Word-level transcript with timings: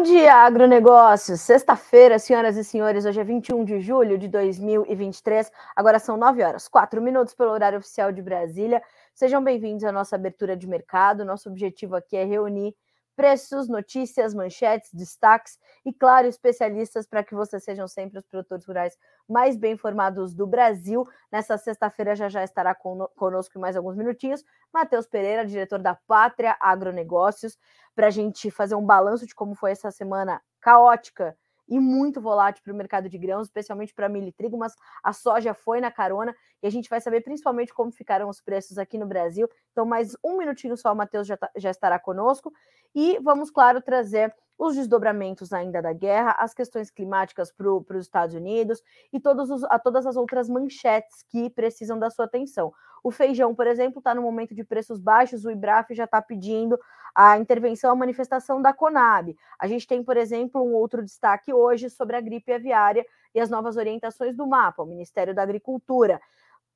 Bom 0.00 0.04
dia, 0.04 0.34
agronegócios. 0.34 1.42
Sexta-feira, 1.42 2.18
senhoras 2.18 2.56
e 2.56 2.64
senhores, 2.64 3.04
hoje 3.04 3.20
é 3.20 3.22
21 3.22 3.66
de 3.66 3.80
julho 3.80 4.16
de 4.16 4.28
2023. 4.28 5.52
Agora 5.76 5.98
são 5.98 6.16
9 6.16 6.42
horas, 6.42 6.66
4 6.68 7.02
minutos 7.02 7.34
pelo 7.34 7.50
horário 7.50 7.78
oficial 7.78 8.10
de 8.10 8.22
Brasília. 8.22 8.82
Sejam 9.14 9.44
bem-vindos 9.44 9.84
à 9.84 9.92
nossa 9.92 10.16
abertura 10.16 10.56
de 10.56 10.66
mercado. 10.66 11.22
Nosso 11.22 11.50
objetivo 11.50 11.96
aqui 11.96 12.16
é 12.16 12.24
reunir 12.24 12.74
preços, 13.20 13.68
notícias, 13.68 14.32
manchetes, 14.32 14.88
destaques 14.94 15.58
e, 15.84 15.92
claro, 15.92 16.26
especialistas 16.26 17.06
para 17.06 17.22
que 17.22 17.34
vocês 17.34 17.62
sejam 17.62 17.86
sempre 17.86 18.18
os 18.18 18.24
produtores 18.24 18.64
rurais 18.64 18.96
mais 19.28 19.58
bem 19.58 19.74
informados 19.74 20.34
do 20.34 20.46
Brasil. 20.46 21.06
Nessa 21.30 21.58
sexta-feira 21.58 22.16
já 22.16 22.30
já 22.30 22.42
estará 22.42 22.74
conosco 22.74 23.58
em 23.58 23.60
mais 23.60 23.76
alguns 23.76 23.94
minutinhos 23.94 24.42
Matheus 24.72 25.06
Pereira, 25.06 25.44
diretor 25.44 25.78
da 25.78 25.94
Pátria 26.06 26.56
Agronegócios, 26.58 27.58
para 27.94 28.06
a 28.06 28.10
gente 28.10 28.50
fazer 28.50 28.74
um 28.74 28.86
balanço 28.86 29.26
de 29.26 29.34
como 29.34 29.54
foi 29.54 29.72
essa 29.72 29.90
semana 29.90 30.40
caótica 30.58 31.36
e 31.70 31.78
muito 31.78 32.20
volátil 32.20 32.62
para 32.64 32.72
o 32.72 32.76
mercado 32.76 33.08
de 33.08 33.16
grãos, 33.16 33.46
especialmente 33.46 33.94
para 33.94 34.08
milho 34.08 34.26
e 34.26 34.32
trigo, 34.32 34.58
mas 34.58 34.74
a 35.02 35.12
soja 35.12 35.54
foi 35.54 35.80
na 35.80 35.90
carona 35.90 36.34
e 36.60 36.66
a 36.66 36.70
gente 36.70 36.90
vai 36.90 37.00
saber 37.00 37.22
principalmente 37.22 37.72
como 37.72 37.92
ficaram 37.92 38.28
os 38.28 38.40
preços 38.40 38.76
aqui 38.76 38.98
no 38.98 39.06
Brasil. 39.06 39.48
Então, 39.70 39.86
mais 39.86 40.16
um 40.24 40.36
minutinho 40.36 40.76
só, 40.76 40.92
o 40.92 40.96
Matheus 40.96 41.26
já, 41.26 41.36
tá, 41.36 41.48
já 41.56 41.70
estará 41.70 41.98
conosco 41.98 42.52
e 42.92 43.18
vamos, 43.20 43.50
claro, 43.50 43.80
trazer 43.80 44.34
os 44.60 44.76
desdobramentos 44.76 45.54
ainda 45.54 45.80
da 45.80 45.94
guerra, 45.94 46.36
as 46.38 46.52
questões 46.52 46.90
climáticas 46.90 47.50
para 47.50 47.96
os 47.96 48.04
Estados 48.04 48.34
Unidos 48.34 48.82
e 49.10 49.18
os, 49.18 49.64
a 49.64 49.78
todas 49.78 50.04
as 50.04 50.16
outras 50.16 50.50
manchetes 50.50 51.22
que 51.30 51.48
precisam 51.48 51.98
da 51.98 52.10
sua 52.10 52.26
atenção. 52.26 52.70
O 53.02 53.10
feijão, 53.10 53.54
por 53.54 53.66
exemplo, 53.66 54.00
está 54.00 54.14
no 54.14 54.20
momento 54.20 54.54
de 54.54 54.62
preços 54.62 55.00
baixos, 55.00 55.46
o 55.46 55.50
IBRAF 55.50 55.94
já 55.94 56.04
está 56.04 56.20
pedindo 56.20 56.78
a 57.14 57.38
intervenção, 57.38 57.90
a 57.90 57.96
manifestação 57.96 58.60
da 58.60 58.74
Conab. 58.74 59.34
A 59.58 59.66
gente 59.66 59.86
tem, 59.86 60.04
por 60.04 60.18
exemplo, 60.18 60.62
um 60.62 60.74
outro 60.74 61.02
destaque 61.02 61.54
hoje 61.54 61.88
sobre 61.88 62.14
a 62.14 62.20
gripe 62.20 62.52
aviária 62.52 63.06
e 63.34 63.40
as 63.40 63.48
novas 63.48 63.78
orientações 63.78 64.36
do 64.36 64.46
mapa, 64.46 64.82
o 64.82 64.86
Ministério 64.86 65.34
da 65.34 65.42
Agricultura. 65.42 66.20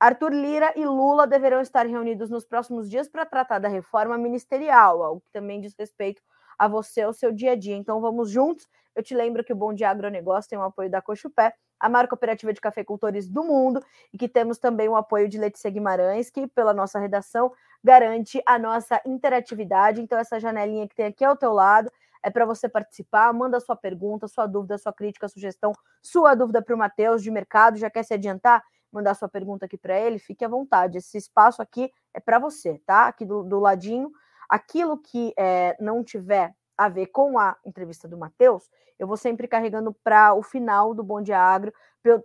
Arthur 0.00 0.32
Lira 0.32 0.72
e 0.74 0.86
Lula 0.86 1.26
deverão 1.26 1.60
estar 1.60 1.86
reunidos 1.86 2.30
nos 2.30 2.46
próximos 2.46 2.88
dias 2.88 3.08
para 3.08 3.26
tratar 3.26 3.58
da 3.58 3.68
reforma 3.68 4.16
ministerial, 4.16 5.02
algo 5.02 5.20
que 5.20 5.30
também 5.30 5.60
diz 5.60 5.74
respeito 5.78 6.22
a 6.58 6.68
você, 6.68 7.02
ao 7.02 7.12
seu 7.12 7.32
dia 7.32 7.52
a 7.52 7.56
dia. 7.56 7.76
Então 7.76 8.00
vamos 8.00 8.30
juntos. 8.30 8.68
Eu 8.94 9.02
te 9.02 9.14
lembro 9.14 9.42
que 9.42 9.52
o 9.52 9.56
Bom 9.56 9.74
Dia 9.74 9.90
Agronegócio 9.90 10.48
tem 10.48 10.58
o 10.58 10.62
apoio 10.62 10.88
da 10.88 11.02
Cochupé, 11.02 11.52
a 11.80 11.88
maior 11.88 12.06
cooperativa 12.06 12.52
de 12.52 12.60
cafeicultores 12.60 13.28
do 13.28 13.42
mundo, 13.42 13.84
e 14.12 14.16
que 14.16 14.28
temos 14.28 14.56
também 14.58 14.88
o 14.88 14.94
apoio 14.94 15.28
de 15.28 15.36
Letícia 15.36 15.68
Guimarães, 15.68 16.30
que 16.30 16.46
pela 16.46 16.72
nossa 16.72 16.98
redação 17.00 17.52
garante 17.82 18.40
a 18.46 18.58
nossa 18.58 19.00
interatividade. 19.04 20.00
Então 20.00 20.18
essa 20.18 20.38
janelinha 20.38 20.86
que 20.88 20.94
tem 20.94 21.06
aqui 21.06 21.24
ao 21.24 21.36
teu 21.36 21.52
lado 21.52 21.90
é 22.22 22.30
para 22.30 22.46
você 22.46 22.68
participar, 22.68 23.32
manda 23.34 23.60
sua 23.60 23.76
pergunta, 23.76 24.26
sua 24.26 24.46
dúvida, 24.46 24.78
sua 24.78 24.92
crítica, 24.92 25.28
sugestão, 25.28 25.72
sua 26.00 26.34
dúvida 26.34 26.62
para 26.62 26.74
o 26.74 26.78
Matheus 26.78 27.22
de 27.22 27.30
mercado, 27.30 27.76
já 27.76 27.90
quer 27.90 28.02
se 28.02 28.14
adiantar? 28.14 28.64
Mandar 28.90 29.14
sua 29.14 29.28
pergunta 29.28 29.66
aqui 29.66 29.76
para 29.76 29.98
ele, 29.98 30.18
fique 30.18 30.44
à 30.44 30.48
vontade. 30.48 30.98
Esse 30.98 31.18
espaço 31.18 31.60
aqui 31.60 31.92
é 32.14 32.20
para 32.20 32.38
você, 32.38 32.80
tá? 32.86 33.08
Aqui 33.08 33.26
do, 33.26 33.42
do 33.42 33.58
ladinho 33.58 34.10
Aquilo 34.48 34.98
que 34.98 35.32
é, 35.36 35.76
não 35.80 36.02
tiver 36.02 36.54
a 36.76 36.88
ver 36.88 37.06
com 37.06 37.38
a 37.38 37.56
entrevista 37.64 38.08
do 38.08 38.18
Matheus, 38.18 38.68
eu 38.98 39.06
vou 39.06 39.16
sempre 39.16 39.48
carregando 39.48 39.92
para 40.04 40.34
o 40.34 40.42
final 40.42 40.94
do 40.94 41.02
Bom 41.02 41.20
Dia 41.20 41.38
Agro, 41.38 41.72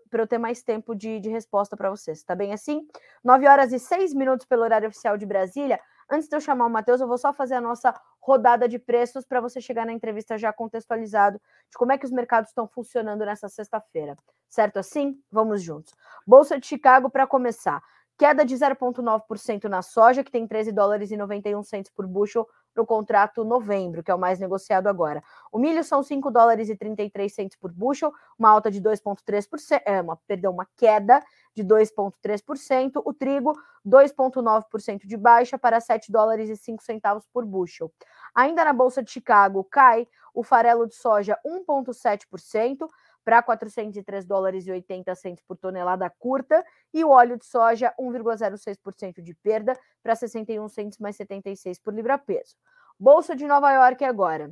para 0.09 0.21
eu, 0.21 0.27
ter 0.27 0.37
mais 0.37 0.61
tempo 0.61 0.93
de, 0.93 1.19
de 1.19 1.29
resposta 1.29 1.75
para 1.75 1.89
vocês. 1.89 2.23
Tá 2.23 2.35
bem 2.35 2.53
assim? 2.53 2.85
9 3.23 3.47
horas 3.47 3.71
e 3.71 3.79
6 3.79 4.13
minutos 4.13 4.45
pelo 4.45 4.63
horário 4.63 4.89
oficial 4.89 5.17
de 5.17 5.25
Brasília. 5.25 5.79
Antes 6.11 6.27
de 6.27 6.35
eu 6.35 6.41
chamar 6.41 6.65
o 6.65 6.69
Matheus, 6.69 6.99
eu 6.99 7.07
vou 7.07 7.17
só 7.17 7.31
fazer 7.31 7.55
a 7.55 7.61
nossa 7.61 7.93
rodada 8.19 8.67
de 8.67 8.77
preços 8.77 9.25
para 9.25 9.39
você 9.39 9.61
chegar 9.61 9.85
na 9.85 9.93
entrevista 9.93 10.37
já 10.37 10.51
contextualizado 10.51 11.39
de 11.69 11.77
como 11.77 11.91
é 11.91 11.97
que 11.97 12.05
os 12.05 12.11
mercados 12.11 12.49
estão 12.49 12.67
funcionando 12.67 13.25
nessa 13.25 13.47
sexta-feira. 13.47 14.17
Certo 14.49 14.77
assim? 14.77 15.21
Vamos 15.31 15.61
juntos. 15.61 15.93
Bolsa 16.25 16.59
de 16.59 16.67
Chicago 16.67 17.09
para 17.09 17.27
começar. 17.27 17.81
Queda 18.19 18.43
de 18.43 18.53
0,9% 18.53 19.69
na 19.69 19.81
soja, 19.81 20.25
que 20.25 20.29
tem 20.29 20.45
13 20.45 20.73
dólares 20.73 21.09
e 21.09 21.15
91 21.15 21.63
centos 21.63 21.89
por 21.89 22.05
bushel 22.05 22.45
para 22.73 22.83
o 22.83 22.85
contrato 22.85 23.45
novembro, 23.45 24.03
que 24.03 24.11
é 24.11 24.13
o 24.13 24.19
mais 24.19 24.41
negociado 24.41 24.87
agora. 24.87 25.23
O 25.49 25.57
milho 25.57 25.81
são 25.85 26.03
5 26.03 26.29
dólares 26.29 26.67
e 26.67 26.75
33 26.75 27.33
centos 27.33 27.57
por 27.57 27.71
bushel, 27.71 28.11
uma 28.37 28.49
alta 28.49 28.69
de 28.69 28.81
2,3%, 28.81 29.81
é, 29.85 30.01
uma, 30.01 30.17
perdão, 30.27 30.51
uma 30.51 30.67
queda 30.75 31.23
de 31.55 31.63
2,3%. 31.63 33.01
O 33.05 33.13
trigo, 33.13 33.53
2,9% 33.87 35.07
de 35.07 35.15
baixa 35.15 35.57
para 35.57 35.79
7 35.79 36.11
dólares 36.11 36.49
e 36.49 36.57
5 36.57 36.83
centavos 36.83 37.25
por 37.31 37.45
bushel. 37.45 37.89
Ainda 38.35 38.65
na 38.65 38.73
Bolsa 38.73 39.01
de 39.01 39.09
Chicago, 39.11 39.63
cai 39.63 40.05
o 40.33 40.43
farelo 40.43 40.85
de 40.85 40.95
soja 40.95 41.39
1,7%, 41.45 42.85
para 43.23 43.43
403 43.43 44.25
dólares 44.25 44.65
e 44.65 44.71
80 44.71 45.13
centos 45.15 45.43
por 45.47 45.57
tonelada 45.57 46.09
curta 46.09 46.63
e 46.93 47.03
o 47.03 47.09
óleo 47.09 47.37
de 47.37 47.45
soja 47.45 47.93
1,06% 47.99 49.21
de 49.21 49.33
perda 49.35 49.77
para 50.01 50.15
61 50.15 50.67
centos 50.69 50.97
mais 50.99 51.15
76 51.15 51.79
por 51.79 51.93
libra-peso. 51.93 52.55
Bolsa 52.99 53.35
de 53.35 53.45
Nova 53.45 53.71
York 53.71 54.03
agora. 54.03 54.51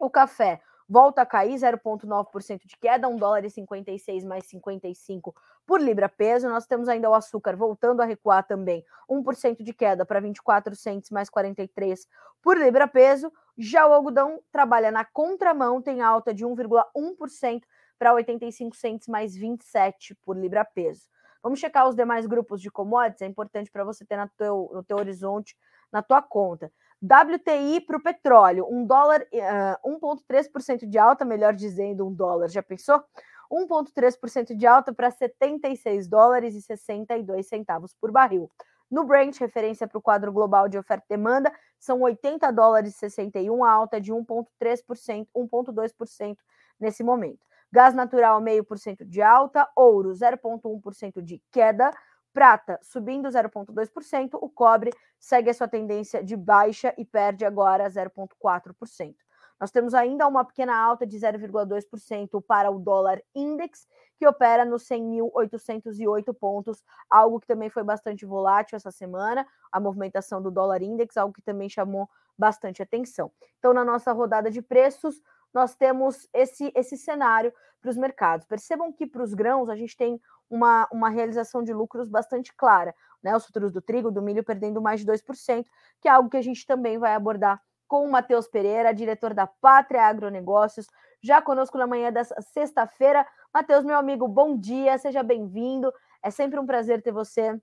O 0.00 0.10
café 0.10 0.60
volta 0.88 1.20
a 1.20 1.26
cair 1.26 1.54
0,9% 1.54 2.60
de 2.64 2.76
queda, 2.78 3.08
1 3.08 3.16
dólar 3.16 3.44
e 3.44 3.50
56 3.50 4.24
mais 4.24 4.46
55 4.46 5.34
por 5.66 5.80
libra-peso. 5.80 6.48
Nós 6.48 6.66
temos 6.66 6.88
ainda 6.88 7.10
o 7.10 7.14
açúcar 7.14 7.54
voltando 7.54 8.00
a 8.00 8.06
recuar 8.06 8.46
também, 8.46 8.82
1% 9.08 9.62
de 9.62 9.72
queda 9.74 10.06
para 10.06 10.20
24 10.20 10.74
centos 10.74 11.10
mais 11.10 11.28
43 11.28 12.06
por 12.42 12.56
libra-peso. 12.56 13.30
Já 13.56 13.86
o 13.86 13.92
algodão 13.92 14.40
trabalha 14.50 14.90
na 14.90 15.04
contramão, 15.04 15.82
tem 15.82 16.00
alta 16.00 16.32
de 16.32 16.44
1,1% 16.44 17.62
para 17.98 18.14
85 18.14 18.76
centos 18.76 19.08
mais 19.08 19.34
27 19.34 20.14
por 20.24 20.36
libra-peso. 20.36 21.02
Vamos 21.42 21.60
checar 21.60 21.88
os 21.88 21.94
demais 21.94 22.26
grupos 22.26 22.60
de 22.60 22.70
commodities, 22.70 23.22
é 23.22 23.26
importante 23.26 23.70
para 23.70 23.84
você 23.84 24.04
ter 24.04 24.16
no 24.16 24.28
teu, 24.36 24.70
no 24.72 24.82
teu 24.82 24.96
horizonte, 24.96 25.56
na 25.92 26.02
tua 26.02 26.20
conta. 26.20 26.70
WTI 27.00 27.80
para 27.82 27.96
o 27.96 28.02
petróleo, 28.02 28.66
um 28.68 28.84
dólar, 28.84 29.22
uh, 29.22 29.88
1,3% 29.88 30.84
de 30.84 30.98
alta, 30.98 31.24
melhor 31.24 31.54
dizendo, 31.54 32.06
um 32.06 32.12
dólar, 32.12 32.48
já 32.48 32.62
pensou? 32.62 33.02
1,3% 33.50 34.54
de 34.54 34.66
alta 34.66 34.92
para 34.92 35.10
76 35.10 36.08
dólares 36.08 36.54
e 36.54 36.60
62 36.60 37.46
centavos 37.46 37.94
por 37.94 38.10
barril. 38.10 38.50
No 38.90 39.04
Brent, 39.04 39.38
referência 39.38 39.86
para 39.86 39.98
o 39.98 40.02
quadro 40.02 40.32
global 40.32 40.68
de 40.68 40.78
oferta 40.78 41.04
e 41.08 41.16
demanda, 41.16 41.52
são 41.78 42.00
80 42.00 42.50
dólares 42.50 42.94
e 42.96 42.98
61, 42.98 43.64
a 43.64 43.70
alta 43.70 44.00
de 44.00 44.12
1,3%, 44.12 45.28
1,2% 45.34 46.36
nesse 46.80 47.04
momento. 47.04 47.47
Gás 47.70 47.94
natural, 47.94 48.40
0,5% 48.40 49.04
de 49.04 49.20
alta. 49.22 49.68
Ouro, 49.76 50.12
0,1% 50.12 51.22
de 51.22 51.42
queda. 51.50 51.90
Prata, 52.32 52.78
subindo 52.82 53.28
0,2%. 53.28 54.38
O 54.40 54.48
cobre 54.48 54.90
segue 55.18 55.50
a 55.50 55.54
sua 55.54 55.68
tendência 55.68 56.22
de 56.22 56.36
baixa 56.36 56.94
e 56.96 57.04
perde 57.04 57.44
agora 57.44 57.88
0,4%. 57.88 59.14
Nós 59.60 59.72
temos 59.72 59.92
ainda 59.92 60.26
uma 60.28 60.44
pequena 60.44 60.76
alta 60.76 61.04
de 61.04 61.18
0,2% 61.18 62.40
para 62.46 62.70
o 62.70 62.78
dólar 62.78 63.20
index, 63.34 63.88
que 64.16 64.26
opera 64.26 64.64
nos 64.64 64.84
100.808 64.84 66.32
pontos, 66.38 66.82
algo 67.10 67.40
que 67.40 67.46
também 67.46 67.68
foi 67.68 67.82
bastante 67.82 68.24
volátil 68.24 68.76
essa 68.76 68.90
semana, 68.90 69.44
a 69.72 69.80
movimentação 69.80 70.40
do 70.40 70.50
dólar 70.50 70.82
index, 70.82 71.16
algo 71.16 71.34
que 71.34 71.42
também 71.42 71.68
chamou 71.68 72.08
bastante 72.38 72.82
atenção. 72.82 73.32
Então, 73.58 73.72
na 73.72 73.84
nossa 73.84 74.12
rodada 74.12 74.48
de 74.48 74.62
preços, 74.62 75.20
nós 75.52 75.74
temos 75.74 76.28
esse, 76.32 76.72
esse 76.74 76.96
cenário 76.96 77.52
para 77.80 77.90
os 77.90 77.96
mercados. 77.96 78.46
Percebam 78.46 78.92
que 78.92 79.06
para 79.06 79.22
os 79.22 79.34
grãos 79.34 79.68
a 79.68 79.76
gente 79.76 79.96
tem 79.96 80.20
uma, 80.50 80.88
uma 80.92 81.08
realização 81.08 81.62
de 81.62 81.72
lucros 81.72 82.08
bastante 82.08 82.54
clara, 82.54 82.94
né? 83.22 83.36
Os 83.36 83.44
futuros 83.44 83.72
do 83.72 83.80
trigo, 83.80 84.10
do 84.10 84.22
milho 84.22 84.44
perdendo 84.44 84.80
mais 84.80 85.00
de 85.00 85.06
2%, 85.06 85.64
que 86.00 86.08
é 86.08 86.10
algo 86.10 86.30
que 86.30 86.36
a 86.36 86.42
gente 86.42 86.66
também 86.66 86.98
vai 86.98 87.14
abordar 87.14 87.60
com 87.86 88.04
o 88.04 88.10
Matheus 88.10 88.46
Pereira, 88.46 88.92
diretor 88.92 89.32
da 89.32 89.46
Pátria 89.46 90.02
Agronegócios, 90.02 90.86
já 91.22 91.40
conosco 91.40 91.78
na 91.78 91.86
manhã 91.86 92.12
dessa 92.12 92.40
sexta-feira. 92.40 93.26
Matheus, 93.52 93.84
meu 93.84 93.96
amigo, 93.96 94.28
bom 94.28 94.56
dia, 94.56 94.98
seja 94.98 95.22
bem-vindo. 95.22 95.92
É 96.22 96.30
sempre 96.30 96.58
um 96.58 96.66
prazer 96.66 97.02
ter 97.02 97.12
você 97.12 97.58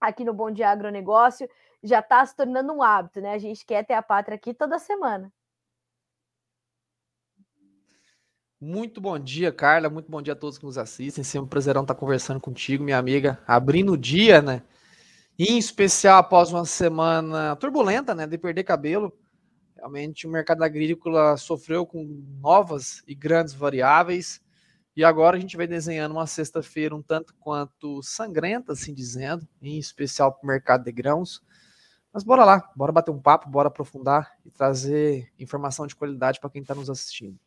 aqui 0.00 0.24
no 0.24 0.32
Bom 0.32 0.50
Dia 0.50 0.70
Agronegócio. 0.70 1.48
Já 1.82 2.00
está 2.00 2.24
se 2.24 2.34
tornando 2.34 2.72
um 2.72 2.82
hábito, 2.82 3.20
né? 3.20 3.34
A 3.34 3.38
gente 3.38 3.64
quer 3.64 3.84
ter 3.84 3.94
a 3.94 4.02
Pátria 4.02 4.36
aqui 4.36 4.54
toda 4.54 4.78
semana. 4.78 5.32
Muito 8.60 9.00
bom 9.00 9.18
dia, 9.18 9.52
Carla. 9.52 9.88
Muito 9.88 10.10
bom 10.10 10.20
dia 10.20 10.32
a 10.32 10.36
todos 10.36 10.58
que 10.58 10.64
nos 10.64 10.78
assistem. 10.78 11.22
Sempre 11.22 11.46
um 11.46 11.48
prazerão 11.48 11.82
estar 11.82 11.94
conversando 11.94 12.40
contigo, 12.40 12.82
minha 12.82 12.98
amiga. 12.98 13.38
Abrindo 13.46 13.92
o 13.92 13.96
dia, 13.96 14.42
né? 14.42 14.62
em 15.38 15.56
especial 15.56 16.18
após 16.18 16.50
uma 16.50 16.64
semana 16.64 17.54
turbulenta, 17.56 18.14
né? 18.14 18.26
De 18.26 18.36
perder 18.36 18.64
cabelo. 18.64 19.16
Realmente 19.76 20.26
o 20.26 20.30
mercado 20.30 20.64
agrícola 20.64 21.36
sofreu 21.36 21.86
com 21.86 22.04
novas 22.40 23.04
e 23.06 23.14
grandes 23.14 23.54
variáveis. 23.54 24.40
E 24.96 25.04
agora 25.04 25.36
a 25.36 25.40
gente 25.40 25.56
vai 25.56 25.68
desenhando 25.68 26.10
uma 26.12 26.26
sexta-feira 26.26 26.96
um 26.96 27.00
tanto 27.00 27.32
quanto 27.38 28.02
sangrenta, 28.02 28.72
assim 28.72 28.92
dizendo, 28.92 29.46
em 29.62 29.78
especial 29.78 30.32
para 30.32 30.44
o 30.44 30.48
mercado 30.48 30.82
de 30.82 30.90
grãos. 30.90 31.40
Mas 32.12 32.24
bora 32.24 32.44
lá, 32.44 32.68
bora 32.74 32.90
bater 32.90 33.12
um 33.12 33.20
papo, 33.20 33.48
bora 33.48 33.68
aprofundar 33.68 34.32
e 34.44 34.50
trazer 34.50 35.32
informação 35.38 35.86
de 35.86 35.94
qualidade 35.94 36.40
para 36.40 36.50
quem 36.50 36.62
está 36.62 36.74
nos 36.74 36.90
assistindo. 36.90 37.38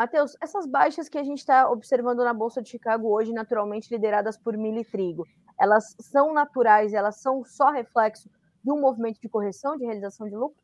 Matheus, 0.00 0.34
essas 0.40 0.64
baixas 0.64 1.10
que 1.10 1.18
a 1.18 1.22
gente 1.22 1.40
está 1.40 1.70
observando 1.70 2.20
na 2.20 2.32
Bolsa 2.32 2.62
de 2.62 2.70
Chicago 2.70 3.12
hoje, 3.12 3.34
naturalmente 3.34 3.92
lideradas 3.92 4.34
por 4.34 4.56
milho 4.56 4.78
e 4.78 4.84
trigo, 4.84 5.26
elas 5.60 5.94
são 6.00 6.32
naturais, 6.32 6.94
elas 6.94 7.20
são 7.20 7.44
só 7.44 7.70
reflexo 7.70 8.30
de 8.64 8.72
um 8.72 8.80
movimento 8.80 9.20
de 9.20 9.28
correção, 9.28 9.76
de 9.76 9.84
realização 9.84 10.26
de 10.26 10.34
lucro? 10.34 10.56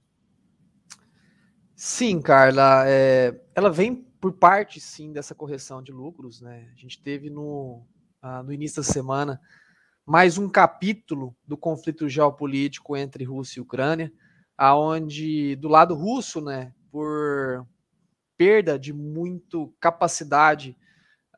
Sim, 1.75 2.23
Carla, 2.23 2.85
é, 2.87 3.39
ela 3.55 3.71
vem 3.71 3.97
por 4.19 4.33
parte, 4.33 4.81
sim, 4.81 5.13
dessa 5.13 5.35
correção 5.35 5.83
de 5.83 5.93
lucros, 5.93 6.41
né? 6.41 6.71
A 6.73 6.81
gente 6.81 7.03
teve 7.03 7.29
no, 7.29 7.83
ah, 8.23 8.43
no 8.43 8.55
início 8.55 8.83
da 8.83 8.89
semana 8.89 9.39
mais 10.07 10.39
um 10.39 10.49
capítulo 10.49 11.37
do 11.47 11.59
conflito 11.59 12.09
geopolítico 12.09 12.97
entre 12.97 13.23
Rússia 13.25 13.61
e 13.61 13.63
Ucrânia, 13.63 14.11
aonde 14.57 15.57
do 15.57 15.69
lado 15.69 15.95
russo, 15.95 16.41
né, 16.41 16.73
por 16.91 17.67
perda 18.37 18.79
de 18.79 18.93
muito 18.93 19.75
capacidade 19.81 20.77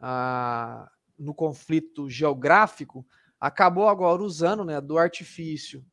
ah, 0.00 0.90
no 1.18 1.34
conflito 1.34 2.08
geográfico, 2.08 3.06
acabou 3.40 3.88
agora 3.88 4.22
usando 4.22 4.64
né, 4.64 4.80
do 4.80 4.98
artifício 4.98 5.84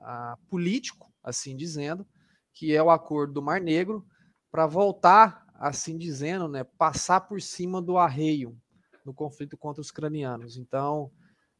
ah, 0.00 0.36
político, 0.48 1.12
assim 1.22 1.56
dizendo, 1.56 2.06
que 2.52 2.74
é 2.74 2.82
o 2.82 2.90
acordo 2.90 3.34
do 3.34 3.42
Mar 3.42 3.60
Negro, 3.60 4.06
para 4.50 4.66
voltar, 4.66 5.46
assim 5.54 5.96
dizendo, 5.96 6.48
né, 6.48 6.64
passar 6.64 7.22
por 7.22 7.40
cima 7.40 7.80
do 7.80 7.96
arreio 7.96 8.56
no 9.04 9.14
conflito 9.14 9.56
contra 9.56 9.80
os 9.80 9.90
ucranianos. 9.90 10.56
Então, 10.56 11.10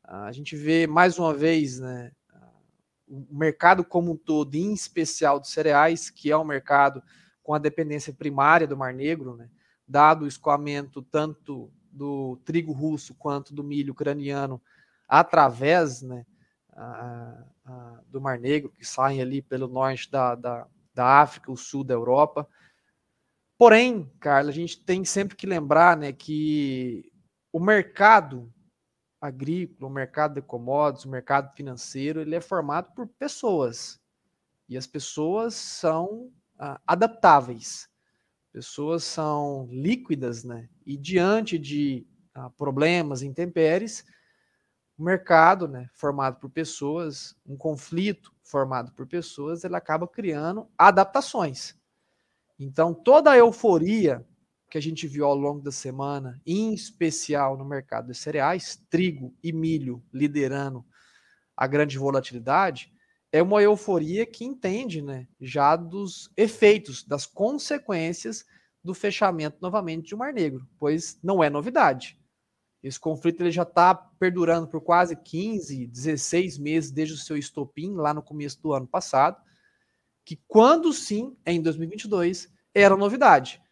a 0.04 0.32
gente 0.32 0.56
vê 0.56 0.86
mais 0.86 1.18
uma 1.18 1.32
vez 1.32 1.78
né, 1.78 2.12
o 3.06 3.26
mercado 3.30 3.84
como 3.84 4.12
um 4.12 4.16
todo, 4.16 4.54
em 4.54 4.72
especial 4.72 5.38
dos 5.38 5.50
cereais, 5.50 6.10
que 6.10 6.30
é 6.30 6.36
um 6.36 6.44
mercado 6.44 7.02
com 7.42 7.54
a 7.54 7.58
dependência 7.58 8.12
primária 8.12 8.66
do 8.66 8.76
Mar 8.76 8.94
Negro, 8.94 9.36
né, 9.36 9.48
dado 9.86 10.24
o 10.24 10.28
escoamento 10.28 11.02
tanto 11.02 11.72
do 11.90 12.40
trigo 12.44 12.72
russo 12.72 13.14
quanto 13.14 13.54
do 13.54 13.62
milho 13.62 13.92
ucraniano 13.92 14.60
através 15.08 16.00
né, 16.02 16.24
a, 16.72 17.44
a, 17.64 18.00
do 18.06 18.20
Mar 18.20 18.38
Negro, 18.38 18.70
que 18.70 18.84
saem 18.84 19.20
ali 19.20 19.42
pelo 19.42 19.68
norte 19.68 20.10
da, 20.10 20.34
da, 20.34 20.66
da 20.94 21.20
África, 21.20 21.52
o 21.52 21.56
sul 21.56 21.84
da 21.84 21.94
Europa. 21.94 22.48
Porém, 23.58 24.10
Carla, 24.18 24.50
a 24.50 24.54
gente 24.54 24.82
tem 24.82 25.04
sempre 25.04 25.36
que 25.36 25.46
lembrar 25.46 25.96
né, 25.96 26.12
que 26.12 27.12
o 27.52 27.60
mercado 27.60 28.52
agrícola, 29.20 29.88
o 29.88 29.94
mercado 29.94 30.34
de 30.34 30.42
commodities, 30.42 31.04
o 31.04 31.10
mercado 31.10 31.54
financeiro, 31.54 32.20
ele 32.20 32.34
é 32.34 32.40
formado 32.40 32.92
por 32.94 33.06
pessoas. 33.06 34.00
E 34.68 34.76
as 34.76 34.86
pessoas 34.86 35.54
são 35.54 36.32
ah, 36.62 36.80
adaptáveis. 36.86 37.88
Pessoas 38.52 39.02
são 39.02 39.68
líquidas, 39.68 40.44
né? 40.44 40.68
E 40.86 40.96
diante 40.96 41.58
de 41.58 42.06
ah, 42.32 42.50
problemas, 42.50 43.20
intempéries, 43.22 44.04
o 44.96 45.02
mercado, 45.02 45.66
né, 45.66 45.88
formado 45.92 46.38
por 46.38 46.48
pessoas, 46.50 47.34
um 47.44 47.56
conflito 47.56 48.32
formado 48.44 48.92
por 48.92 49.08
pessoas, 49.08 49.64
ele 49.64 49.74
acaba 49.74 50.06
criando 50.06 50.68
adaptações. 50.78 51.74
Então, 52.58 52.94
toda 52.94 53.32
a 53.32 53.36
euforia 53.36 54.24
que 54.70 54.78
a 54.78 54.82
gente 54.82 55.08
viu 55.08 55.24
ao 55.24 55.34
longo 55.34 55.60
da 55.60 55.72
semana, 55.72 56.40
em 56.46 56.72
especial 56.72 57.56
no 57.56 57.64
mercado 57.64 58.06
de 58.06 58.14
cereais, 58.14 58.80
trigo 58.88 59.34
e 59.42 59.52
milho 59.52 60.00
liderando 60.12 60.84
a 61.56 61.66
grande 61.66 61.98
volatilidade, 61.98 62.91
é 63.32 63.43
uma 63.43 63.62
euforia 63.62 64.26
que 64.26 64.44
entende 64.44 65.00
né, 65.00 65.26
já 65.40 65.75
dos 65.75 66.31
efeitos, 66.37 67.02
das 67.02 67.25
consequências 67.25 68.44
do 68.84 68.93
fechamento 68.93 69.56
novamente 69.61 70.08
de 70.08 70.14
um 70.14 70.19
Mar 70.19 70.34
Negro, 70.34 70.69
pois 70.79 71.19
não 71.23 71.43
é 71.43 71.49
novidade. 71.49 72.20
Esse 72.82 73.00
conflito 73.00 73.40
ele 73.40 73.50
já 73.50 73.62
está 73.62 73.94
perdurando 73.94 74.69
por 74.69 74.82
quase 74.82 75.17
15, 75.17 75.87
16 75.87 76.58
meses 76.58 76.90
desde 76.90 77.14
o 77.14 77.19
seu 77.19 77.37
estopim, 77.37 77.94
lá 77.94 78.12
no 78.12 78.23
começo 78.23 78.61
do 78.61 78.75
ano 78.75 78.87
passado, 78.87 79.40
que 80.25 80.38
quando 80.46 80.93
sim, 80.93 81.37
em 81.46 81.62
2022, 81.62 82.52
era 82.75 82.96
novidade. 82.96 83.62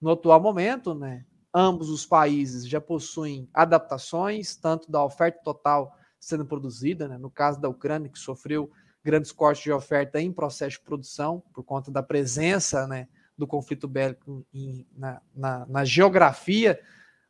No 0.00 0.10
atual 0.12 0.40
momento, 0.40 0.94
né, 0.94 1.24
ambos 1.52 1.88
os 1.88 2.06
países 2.06 2.68
já 2.68 2.80
possuem 2.80 3.48
adaptações, 3.52 4.54
tanto 4.54 4.90
da 4.90 5.02
oferta 5.02 5.40
total 5.42 5.92
sendo 6.20 6.44
produzida, 6.44 7.08
né, 7.08 7.18
no 7.18 7.30
caso 7.30 7.60
da 7.60 7.68
Ucrânia, 7.68 8.10
que 8.10 8.18
sofreu 8.18 8.70
grandes 9.08 9.32
cortes 9.32 9.64
de 9.64 9.72
oferta 9.72 10.20
em 10.20 10.30
processo 10.30 10.76
de 10.76 10.84
produção, 10.84 11.42
por 11.54 11.64
conta 11.64 11.90
da 11.90 12.02
presença 12.02 12.86
né, 12.86 13.08
do 13.38 13.46
conflito 13.46 13.88
bélico 13.88 14.46
em, 14.52 14.86
na, 14.94 15.22
na, 15.34 15.66
na 15.66 15.82
geografia 15.82 16.78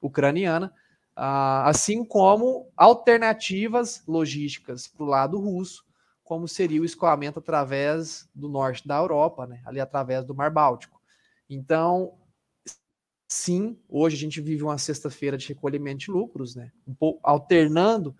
ucraniana, 0.02 0.74
ah, 1.14 1.68
assim 1.68 2.04
como 2.04 2.68
alternativas 2.76 4.02
logísticas 4.08 4.88
para 4.88 5.04
o 5.04 5.08
lado 5.08 5.38
russo, 5.38 5.84
como 6.24 6.48
seria 6.48 6.82
o 6.82 6.84
escoamento 6.84 7.38
através 7.38 8.28
do 8.34 8.48
norte 8.48 8.86
da 8.86 8.96
Europa, 8.96 9.46
né, 9.46 9.62
ali 9.64 9.78
através 9.78 10.24
do 10.24 10.34
Mar 10.34 10.50
Báltico. 10.50 11.00
Então, 11.48 12.18
sim, 13.28 13.78
hoje 13.88 14.16
a 14.16 14.18
gente 14.18 14.40
vive 14.40 14.64
uma 14.64 14.78
sexta-feira 14.78 15.38
de 15.38 15.46
recolhimento 15.46 15.98
de 16.00 16.10
lucros, 16.10 16.56
né, 16.56 16.72
um 16.84 16.94
pouco 16.94 17.20
alternando 17.22 18.16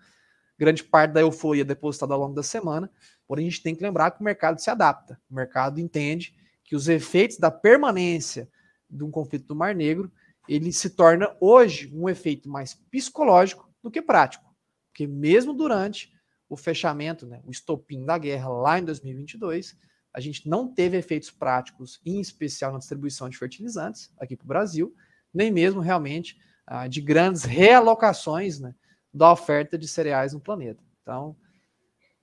grande 0.59 0.83
parte 0.83 1.13
da 1.13 1.21
euforia 1.21 1.63
depositada 1.63 2.13
ao 2.13 2.19
longo 2.19 2.35
da 2.35 2.43
semana, 2.43 2.91
porém 3.25 3.47
a 3.47 3.49
gente 3.49 3.63
tem 3.63 3.73
que 3.73 3.81
lembrar 3.81 4.11
que 4.11 4.19
o 4.19 4.23
mercado 4.23 4.59
se 4.59 4.69
adapta, 4.69 5.19
o 5.31 5.33
mercado 5.33 5.79
entende 5.79 6.35
que 6.65 6.75
os 6.75 6.89
efeitos 6.89 7.37
da 7.37 7.49
permanência 7.49 8.49
de 8.89 9.03
um 9.03 9.09
conflito 9.09 9.47
do 9.47 9.55
Mar 9.55 9.73
Negro 9.73 10.11
ele 10.49 10.73
se 10.73 10.89
torna 10.89 11.33
hoje 11.39 11.89
um 11.93 12.09
efeito 12.09 12.49
mais 12.49 12.73
psicológico 12.73 13.69
do 13.81 13.89
que 13.89 14.01
prático. 14.01 14.53
Porque 14.87 15.07
mesmo 15.07 15.53
durante 15.53 16.11
o 16.49 16.57
fechamento, 16.57 17.25
né, 17.25 17.39
o 17.45 17.51
estopim 17.51 18.03
da 18.03 18.17
guerra 18.17 18.49
lá 18.49 18.79
em 18.79 18.83
2022, 18.83 19.77
a 20.11 20.19
gente 20.19 20.49
não 20.49 20.67
teve 20.67 20.97
efeitos 20.97 21.29
práticos, 21.29 22.01
em 22.03 22.19
especial 22.19 22.71
na 22.73 22.79
distribuição 22.79 23.29
de 23.29 23.37
fertilizantes 23.37 24.11
aqui 24.19 24.35
para 24.35 24.43
o 24.43 24.47
Brasil, 24.47 24.93
nem 25.31 25.51
mesmo 25.51 25.79
realmente 25.79 26.37
ah, 26.65 26.87
de 26.87 26.99
grandes 26.99 27.43
realocações 27.43 28.59
né, 28.59 28.73
da 29.13 29.31
oferta 29.31 29.77
de 29.77 29.87
cereais 29.87 30.33
no 30.33 30.39
planeta. 30.39 30.83
Então, 31.01 31.35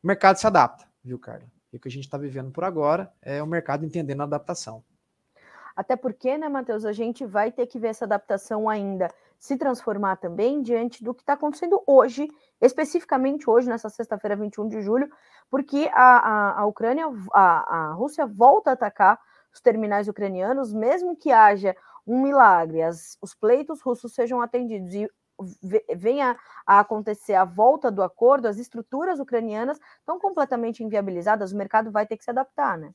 o 0.02 0.06
mercado 0.06 0.36
se 0.36 0.46
adapta, 0.46 0.86
viu, 1.02 1.18
Carla? 1.18 1.46
E 1.72 1.76
o 1.76 1.80
que 1.80 1.88
a 1.88 1.90
gente 1.90 2.04
está 2.04 2.16
vivendo 2.16 2.50
por 2.50 2.64
agora 2.64 3.12
é 3.20 3.42
o 3.42 3.46
mercado 3.46 3.84
entendendo 3.84 4.20
a 4.20 4.24
adaptação. 4.24 4.84
Até 5.74 5.94
porque, 5.94 6.38
né, 6.38 6.48
Matheus, 6.48 6.86
a 6.86 6.92
gente 6.92 7.26
vai 7.26 7.52
ter 7.52 7.66
que 7.66 7.78
ver 7.78 7.88
essa 7.88 8.06
adaptação 8.06 8.68
ainda 8.68 9.12
se 9.38 9.58
transformar 9.58 10.16
também 10.16 10.62
diante 10.62 11.04
do 11.04 11.12
que 11.12 11.22
está 11.22 11.34
acontecendo 11.34 11.82
hoje, 11.86 12.28
especificamente 12.60 13.48
hoje, 13.48 13.68
nessa 13.68 13.90
sexta-feira, 13.90 14.34
21 14.34 14.68
de 14.68 14.80
julho, 14.80 15.10
porque 15.50 15.90
a, 15.92 16.16
a, 16.16 16.60
a 16.60 16.66
Ucrânia, 16.66 17.04
a, 17.32 17.90
a 17.90 17.92
Rússia 17.92 18.26
volta 18.26 18.70
a 18.70 18.72
atacar 18.72 19.20
os 19.52 19.60
terminais 19.60 20.08
ucranianos, 20.08 20.72
mesmo 20.72 21.14
que 21.14 21.30
haja 21.30 21.76
um 22.06 22.22
milagre, 22.22 22.82
as, 22.82 23.18
os 23.20 23.34
pleitos 23.34 23.82
russos 23.82 24.14
sejam 24.14 24.40
atendidos 24.40 24.94
e 24.94 25.10
venha 25.96 26.36
a 26.66 26.80
acontecer 26.80 27.34
a 27.34 27.44
volta 27.44 27.90
do 27.90 28.02
acordo, 28.02 28.46
as 28.46 28.58
estruturas 28.58 29.18
ucranianas 29.18 29.78
estão 29.98 30.18
completamente 30.18 30.82
inviabilizadas, 30.82 31.52
o 31.52 31.56
mercado 31.56 31.90
vai 31.90 32.06
ter 32.06 32.16
que 32.16 32.24
se 32.24 32.30
adaptar, 32.30 32.78
né? 32.78 32.92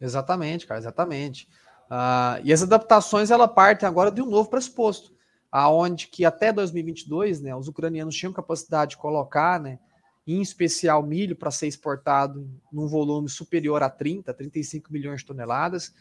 Exatamente, 0.00 0.66
cara, 0.66 0.80
exatamente. 0.80 1.48
Uh, 1.90 2.40
e 2.44 2.52
as 2.52 2.62
adaptações 2.62 3.30
ela 3.30 3.48
partem 3.48 3.88
agora 3.88 4.10
de 4.10 4.22
um 4.22 4.26
novo 4.26 4.48
pressuposto, 4.48 5.12
aonde 5.50 6.06
que 6.06 6.24
até 6.24 6.52
2022, 6.52 7.40
né, 7.40 7.54
os 7.54 7.66
ucranianos 7.66 8.14
tinham 8.14 8.32
capacidade 8.32 8.92
de 8.92 8.96
colocar, 8.96 9.58
né, 9.58 9.78
em 10.26 10.40
especial 10.40 11.02
milho 11.02 11.34
para 11.34 11.50
ser 11.50 11.66
exportado 11.66 12.48
num 12.72 12.86
volume 12.86 13.28
superior 13.28 13.82
a 13.82 13.90
30, 13.90 14.32
35 14.32 14.92
milhões 14.92 15.20
de 15.20 15.26
toneladas. 15.26 15.92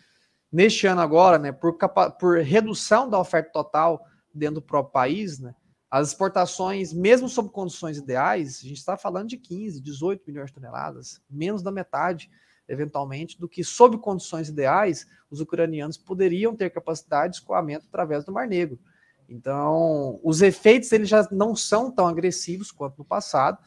Neste 0.52 0.86
ano 0.86 1.02
agora, 1.02 1.40
né, 1.40 1.52
por, 1.52 1.76
por 2.20 2.38
redução 2.40 3.10
da 3.10 3.20
oferta 3.20 3.52
total 3.52 4.06
dentro 4.34 4.56
do 4.56 4.62
próprio 4.62 4.94
país, 4.94 5.40
né, 5.40 5.56
as 5.90 6.10
exportações, 6.10 6.94
mesmo 6.94 7.28
sob 7.28 7.50
condições 7.50 7.98
ideais, 7.98 8.60
a 8.64 8.68
gente 8.68 8.78
está 8.78 8.96
falando 8.96 9.30
de 9.30 9.38
15, 9.38 9.82
18 9.82 10.24
milhões 10.28 10.48
de 10.48 10.54
toneladas, 10.54 11.22
menos 11.30 11.64
da 11.64 11.72
metade 11.72 12.30
eventualmente, 12.68 13.40
do 13.40 13.50
que, 13.50 13.64
sob 13.64 13.98
condições 13.98 14.48
ideais, 14.48 15.08
os 15.30 15.42
ucranianos 15.42 15.98
poderiam 15.98 16.56
ter 16.56 16.70
capacidade 16.70 17.34
de 17.34 17.40
escoamento 17.40 17.88
através 17.88 18.24
do 18.24 18.32
Mar 18.32 18.48
Negro. 18.48 18.80
Então, 19.28 20.20
os 20.24 20.42
efeitos 20.42 20.92
eles 20.92 21.10
já 21.10 21.28
não 21.32 21.56
são 21.56 21.92
tão 21.92 22.08
agressivos 22.08 22.72
quanto 22.72 23.00
no 23.00 23.06
passado, 23.06 23.58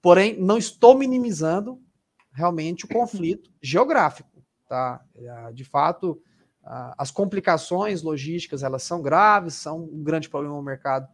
porém, 0.00 0.40
não 0.40 0.56
estou 0.56 0.96
minimizando 0.96 1.80
realmente 2.32 2.84
o 2.84 2.88
conflito 2.88 3.50
geográfico. 3.60 4.30
Tá? 4.68 5.04
É, 5.16 5.52
de 5.52 5.64
fato, 5.64 6.22
as 6.96 7.10
complicações 7.10 8.02
logísticas 8.02 8.62
elas 8.62 8.84
são 8.84 9.02
graves, 9.02 9.54
são 9.54 9.82
um 9.82 10.02
grande 10.02 10.28
problema 10.28 10.54
no 10.54 10.62
mercado 10.62 11.08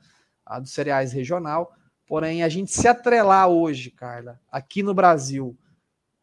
dos 0.58 0.72
cereais 0.72 1.12
regional, 1.12 1.72
porém, 2.06 2.42
a 2.42 2.48
gente 2.48 2.70
se 2.70 2.88
atrelar 2.88 3.48
hoje, 3.48 3.90
Carla, 3.90 4.40
aqui 4.50 4.82
no 4.82 4.94
Brasil, 4.94 5.58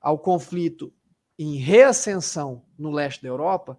ao 0.02 0.18
conflito 0.18 0.94
em 1.38 1.58
reascensão 1.58 2.64
no 2.78 2.92
leste 2.92 3.22
da 3.22 3.28
Europa, 3.28 3.78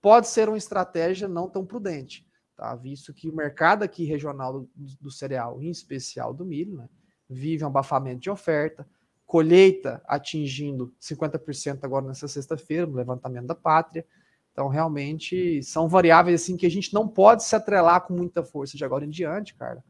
pode 0.00 0.28
ser 0.28 0.48
uma 0.48 0.58
estratégia 0.58 1.28
não 1.28 1.48
tão 1.48 1.64
prudente. 1.64 2.26
tá? 2.56 2.74
visto 2.74 3.12
que 3.12 3.28
o 3.28 3.34
mercado 3.34 3.82
aqui 3.82 4.04
regional 4.04 4.52
do, 4.52 4.70
do 5.00 5.10
cereal, 5.10 5.60
em 5.62 5.70
especial 5.70 6.32
do 6.32 6.44
milho, 6.44 6.76
né, 6.76 6.88
vive 7.28 7.64
um 7.64 7.68
abafamento 7.68 8.20
de 8.20 8.30
oferta, 8.30 8.86
colheita 9.24 10.02
atingindo 10.06 10.92
50% 11.00 11.84
agora 11.84 12.04
nessa 12.04 12.26
sexta-feira, 12.26 12.86
no 12.86 12.96
levantamento 12.96 13.46
da 13.46 13.54
pátria. 13.54 14.04
Então, 14.52 14.68
realmente, 14.68 15.62
são 15.62 15.88
variáveis 15.88 16.42
assim 16.42 16.56
que 16.56 16.66
a 16.66 16.70
gente 16.70 16.92
não 16.92 17.06
pode 17.06 17.44
se 17.44 17.54
atrelar 17.54 18.02
com 18.02 18.14
muita 18.14 18.42
força 18.42 18.76
de 18.76 18.84
agora 18.84 19.04
em 19.04 19.10
diante, 19.10 19.54
cara. 19.54 19.82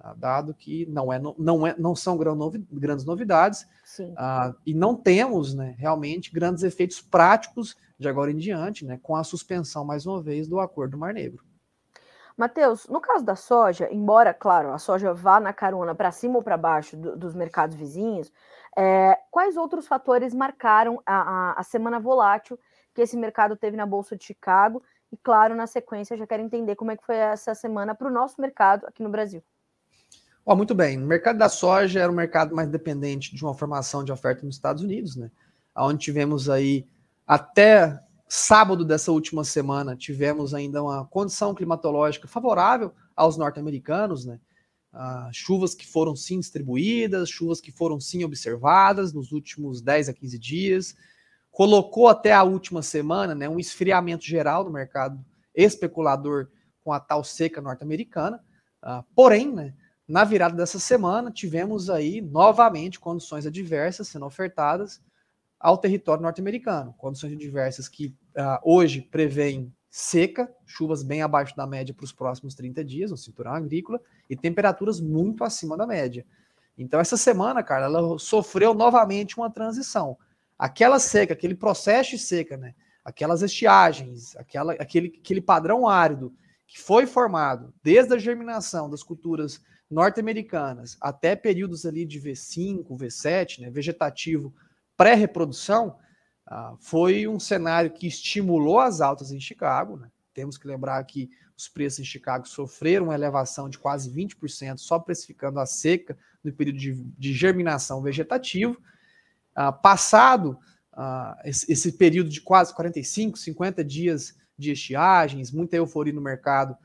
Ah, 0.00 0.14
dado 0.16 0.54
que 0.54 0.86
não, 0.86 1.12
é, 1.12 1.20
não, 1.38 1.66
é, 1.66 1.74
não 1.76 1.94
são 1.94 2.16
grandes 2.16 3.04
novidades 3.04 3.62
uh, 3.98 4.54
e 4.64 4.72
não 4.72 4.94
temos 4.94 5.54
né, 5.54 5.74
realmente 5.76 6.32
grandes 6.32 6.62
efeitos 6.62 7.00
práticos 7.00 7.76
de 7.98 8.08
agora 8.08 8.30
em 8.30 8.36
diante, 8.36 8.84
né, 8.84 8.98
com 9.02 9.16
a 9.16 9.24
suspensão, 9.24 9.84
mais 9.84 10.06
uma 10.06 10.22
vez, 10.22 10.46
do 10.46 10.60
acordo 10.60 10.92
do 10.92 10.98
Mar 10.98 11.12
Negro. 11.12 11.44
Matheus, 12.36 12.86
no 12.86 13.00
caso 13.00 13.24
da 13.24 13.34
soja, 13.34 13.88
embora, 13.90 14.32
claro, 14.32 14.72
a 14.72 14.78
soja 14.78 15.12
vá 15.12 15.40
na 15.40 15.52
carona 15.52 15.92
para 15.92 16.12
cima 16.12 16.36
ou 16.36 16.42
para 16.42 16.56
baixo 16.56 16.96
do, 16.96 17.16
dos 17.16 17.34
mercados 17.34 17.74
vizinhos, 17.74 18.32
é, 18.76 19.18
quais 19.32 19.56
outros 19.56 19.88
fatores 19.88 20.32
marcaram 20.32 21.02
a, 21.04 21.16
a, 21.16 21.52
a, 21.58 21.62
semana 21.64 21.98
volátil 21.98 22.56
que 22.98 23.02
esse 23.02 23.16
mercado 23.16 23.54
teve 23.54 23.76
na 23.76 23.86
Bolsa 23.86 24.16
de 24.16 24.24
Chicago? 24.24 24.82
E, 25.12 25.16
claro, 25.16 25.54
na 25.54 25.68
sequência, 25.68 26.16
já 26.16 26.26
quero 26.26 26.42
entender 26.42 26.74
como 26.74 26.90
é 26.90 26.96
que 26.96 27.06
foi 27.06 27.14
essa 27.14 27.54
semana 27.54 27.94
para 27.94 28.08
o 28.08 28.12
nosso 28.12 28.40
mercado 28.40 28.84
aqui 28.88 29.04
no 29.04 29.08
Brasil. 29.08 29.40
Oh, 30.44 30.56
muito 30.56 30.74
bem. 30.74 30.98
O 31.00 31.06
mercado 31.06 31.38
da 31.38 31.48
soja 31.48 32.00
era 32.00 32.10
um 32.10 32.14
mercado 32.14 32.56
mais 32.56 32.68
dependente 32.68 33.36
de 33.36 33.44
uma 33.44 33.54
formação 33.54 34.02
de 34.02 34.10
oferta 34.10 34.44
nos 34.44 34.56
Estados 34.56 34.82
Unidos, 34.82 35.14
né? 35.14 35.30
Onde 35.76 36.00
tivemos 36.00 36.50
aí 36.50 36.88
até 37.24 38.02
sábado 38.28 38.84
dessa 38.84 39.12
última 39.12 39.44
semana 39.44 39.94
tivemos 39.94 40.52
ainda 40.52 40.82
uma 40.82 41.06
condição 41.06 41.54
climatológica 41.54 42.26
favorável 42.26 42.92
aos 43.14 43.36
norte-americanos, 43.36 44.24
né? 44.26 44.40
Ah, 44.92 45.30
chuvas 45.32 45.72
que 45.72 45.86
foram 45.86 46.16
sim 46.16 46.40
distribuídas, 46.40 47.30
chuvas 47.30 47.60
que 47.60 47.70
foram 47.70 48.00
sim 48.00 48.24
observadas 48.24 49.12
nos 49.12 49.30
últimos 49.30 49.80
10 49.80 50.08
a 50.08 50.12
15 50.12 50.36
dias. 50.36 50.96
Colocou 51.58 52.06
até 52.06 52.32
a 52.32 52.44
última 52.44 52.82
semana 52.82 53.34
né, 53.34 53.48
um 53.48 53.58
esfriamento 53.58 54.24
geral 54.24 54.62
no 54.62 54.70
mercado 54.70 55.18
especulador 55.52 56.46
com 56.84 56.92
a 56.92 57.00
tal 57.00 57.24
seca 57.24 57.60
norte-americana. 57.60 58.40
Ah, 58.80 59.02
porém, 59.12 59.52
né, 59.52 59.74
na 60.06 60.22
virada 60.22 60.54
dessa 60.54 60.78
semana, 60.78 61.32
tivemos 61.32 61.90
aí 61.90 62.20
novamente 62.20 63.00
condições 63.00 63.44
adversas 63.44 64.06
sendo 64.06 64.24
ofertadas 64.24 65.02
ao 65.58 65.76
território 65.76 66.22
norte-americano. 66.22 66.94
Condições 66.96 67.32
adversas 67.32 67.88
que 67.88 68.14
uh, 68.36 68.60
hoje 68.62 69.02
prevêem 69.02 69.74
seca, 69.90 70.48
chuvas 70.64 71.02
bem 71.02 71.22
abaixo 71.22 71.56
da 71.56 71.66
média 71.66 71.92
para 71.92 72.04
os 72.04 72.12
próximos 72.12 72.54
30 72.54 72.84
dias 72.84 73.10
no 73.10 73.16
cinturão 73.16 73.52
agrícola 73.52 74.00
e 74.30 74.36
temperaturas 74.36 75.00
muito 75.00 75.42
acima 75.42 75.76
da 75.76 75.88
média. 75.88 76.24
Então, 76.78 77.00
essa 77.00 77.16
semana, 77.16 77.64
cara, 77.64 77.86
ela 77.86 78.16
sofreu 78.16 78.74
novamente 78.74 79.36
uma 79.36 79.50
transição. 79.50 80.16
Aquela 80.58 80.98
seca, 80.98 81.34
aquele 81.34 81.54
processo 81.54 82.10
de 82.10 82.18
seca, 82.18 82.56
né? 82.56 82.74
Aquelas 83.04 83.42
estiagens, 83.42 84.36
aquela, 84.36 84.72
aquele, 84.74 85.18
aquele 85.22 85.40
padrão 85.40 85.88
árido 85.88 86.34
que 86.66 86.78
foi 86.78 87.06
formado 87.06 87.72
desde 87.82 88.12
a 88.14 88.18
germinação 88.18 88.90
das 88.90 89.02
culturas 89.02 89.62
norte-americanas 89.90 90.98
até 91.00 91.34
períodos 91.34 91.86
ali 91.86 92.04
de 92.04 92.20
V5, 92.20 92.86
V7, 92.88 93.60
né, 93.60 93.70
vegetativo 93.70 94.54
pré-reprodução, 94.96 95.96
uh, 96.50 96.76
foi 96.78 97.26
um 97.26 97.38
cenário 97.38 97.90
que 97.90 98.06
estimulou 98.06 98.80
as 98.80 99.00
altas 99.00 99.32
em 99.32 99.40
Chicago. 99.40 99.96
Né? 99.96 100.10
Temos 100.34 100.58
que 100.58 100.66
lembrar 100.66 101.02
que 101.04 101.30
os 101.56 101.68
preços 101.68 102.00
em 102.00 102.04
Chicago 102.04 102.46
sofreram 102.46 103.06
uma 103.06 103.14
elevação 103.14 103.68
de 103.68 103.78
quase 103.78 104.12
20%, 104.12 104.76
só 104.76 104.98
precificando 104.98 105.58
a 105.58 105.66
seca 105.66 106.18
no 106.44 106.52
período 106.52 106.78
de, 106.78 106.94
de 106.94 107.32
germinação 107.32 108.02
vegetativo. 108.02 108.80
Uh, 109.58 109.72
passado 109.82 110.56
uh, 110.94 111.34
esse, 111.44 111.92
período 111.92 112.30
de 112.30 112.40
quase 112.40 112.72
45, 112.72 113.36
50 113.36 113.82
dias 113.82 114.36
de 114.56 114.70
estiagens, 114.70 115.50
muita 115.50 115.74
euforia 115.74 116.12
no 116.12 116.20
mercado, 116.20 116.76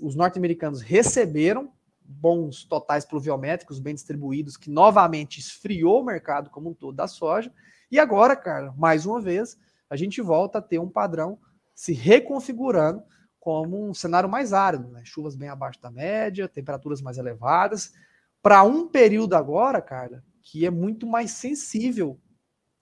os 0.00 0.14
norte-americanos 0.14 0.80
receberam 0.80 1.72
bons 2.00 2.64
totais 2.64 3.04
pluviométricos 3.04 3.80
bem 3.80 3.94
distribuídos, 3.94 4.56
que 4.56 4.70
novamente 4.70 5.40
esfriou 5.40 6.00
o 6.00 6.04
mercado 6.04 6.50
como 6.50 6.70
um 6.70 6.74
todo 6.74 6.94
da 6.94 7.08
soja. 7.08 7.52
E 7.90 7.98
agora, 7.98 8.36
cara, 8.36 8.72
mais 8.76 9.06
uma 9.06 9.20
vez, 9.20 9.58
a 9.90 9.96
gente 9.96 10.20
volta 10.20 10.58
a 10.58 10.62
ter 10.62 10.78
um 10.78 10.88
padrão 10.88 11.38
se 11.74 11.92
reconfigurando 11.92 13.02
como 13.40 13.88
um 13.88 13.94
cenário 13.94 14.28
mais 14.28 14.52
árido, 14.52 14.88
né? 14.88 15.02
chuvas 15.04 15.36
bem 15.36 15.48
abaixo 15.48 15.80
da 15.80 15.90
média, 15.90 16.48
temperaturas 16.48 17.00
mais 17.02 17.18
elevadas, 17.18 17.92
para 18.42 18.62
um 18.62 18.88
período 18.88 19.34
agora, 19.34 19.80
cara, 19.80 20.22
que 20.46 20.64
é 20.64 20.70
muito 20.70 21.08
mais 21.08 21.32
sensível 21.32 22.20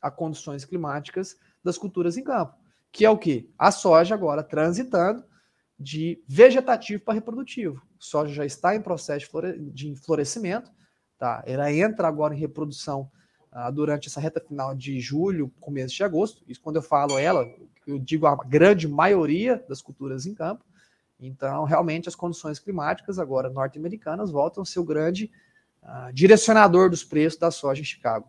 a 0.00 0.10
condições 0.10 0.66
climáticas 0.66 1.34
das 1.64 1.78
culturas 1.78 2.18
em 2.18 2.22
campo, 2.22 2.54
que 2.92 3.06
é 3.06 3.10
o 3.10 3.16
que? 3.16 3.50
A 3.58 3.70
soja 3.70 4.14
agora 4.14 4.42
transitando 4.42 5.24
de 5.78 6.22
vegetativo 6.28 7.02
para 7.02 7.14
reprodutivo. 7.14 7.82
soja 7.98 8.34
já 8.34 8.44
está 8.44 8.76
em 8.76 8.82
processo 8.82 9.26
de 9.72 9.96
florescimento, 9.96 10.70
tá? 11.18 11.42
Ela 11.46 11.72
entra 11.72 12.06
agora 12.06 12.34
em 12.34 12.38
reprodução 12.38 13.10
uh, 13.50 13.72
durante 13.72 14.08
essa 14.08 14.20
reta 14.20 14.44
final 14.46 14.74
de 14.74 15.00
julho, 15.00 15.50
começo 15.58 15.94
de 15.94 16.04
agosto. 16.04 16.44
Isso 16.46 16.60
quando 16.60 16.76
eu 16.76 16.82
falo 16.82 17.18
ela, 17.18 17.46
eu 17.86 17.98
digo 17.98 18.26
a 18.26 18.36
grande 18.36 18.86
maioria 18.86 19.64
das 19.66 19.80
culturas 19.80 20.26
em 20.26 20.34
campo. 20.34 20.62
Então, 21.18 21.64
realmente, 21.64 22.10
as 22.10 22.14
condições 22.14 22.58
climáticas 22.58 23.18
agora 23.18 23.48
norte-americanas 23.48 24.30
voltam 24.30 24.62
a 24.62 24.66
ser 24.66 24.80
o 24.80 24.84
grande 24.84 25.30
uh, 25.84 26.12
direcionador 26.12 26.90
dos 26.90 27.04
preços 27.04 27.38
da 27.38 27.50
soja 27.50 27.80
em 27.80 27.84
Chicago. 27.84 28.28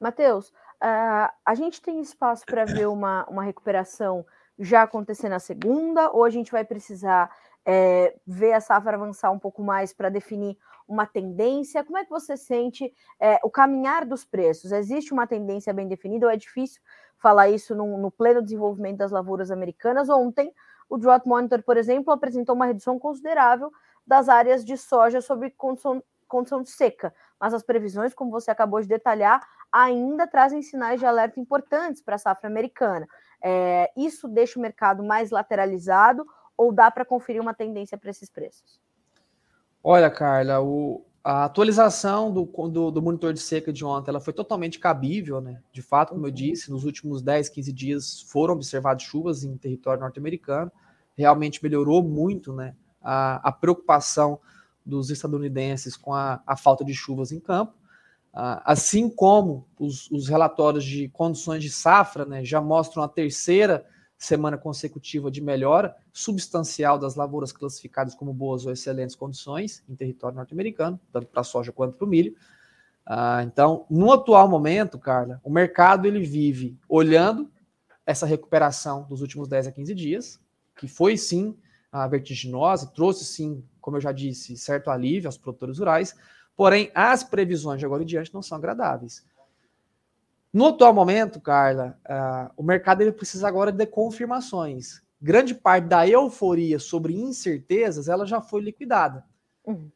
Matheus, 0.00 0.48
uh, 0.48 1.30
a 1.44 1.54
gente 1.54 1.80
tem 1.80 2.00
espaço 2.00 2.44
para 2.44 2.64
ver 2.64 2.88
uma, 2.88 3.24
uma 3.26 3.42
recuperação 3.42 4.26
já 4.58 4.82
acontecer 4.82 5.28
na 5.28 5.38
segunda, 5.38 6.10
ou 6.10 6.24
a 6.24 6.30
gente 6.30 6.52
vai 6.52 6.64
precisar 6.64 7.30
é, 7.64 8.16
ver 8.26 8.52
a 8.52 8.60
safra 8.60 8.96
avançar 8.96 9.30
um 9.30 9.38
pouco 9.38 9.62
mais 9.62 9.92
para 9.92 10.08
definir 10.08 10.56
uma 10.86 11.06
tendência? 11.06 11.84
Como 11.84 11.98
é 11.98 12.04
que 12.04 12.10
você 12.10 12.36
sente 12.36 12.92
é, 13.20 13.38
o 13.42 13.50
caminhar 13.50 14.04
dos 14.04 14.24
preços? 14.24 14.72
Existe 14.72 15.12
uma 15.12 15.26
tendência 15.26 15.72
bem 15.72 15.88
definida 15.88 16.26
ou 16.26 16.32
é 16.32 16.36
difícil 16.36 16.80
falar 17.18 17.48
isso 17.48 17.74
no, 17.74 17.98
no 17.98 18.10
pleno 18.10 18.42
desenvolvimento 18.42 18.98
das 18.98 19.10
lavouras 19.10 19.50
americanas? 19.50 20.08
Ontem, 20.08 20.52
o 20.88 20.98
Drought 20.98 21.26
Monitor, 21.26 21.62
por 21.62 21.76
exemplo, 21.76 22.12
apresentou 22.12 22.54
uma 22.54 22.66
redução 22.66 22.98
considerável 22.98 23.72
das 24.06 24.28
áreas 24.28 24.64
de 24.64 24.76
soja 24.76 25.20
sob 25.20 25.48
condição, 25.50 26.02
condição 26.32 26.62
de 26.62 26.70
seca, 26.70 27.14
mas 27.38 27.52
as 27.52 27.62
previsões, 27.62 28.14
como 28.14 28.30
você 28.30 28.50
acabou 28.50 28.80
de 28.80 28.88
detalhar, 28.88 29.46
ainda 29.70 30.26
trazem 30.26 30.62
sinais 30.62 30.98
de 30.98 31.04
alerta 31.04 31.38
importantes 31.38 32.00
para 32.00 32.14
a 32.14 32.18
safra 32.18 32.48
americana. 32.48 33.06
É, 33.44 33.90
isso 33.94 34.26
deixa 34.26 34.58
o 34.58 34.62
mercado 34.62 35.04
mais 35.04 35.30
lateralizado 35.30 36.24
ou 36.56 36.72
dá 36.72 36.90
para 36.90 37.04
conferir 37.04 37.42
uma 37.42 37.52
tendência 37.52 37.98
para 37.98 38.10
esses 38.10 38.30
preços? 38.30 38.80
Olha, 39.84 40.08
Carla, 40.10 40.60
o, 40.60 41.04
a 41.22 41.44
atualização 41.44 42.32
do, 42.32 42.44
do, 42.68 42.90
do, 42.90 43.02
monitor 43.02 43.32
de 43.34 43.40
seca 43.40 43.72
de 43.72 43.84
ontem 43.84 44.10
ela 44.10 44.20
foi 44.20 44.32
totalmente 44.32 44.78
cabível, 44.78 45.40
né? 45.40 45.60
De 45.70 45.82
fato, 45.82 46.10
como 46.10 46.24
eu 46.24 46.30
uhum. 46.30 46.34
disse, 46.34 46.70
nos 46.70 46.84
últimos 46.84 47.20
10, 47.20 47.50
15 47.50 47.72
dias 47.72 48.20
foram 48.22 48.54
observadas 48.54 49.02
chuvas 49.02 49.44
em 49.44 49.56
território 49.56 50.00
norte-americano. 50.00 50.72
Realmente 51.14 51.62
melhorou 51.62 52.02
muito 52.02 52.54
né, 52.54 52.74
a, 53.02 53.48
a 53.48 53.52
preocupação 53.52 54.40
dos 54.84 55.10
estadunidenses 55.10 55.96
com 55.96 56.14
a, 56.14 56.42
a 56.46 56.56
falta 56.56 56.84
de 56.84 56.94
chuvas 56.94 57.32
em 57.32 57.40
campo. 57.40 57.74
Ah, 58.34 58.62
assim 58.64 59.10
como 59.10 59.68
os, 59.78 60.10
os, 60.10 60.28
relatórios 60.28 60.84
de 60.84 61.08
condições 61.08 61.62
de 61.62 61.70
safra 61.70 62.24
né, 62.24 62.42
já 62.42 62.60
mostram 62.62 63.02
a 63.02 63.08
terceira 63.08 63.84
semana 64.16 64.56
consecutiva 64.56 65.30
de 65.30 65.42
melhora 65.42 65.94
substancial 66.12 66.98
das 66.98 67.14
lavouras 67.14 67.52
classificadas 67.52 68.14
como 68.14 68.32
boas 68.32 68.64
ou 68.64 68.72
excelentes 68.72 69.14
condições 69.14 69.84
em 69.88 69.94
território 69.94 70.36
norte-americano, 70.36 70.98
tanto 71.12 71.26
para 71.26 71.42
a 71.42 71.44
soja 71.44 71.72
quanto 71.72 71.96
para 71.96 72.06
o 72.06 72.08
milho. 72.08 72.34
Ah, 73.04 73.42
então, 73.44 73.84
no 73.90 74.12
atual 74.12 74.48
momento, 74.48 74.98
Carla, 74.98 75.40
o 75.44 75.50
mercado 75.50 76.06
ele 76.06 76.24
vive 76.24 76.78
olhando 76.88 77.50
essa 78.06 78.24
recuperação 78.24 79.04
dos 79.08 79.20
últimos 79.20 79.46
10 79.46 79.66
a 79.66 79.72
15 79.72 79.94
dias, 79.94 80.40
que 80.76 80.88
foi 80.88 81.16
sim 81.16 81.56
vertiginosa, 82.08 82.86
trouxe 82.86 83.24
sim, 83.24 83.62
como 83.82 83.98
eu 83.98 84.00
já 84.00 84.12
disse, 84.12 84.56
certo 84.56 84.90
alívio 84.90 85.28
aos 85.28 85.36
produtores 85.36 85.78
rurais, 85.78 86.16
Porém, 86.56 86.90
as 86.94 87.24
previsões 87.24 87.80
de 87.80 87.86
agora 87.86 88.02
em 88.02 88.06
diante 88.06 88.32
não 88.32 88.42
são 88.42 88.58
agradáveis. 88.58 89.24
No 90.52 90.66
atual 90.66 90.92
momento, 90.92 91.40
Carla, 91.40 91.98
uh, 92.04 92.52
o 92.56 92.62
mercado 92.62 93.00
ele 93.00 93.12
precisa 93.12 93.48
agora 93.48 93.72
de 93.72 93.86
confirmações. 93.86 95.02
Grande 95.20 95.54
parte 95.54 95.86
da 95.86 96.06
euforia 96.06 96.78
sobre 96.78 97.14
incertezas 97.14 98.08
ela 98.08 98.26
já 98.26 98.40
foi 98.40 98.60
liquidada. 98.60 99.24
Uhum. 99.64 99.90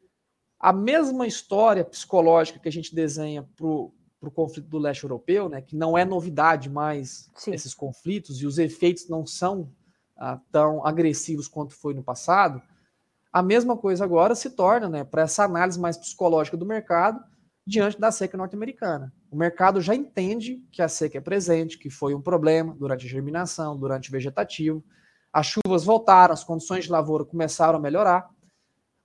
A 0.59 0.73
mesma 0.73 1.27
história 1.27 1.85
psicológica 1.85 2.57
que 2.57 2.67
a 2.67 2.71
gente 2.71 2.95
desenha 2.95 3.47
para 3.55 3.67
o 3.67 4.31
conflito 4.33 4.67
do 4.67 4.79
leste 4.79 5.03
europeu, 5.03 5.47
né, 5.47 5.61
que 5.61 5.75
não 5.75 5.95
é 5.95 6.03
novidade 6.03 6.69
mais 6.69 7.29
Sim. 7.35 7.53
esses 7.53 7.75
conflitos 7.75 8.41
e 8.41 8.47
os 8.47 8.57
efeitos 8.57 9.07
não 9.07 9.27
são 9.27 9.69
ah, 10.15 10.39
tão 10.51 10.83
agressivos 10.83 11.47
quanto 11.47 11.75
foi 11.75 11.93
no 11.93 12.01
passado, 12.01 12.59
a 13.37 13.43
mesma 13.43 13.77
coisa 13.77 14.03
agora 14.03 14.33
se 14.33 14.49
torna 14.49 14.89
né, 14.89 15.03
para 15.03 15.21
essa 15.21 15.43
análise 15.43 15.79
mais 15.79 15.95
psicológica 15.95 16.57
do 16.57 16.65
mercado 16.65 17.23
diante 17.67 17.99
da 17.99 18.11
seca 18.11 18.35
norte-americana. 18.35 19.13
O 19.29 19.37
mercado 19.37 19.79
já 19.79 19.93
entende 19.93 20.65
que 20.71 20.81
a 20.81 20.87
seca 20.87 21.19
é 21.19 21.21
presente, 21.21 21.77
que 21.77 21.87
foi 21.87 22.15
um 22.15 22.21
problema 22.21 22.73
durante 22.73 23.05
a 23.05 23.09
germinação, 23.09 23.77
durante 23.77 24.09
o 24.09 24.11
vegetativo. 24.11 24.83
As 25.31 25.45
chuvas 25.45 25.83
voltaram, 25.83 26.33
as 26.33 26.43
condições 26.43 26.85
de 26.85 26.91
lavoura 26.91 27.25
começaram 27.25 27.77
a 27.77 27.81
melhorar. 27.81 28.27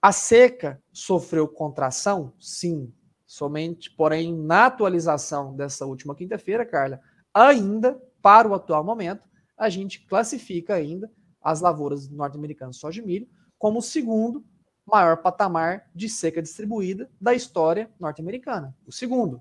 A 0.01 0.12
seca 0.12 0.83
sofreu 0.91 1.47
contração? 1.47 2.33
Sim, 2.41 2.91
somente, 3.27 3.95
porém, 3.95 4.35
na 4.35 4.65
atualização 4.65 5.55
dessa 5.55 5.85
última 5.85 6.15
quinta-feira, 6.15 6.65
Carla, 6.65 7.01
ainda, 7.35 8.01
para 8.23 8.49
o 8.49 8.55
atual 8.55 8.83
momento, 8.83 9.29
a 9.59 9.69
gente 9.69 10.07
classifica 10.07 10.73
ainda 10.73 11.12
as 11.39 11.61
lavouras 11.61 12.09
norte-americanas 12.09 12.77
de 12.77 12.81
soja 12.81 13.03
e 13.03 13.05
milho 13.05 13.29
como 13.62 13.78
o 13.78 13.83
segundo 13.83 14.45
maior 14.85 15.19
patamar 15.19 15.88
de 15.95 16.09
seca 16.09 16.42
distribuída 16.42 17.09
da 17.21 17.33
história 17.33 17.88
norte-americana. 18.00 18.76
O 18.85 18.90
segundo, 18.90 19.40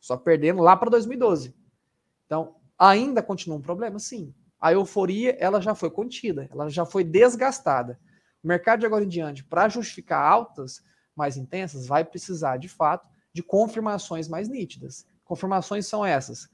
só 0.00 0.16
perdendo 0.16 0.62
lá 0.62 0.74
para 0.74 0.88
2012. 0.88 1.54
Então, 2.24 2.56
ainda 2.78 3.22
continua 3.22 3.58
um 3.58 3.60
problema? 3.60 3.98
Sim. 3.98 4.34
A 4.58 4.72
euforia 4.72 5.36
ela 5.38 5.60
já 5.60 5.74
foi 5.74 5.90
contida, 5.90 6.48
ela 6.50 6.70
já 6.70 6.86
foi 6.86 7.04
desgastada. 7.04 8.00
O 8.42 8.48
mercado 8.48 8.80
de 8.80 8.86
agora 8.86 9.04
em 9.04 9.08
diante, 9.08 9.44
para 9.44 9.68
justificar 9.68 10.26
altas 10.26 10.82
mais 11.14 11.36
intensas, 11.36 11.86
vai 11.86 12.06
precisar, 12.06 12.56
de 12.56 12.70
fato, 12.70 13.06
de 13.34 13.42
confirmações 13.42 14.28
mais 14.28 14.48
nítidas. 14.48 15.06
Confirmações 15.24 15.86
são 15.86 16.06
essas: 16.06 16.48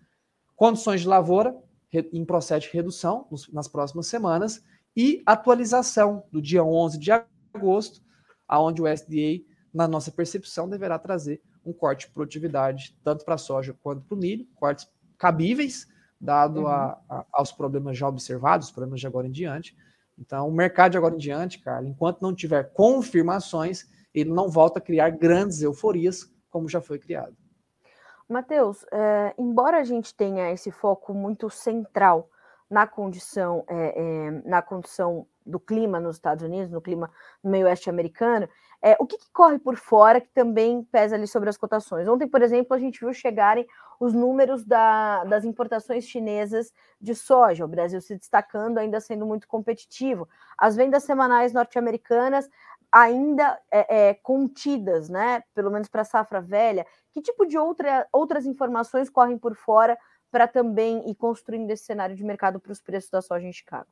condições 0.56 1.02
de 1.02 1.06
lavoura 1.06 1.56
em 1.92 2.24
processo 2.24 2.66
de 2.66 2.72
redução 2.72 3.28
nas 3.52 3.68
próximas 3.68 4.08
semanas 4.08 4.64
e 4.96 5.22
atualização 5.26 6.24
do 6.30 6.40
dia 6.40 6.62
11 6.62 6.98
de 6.98 7.10
agosto, 7.54 8.00
aonde 8.46 8.82
o 8.82 8.86
SDA, 8.86 9.44
na 9.72 9.88
nossa 9.88 10.10
percepção, 10.10 10.68
deverá 10.68 10.98
trazer 10.98 11.42
um 11.64 11.72
corte 11.72 12.06
de 12.06 12.12
produtividade 12.12 12.96
tanto 13.02 13.24
para 13.24 13.34
a 13.34 13.38
soja 13.38 13.74
quanto 13.82 14.02
para 14.02 14.14
o 14.14 14.18
milho, 14.18 14.46
cortes 14.54 14.88
cabíveis, 15.18 15.86
dado 16.20 16.60
uhum. 16.60 16.66
a, 16.66 17.00
a, 17.08 17.26
aos 17.32 17.52
problemas 17.52 17.96
já 17.96 18.06
observados, 18.06 18.68
os 18.68 18.72
problemas 18.72 19.00
de 19.00 19.06
agora 19.06 19.26
em 19.26 19.32
diante. 19.32 19.76
Então, 20.18 20.48
o 20.48 20.52
mercado 20.52 20.92
de 20.92 20.98
agora 20.98 21.14
em 21.14 21.18
diante, 21.18 21.58
cara, 21.58 21.84
enquanto 21.84 22.20
não 22.20 22.34
tiver 22.34 22.72
confirmações, 22.72 23.86
ele 24.14 24.30
não 24.30 24.48
volta 24.48 24.78
a 24.78 24.82
criar 24.82 25.10
grandes 25.10 25.60
euforias 25.60 26.30
como 26.50 26.68
já 26.68 26.80
foi 26.80 26.98
criado. 26.98 27.36
Matheus, 28.28 28.84
é, 28.92 29.34
embora 29.36 29.78
a 29.78 29.84
gente 29.84 30.14
tenha 30.14 30.50
esse 30.52 30.70
foco 30.70 31.12
muito 31.12 31.50
central 31.50 32.30
na 32.74 32.88
condição, 32.88 33.64
é, 33.68 33.94
é, 33.96 34.30
na 34.44 34.60
condição 34.60 35.28
do 35.46 35.60
clima 35.60 36.00
nos 36.00 36.16
Estados 36.16 36.42
Unidos, 36.42 36.72
no 36.72 36.80
clima 36.80 37.08
no 37.40 37.48
meio 37.48 37.66
oeste 37.66 37.88
americano, 37.88 38.48
é, 38.82 38.96
o 38.98 39.06
que, 39.06 39.16
que, 39.16 39.30
corre 39.32 39.60
por 39.60 39.76
fora 39.76 40.20
que 40.20 40.28
também 40.34 40.82
pesa 40.82 41.14
ali 41.14 41.28
sobre 41.28 41.48
as 41.48 41.56
cotações? 41.56 42.08
Ontem, 42.08 42.26
por 42.26 42.42
exemplo, 42.42 42.74
a 42.74 42.78
gente 42.80 42.98
viu 42.98 43.14
chegarem 43.14 43.64
os 44.00 44.12
números 44.12 44.64
da, 44.64 45.22
das 45.22 45.44
importações 45.44 46.04
chinesas 46.04 46.72
de 47.00 47.14
soja, 47.14 47.64
o 47.64 47.68
Brasil 47.68 48.00
se 48.00 48.16
destacando, 48.16 48.78
ainda 48.78 48.98
sendo 48.98 49.24
muito 49.24 49.46
competitivo. 49.46 50.28
As 50.58 50.74
vendas 50.74 51.04
semanais 51.04 51.52
norte-americanas 51.52 52.50
ainda 52.90 53.56
é, 53.70 54.08
é, 54.08 54.14
contidas, 54.14 55.08
né? 55.08 55.44
Pelo 55.54 55.70
menos 55.70 55.86
para 55.88 56.02
a 56.02 56.04
safra 56.04 56.40
velha. 56.40 56.84
Que 57.12 57.22
tipo 57.22 57.46
de 57.46 57.56
outra, 57.56 58.08
outras 58.12 58.46
informações 58.46 59.08
correm 59.08 59.38
por 59.38 59.54
fora 59.54 59.96
para 60.34 60.48
também 60.48 61.08
ir 61.08 61.14
construindo 61.14 61.70
esse 61.70 61.84
cenário 61.84 62.16
de 62.16 62.24
mercado 62.24 62.58
para 62.58 62.72
os 62.72 62.80
preços 62.80 63.08
da 63.08 63.22
soja 63.22 63.46
em 63.46 63.52
Chicago? 63.52 63.86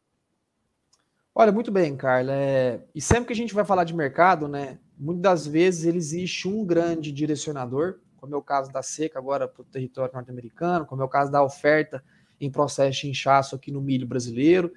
Olha, 1.32 1.52
muito 1.52 1.70
bem, 1.70 1.96
Carla. 1.96 2.32
É... 2.32 2.80
E 2.92 3.00
sempre 3.00 3.26
que 3.26 3.32
a 3.32 3.36
gente 3.36 3.54
vai 3.54 3.64
falar 3.64 3.84
de 3.84 3.94
mercado, 3.94 4.48
né? 4.48 4.80
Muitas 4.98 5.22
das 5.22 5.46
vezes 5.46 5.84
ele 5.84 5.98
existe 5.98 6.48
um 6.48 6.64
grande 6.66 7.12
direcionador, 7.12 8.00
como 8.16 8.34
é 8.34 8.36
o 8.36 8.42
caso 8.42 8.72
da 8.72 8.82
seca 8.82 9.20
agora 9.20 9.46
para 9.46 9.62
o 9.62 9.64
território 9.64 10.12
norte-americano, 10.12 10.84
como 10.84 11.00
é 11.00 11.04
o 11.04 11.08
caso 11.08 11.30
da 11.30 11.44
oferta 11.44 12.02
em 12.40 12.50
processo 12.50 13.02
de 13.02 13.10
inchaço 13.10 13.54
aqui 13.54 13.70
no 13.70 13.80
milho 13.80 14.08
brasileiro. 14.08 14.72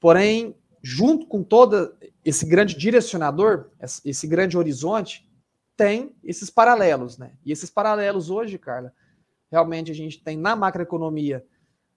Porém, 0.00 0.56
junto 0.82 1.26
com 1.26 1.42
todo 1.42 1.94
esse 2.24 2.46
grande 2.46 2.74
direcionador, 2.74 3.68
esse 4.02 4.26
grande 4.26 4.56
horizonte, 4.56 5.30
tem 5.76 6.16
esses 6.24 6.48
paralelos, 6.48 7.18
né? 7.18 7.32
E 7.44 7.52
esses 7.52 7.68
paralelos 7.68 8.30
hoje, 8.30 8.56
Carla, 8.56 8.94
realmente 9.52 9.90
a 9.90 9.94
gente 9.94 10.20
tem 10.24 10.36
na 10.36 10.56
macroeconomia 10.56 11.44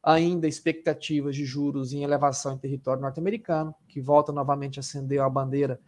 ainda 0.03 0.45
expectativas 0.45 1.35
de 1.35 1.45
juros 1.45 1.93
em 1.93 2.03
elevação 2.03 2.53
em 2.53 2.57
território 2.57 3.01
norte-americano, 3.01 3.73
que 3.87 4.01
volta 4.01 4.31
novamente 4.31 4.77
a 4.77 4.81
acender 4.81 5.19
a 5.21 5.29
bandeira 5.29 5.79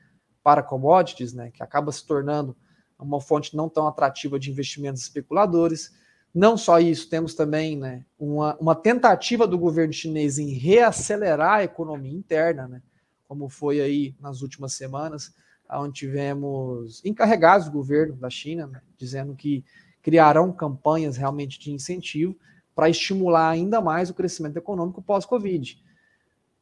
para 0.41 0.63
commodities, 0.63 1.34
né, 1.34 1.51
que 1.51 1.62
acaba 1.62 1.91
se 1.91 2.08
tornando 2.08 2.56
uma 2.97 3.19
fonte 3.19 3.56
não 3.56 3.67
tão 3.69 3.86
atrativa 3.86 4.39
de 4.39 4.49
investimentos 4.49 5.03
especuladores. 5.03 5.93
Não 6.34 6.58
só 6.58 6.80
isso, 6.80 7.10
temos 7.10 7.36
também 7.36 7.77
né, 7.77 8.06
uma, 8.17 8.56
uma 8.56 8.73
tentativa 8.73 9.45
do 9.45 9.60
governo 9.60 9.93
chinês 9.93 10.39
em 10.39 10.53
reacelerar 10.53 11.56
a 11.56 11.63
economia 11.65 12.13
interna, 12.13 12.67
né, 12.67 12.82
como 13.27 13.49
foi 13.49 13.82
aí 13.82 14.15
nas 14.21 14.41
últimas 14.41 14.71
semanas, 14.73 15.36
onde 15.69 15.99
tivemos 15.99 17.03
encarregados 17.03 17.67
do 17.67 17.73
governo 17.73 18.15
da 18.15 18.30
China, 18.30 18.67
né, 18.67 18.82
dizendo 18.97 19.36
que 19.36 19.65
criarão 20.08 20.54
campanhas 20.54 21.17
realmente 21.17 21.60
de 21.60 21.70
incentivo 21.70 22.34
para 22.74 22.89
estimular 22.89 23.50
ainda 23.50 23.82
mais 23.82 24.10
o 24.10 24.13
crescimento 24.13 24.56
econômico 24.56 25.02
pós-Covid. 25.02 25.84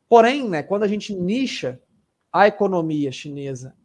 Porém, 0.10 0.50
né, 0.50 0.64
quando 0.64 0.82
a 0.82 0.88
gente 0.88 1.14
nicha 1.14 1.80
a 2.34 2.48
economia 2.48 3.12
chinesa, 3.12 3.76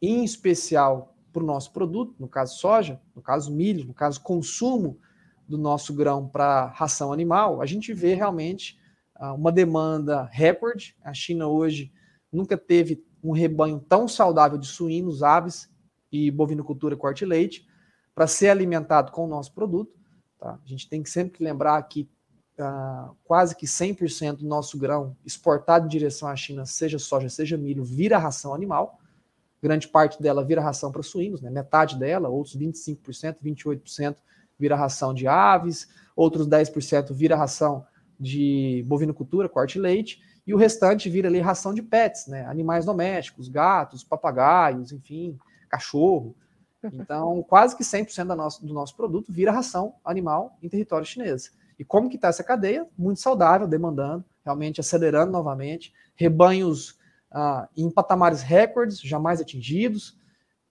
em 0.00 0.22
especial 0.22 1.16
para 1.32 1.42
o 1.42 1.46
nosso 1.46 1.72
produto, 1.72 2.14
no 2.16 2.28
caso 2.28 2.58
soja, 2.58 3.00
no 3.12 3.20
caso 3.20 3.52
milho, 3.52 3.84
no 3.86 3.92
caso 3.92 4.20
consumo 4.22 5.00
do 5.48 5.58
nosso 5.58 5.92
grão 5.92 6.28
para 6.28 6.66
ração 6.66 7.12
animal, 7.12 7.60
a 7.60 7.66
gente 7.66 7.92
vê 7.92 8.14
realmente 8.14 8.78
uh, 9.18 9.34
uma 9.34 9.50
demanda 9.50 10.28
recorde. 10.30 10.94
A 11.02 11.12
China 11.12 11.48
hoje 11.48 11.92
nunca 12.32 12.56
teve 12.56 13.04
um 13.20 13.32
rebanho 13.32 13.80
tão 13.80 14.06
saudável 14.06 14.58
de 14.58 14.68
suínos, 14.68 15.24
aves 15.24 15.68
e 16.12 16.30
bovinocultura 16.30 16.96
corte 16.96 17.24
leite 17.24 17.67
para 18.18 18.26
ser 18.26 18.48
alimentado 18.48 19.12
com 19.12 19.26
o 19.26 19.28
nosso 19.28 19.52
produto. 19.52 19.96
Tá? 20.40 20.58
A 20.60 20.68
gente 20.68 20.88
tem 20.88 21.04
que 21.04 21.08
sempre 21.08 21.44
lembrar 21.44 21.80
que 21.84 22.10
uh, 22.58 23.14
quase 23.22 23.54
que 23.54 23.64
100% 23.64 24.38
do 24.38 24.44
nosso 24.44 24.76
grão 24.76 25.16
exportado 25.24 25.86
em 25.86 25.88
direção 25.88 26.26
à 26.26 26.34
China, 26.34 26.66
seja 26.66 26.98
soja, 26.98 27.28
seja 27.28 27.56
milho, 27.56 27.84
vira 27.84 28.18
ração 28.18 28.52
animal. 28.52 28.98
Grande 29.62 29.86
parte 29.86 30.20
dela 30.20 30.44
vira 30.44 30.60
ração 30.60 30.90
para 30.90 31.00
suínos, 31.00 31.40
né? 31.40 31.48
metade 31.48 31.96
dela, 31.96 32.28
outros 32.28 32.56
25%, 32.56 33.36
28% 33.40 34.16
vira 34.58 34.74
ração 34.74 35.14
de 35.14 35.28
aves, 35.28 35.86
outros 36.16 36.48
10% 36.48 37.12
vira 37.12 37.36
ração 37.36 37.86
de 38.18 38.84
bovinocultura, 38.88 39.48
corte 39.48 39.78
leite, 39.78 40.20
e 40.44 40.52
o 40.52 40.56
restante 40.56 41.08
vira 41.08 41.28
ali 41.28 41.38
ração 41.38 41.72
de 41.72 41.82
pets, 41.82 42.26
né? 42.26 42.44
animais 42.46 42.84
domésticos, 42.84 43.48
gatos, 43.48 44.02
papagaios, 44.02 44.90
enfim, 44.90 45.38
cachorro. 45.68 46.34
Então, 46.84 47.42
quase 47.42 47.76
que 47.76 47.82
100% 47.82 48.26
da 48.26 48.36
nosso, 48.36 48.64
do 48.64 48.72
nosso 48.72 48.94
produto 48.96 49.32
vira 49.32 49.50
ração 49.50 49.94
animal 50.04 50.56
em 50.62 50.68
território 50.68 51.06
chinês. 51.06 51.52
E 51.78 51.84
como 51.84 52.08
que 52.08 52.16
está 52.16 52.28
essa 52.28 52.44
cadeia? 52.44 52.86
Muito 52.96 53.20
saudável, 53.20 53.66
demandando, 53.66 54.24
realmente 54.44 54.80
acelerando 54.80 55.32
novamente, 55.32 55.92
rebanhos 56.14 56.96
ah, 57.30 57.68
em 57.76 57.90
patamares 57.90 58.42
recordes, 58.42 59.00
jamais 59.00 59.40
atingidos. 59.40 60.16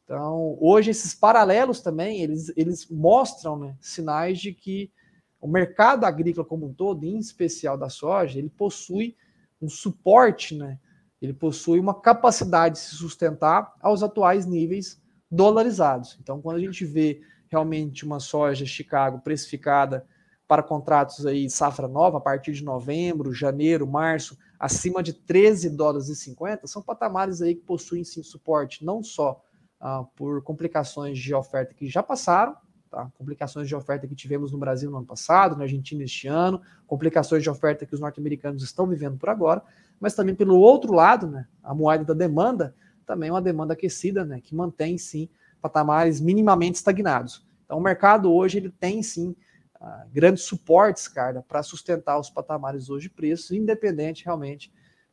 Então, 0.04 0.58
hoje 0.62 0.91
esses 0.91 1.13
paralelos 1.13 1.82
também, 1.82 2.22
eles, 2.22 2.52
eles 2.56 2.88
mostram 2.89 3.58
né, 3.58 3.76
sinais 3.82 4.39
de 4.39 4.54
que 4.54 4.91
o 5.39 5.48
mercado 5.48 6.06
agrícola 6.06 6.46
como 6.46 6.65
um 6.65 6.74
todo, 6.74 7.06
em 7.06 7.17
especial 7.17 7.78
da 7.78 7.89
soja, 7.89 8.39
ele 8.39 8.50
possui 8.50 9.15
um 9.62 9.70
suporte, 9.70 10.56
né? 10.56 10.80
Ele 11.22 11.34
possui 11.34 11.80
uma 11.80 12.00
capacidade 12.00 12.76
de 12.76 12.82
se 12.82 12.96
sustentar 12.96 13.74
aos 13.82 14.04
atuais 14.04 14.46
níveis 14.46 15.02
dolarizados. 15.30 16.18
Então, 16.22 16.42
quando 16.42 16.58
a 16.58 16.62
gente 16.62 16.86
vê 16.86 17.22
realmente 17.50 18.06
uma 18.06 18.20
soja 18.20 18.66
Chicago 18.66 19.20
precificada 19.20 20.06
para 20.48 20.63
contratos 20.63 21.26
aí 21.26 21.50
safra 21.50 21.88
nova 21.88 22.18
a 22.18 22.22
partir 22.22 22.54
de 22.54 22.63
novembro, 22.63 23.34
janeiro, 23.34 23.86
março, 23.86 24.38
acima 24.60 25.04
de 25.04 25.13
13 25.13 25.70
dólares 25.70 26.08
e 26.08 26.16
50, 26.16 26.68
são 26.68 26.82
patamares 26.82 27.42
aí 27.42 27.56
que 27.56 27.62
possuem 27.62 28.04
sim 28.04 28.24
suporte 28.24 28.84
não 28.84 29.04
só 29.04 29.44
ah, 29.80 30.06
por 30.16 30.42
complicações 30.42 31.20
de 31.20 31.34
oferta 31.36 31.74
que 31.74 31.88
já 31.88 32.02
passaram, 32.02 32.56
tá? 32.90 33.12
complicações 33.18 33.68
de 33.68 33.76
oferta 33.76 34.08
que 34.08 34.16
tivemos 34.16 34.52
no 34.52 34.58
Brasil 34.58 34.90
no 34.90 34.98
ano 34.98 35.06
passado, 35.06 35.56
na 35.56 35.63
Argentina 35.63 36.04
este 36.04 36.28
ano, 36.28 36.62
complicações 36.88 37.44
de 37.44 37.50
oferta 37.50 37.86
que 37.86 37.94
os 37.94 38.00
norte-americanos 38.00 38.63
estão 38.63 38.88
vivendo 38.88 39.18
por 39.18 39.30
agora, 39.30 39.62
mas 40.00 40.16
também 40.16 40.34
pelo 40.34 40.58
outro 40.58 40.94
lado, 40.94 41.28
né, 41.28 41.46
a 41.62 41.76
moeda 41.76 42.06
da 42.06 42.13
demanda, 42.13 42.74
também 43.08 43.32
uma 43.32 43.41
demanda 43.41 43.74
aquecida, 43.74 44.24
né, 44.26 44.41
que 44.41 44.54
mantém 44.54 44.98
sim 44.98 45.30
patamares 45.62 46.20
minimamente 46.22 46.76
estagnados. 46.76 47.43
Então 47.65 47.78
o 47.78 47.82
mercado 47.82 48.32
hoje 48.32 48.60
ele 48.60 48.70
tem 48.70 49.02
sim 49.02 49.36
uh, 49.82 50.08
grandes 50.12 50.43
suportes, 50.43 51.08
cara, 51.08 51.43
para 51.48 51.63
sustentar 51.63 52.20
os 52.20 52.30
patamares 52.30 52.89
hoje 52.89 53.08
de 53.08 53.15
preços, 53.15 53.52
independente 53.52 54.26
realmente 54.26 54.72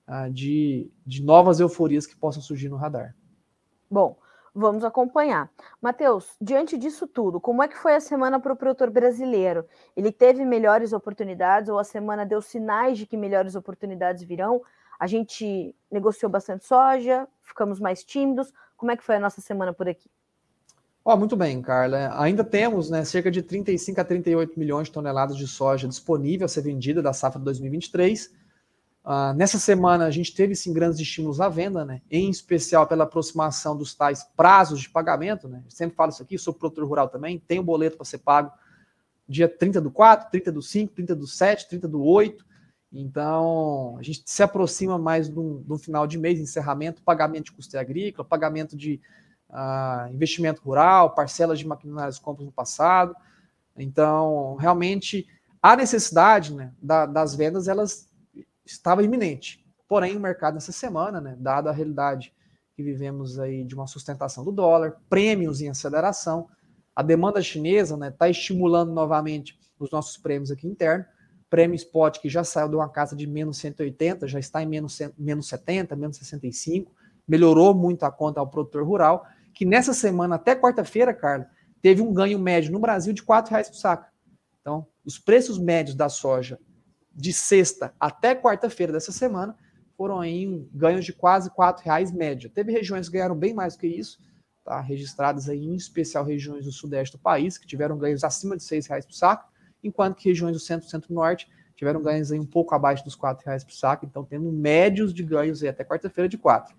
uh, 0.09 0.31
de, 0.31 0.91
de 1.07 1.23
novas 1.23 1.61
euforias 1.61 2.05
que 2.05 2.17
possam 2.17 2.43
surgir 2.43 2.69
no 2.69 2.77
radar. 2.77 3.15
Bom, 3.91 4.19
vamos 4.55 4.85
acompanhar. 4.85 5.51
Matheus, 5.81 6.37
diante 6.41 6.77
disso 6.77 7.07
tudo, 7.07 7.41
como 7.41 7.63
é 7.63 7.69
que 7.69 7.79
foi 7.79 7.95
a 7.95 8.01
semana 8.01 8.39
para 8.41 8.53
o 8.53 8.57
produtor 8.57 8.91
brasileiro? 8.91 9.67
Ele 9.97 10.13
teve 10.13 10.45
melhores 10.45 10.93
oportunidades 10.93 11.69
ou 11.69 11.79
a 11.79 11.85
semana 11.85 12.27
deu 12.27 12.43
sinais 12.43 12.99
de 12.99 13.07
que 13.07 13.17
melhores 13.17 13.55
oportunidades 13.55 14.23
virão? 14.23 14.63
A 14.99 15.07
gente 15.07 15.75
negociou 15.91 16.31
bastante 16.31 16.65
soja, 16.65 17.27
ficamos 17.45 17.79
mais 17.79 18.03
tímidos. 18.03 18.53
Como 18.77 18.91
é 18.91 18.97
que 18.97 19.05
foi 19.05 19.17
a 19.17 19.21
nossa 19.21 19.41
semana 19.41 19.73
por 19.73 19.89
aqui? 19.89 20.11
Oh, 21.05 21.17
muito 21.17 21.37
bem, 21.37 21.61
Carla. 21.61 22.19
Ainda 22.21 22.43
temos 22.43 22.89
né, 22.89 23.05
cerca 23.05 23.31
de 23.31 23.43
35 23.43 24.01
a 24.01 24.05
38 24.05 24.59
milhões 24.59 24.89
de 24.89 24.93
toneladas 24.93 25.37
de 25.37 25.47
soja 25.47 25.87
disponível 25.87 26.47
a 26.47 26.49
ser 26.49 26.63
vendida 26.63 27.03
da 27.03 27.13
safra 27.13 27.39
2023. 27.41 28.33
Uh, 29.05 29.35
nessa 29.37 29.59
semana, 29.59 30.07
a 30.07 30.11
gente 30.11 30.35
teve 30.35 30.55
sim 30.55 30.73
grandes 30.73 30.99
estímulos 30.99 31.43
à 31.43 31.49
venda, 31.51 31.85
né? 31.85 32.01
em 32.11 32.31
especial 32.31 32.87
pela 32.87 33.05
aproximação 33.05 33.77
dos 33.77 33.95
tais 33.95 34.25
prazos 34.35 34.81
de 34.81 34.89
pagamento. 34.89 35.47
Né? 35.47 35.63
Sempre 35.69 35.95
falo 35.95 36.11
isso 36.11 36.23
aqui, 36.23 36.39
sou 36.39 36.55
produtor 36.55 36.89
rural 36.89 37.09
também, 37.11 37.39
tem 37.39 37.59
o 37.59 37.63
boleto 37.63 37.99
para 37.99 38.07
ser 38.07 38.19
pago 38.19 38.51
dia 39.29 39.49
30 39.49 39.81
do 39.81 39.91
4, 39.91 40.31
30 40.31 40.53
do 40.53 40.63
5, 40.63 40.95
30 40.95 41.15
do 41.15 41.27
7, 41.27 41.69
30 41.69 41.89
do 41.89 42.03
8. 42.03 42.45
Então, 42.97 43.97
a 43.99 44.03
gente 44.03 44.23
se 44.25 44.43
aproxima 44.43 44.97
mais 44.97 45.29
do 45.29 45.77
final 45.77 46.07
de 46.07 46.17
mês, 46.17 46.39
encerramento, 46.39 47.03
pagamento 47.03 47.47
de 47.47 47.53
custeio 47.53 47.81
agrícola, 47.81 48.27
pagamento 48.27 48.77
de 48.77 49.01
uh, 49.51 50.13
investimento 50.13 50.63
rural, 50.63 51.13
parcelas 51.13 51.59
de 51.59 51.67
maquinários 51.67 52.21
compras 52.21 52.47
no 52.47 52.53
passado. 52.53 53.17
Então, 53.77 54.55
realmente, 54.55 55.27
a 55.61 55.75
necessidade 55.75 56.55
né, 56.55 56.73
da, 56.81 57.05
das 57.05 57.35
vendas, 57.35 57.67
elas 57.67 58.09
estava 58.65 59.03
iminente. 59.03 59.67
Porém, 59.89 60.17
o 60.17 60.21
mercado 60.21 60.55
nessa 60.55 60.71
semana, 60.71 61.21
né, 61.21 61.37
dada 61.37 61.71
a 61.71 61.73
realidade 61.73 62.33
que 62.77 62.83
vivemos 62.83 63.41
aí 63.41 63.65
de 63.65 63.75
uma 63.75 63.89
sustentação 63.89 64.45
do 64.45 64.53
dólar, 64.53 65.01
prêmios 65.09 65.61
em 65.61 65.69
aceleração, 65.69 66.49
a 66.95 67.03
demanda 67.03 67.43
chinesa 67.43 67.95
está 67.95 68.07
né, 68.07 68.11
tá 68.11 68.29
estimulando 68.29 68.93
novamente 68.93 69.59
os 69.81 69.91
nossos 69.91 70.17
prêmios 70.17 70.53
aqui 70.53 70.67
internos, 70.67 71.07
prêmio 71.51 71.75
spot 71.77 72.19
que 72.19 72.29
já 72.29 72.43
saiu 72.45 72.69
de 72.69 72.77
uma 72.77 72.89
casa 72.89 73.15
de 73.15 73.27
menos 73.27 73.59
180, 73.59 74.27
já 74.27 74.39
está 74.39 74.63
em 74.63 74.67
menos, 74.67 74.99
menos 75.17 75.49
70, 75.49 75.95
menos 75.97 76.17
65, 76.17 76.93
melhorou 77.27 77.75
muito 77.75 78.05
a 78.05 78.11
conta 78.11 78.41
ao 78.41 78.49
produtor 78.49 78.85
rural, 78.85 79.27
que 79.55 79.65
nessa 79.65 79.95
semana, 79.95 80.35
até 80.35 80.55
quarta-feira, 80.55 81.15
Carla, 81.15 81.47
teve 81.81 82.03
um 82.03 82.13
ganho 82.13 82.39
médio 82.39 82.73
no 82.73 82.81
Brasil 82.81 83.13
de 83.13 83.23
R$ 83.23 83.45
reais 83.49 83.69
por 83.69 83.77
saco. 83.77 84.11
Então, 84.61 84.87
os 85.05 85.19
preços 85.19 85.59
médios 85.59 85.95
da 85.95 86.09
soja 86.09 86.59
de 87.15 87.33
sexta 87.33 87.95
até 88.01 88.35
quarta-feira 88.35 88.93
dessa 88.93 89.13
semana 89.13 89.57
foram 89.97 90.21
aí 90.21 90.67
ganhos 90.73 91.05
de 91.05 91.13
quase 91.13 91.51
R$ 91.51 91.75
reais 91.83 92.11
média. 92.11 92.51
Teve 92.53 92.73
regiões 92.73 93.09
que 93.09 93.15
ganharam 93.15 93.37
bem 93.37 93.55
mais 93.55 93.75
do 93.75 93.81
que 93.81 93.87
isso, 93.87 94.19
tá? 94.65 94.81
registradas 94.81 95.49
aí 95.49 95.65
em 95.65 95.77
especial 95.77 96.25
regiões 96.25 96.65
do 96.65 96.73
sudeste 96.73 97.17
do 97.17 97.23
país, 97.23 97.57
que 97.57 97.67
tiveram 97.67 97.97
ganhos 97.97 98.25
acima 98.25 98.57
de 98.57 98.65
R$ 98.65 98.81
reais 98.89 99.07
por 99.07 99.15
saco, 99.15 99.49
enquanto 99.87 100.17
que 100.17 100.29
regiões 100.29 100.55
do 100.55 100.61
centro 100.61 100.87
e 100.87 100.91
centro-norte 100.91 101.49
tiveram 101.77 102.01
ganhos 102.03 102.31
aí 102.31 102.39
um 102.39 102.47
pouco 102.47 102.75
abaixo 102.75 103.05
dos 103.05 103.15
R$ 103.15 103.37
reais 103.45 103.65
por 103.65 103.75
saco, 103.75 104.07
então 104.07 104.25
tendo 104.25 104.51
médios 104.51 105.13
de 105.13 105.23
ganhos 105.23 105.63
aí 105.63 105.69
até 105.69 105.85
quarta-feira 105.85 106.29
de 106.29 106.39
4. 106.39 106.75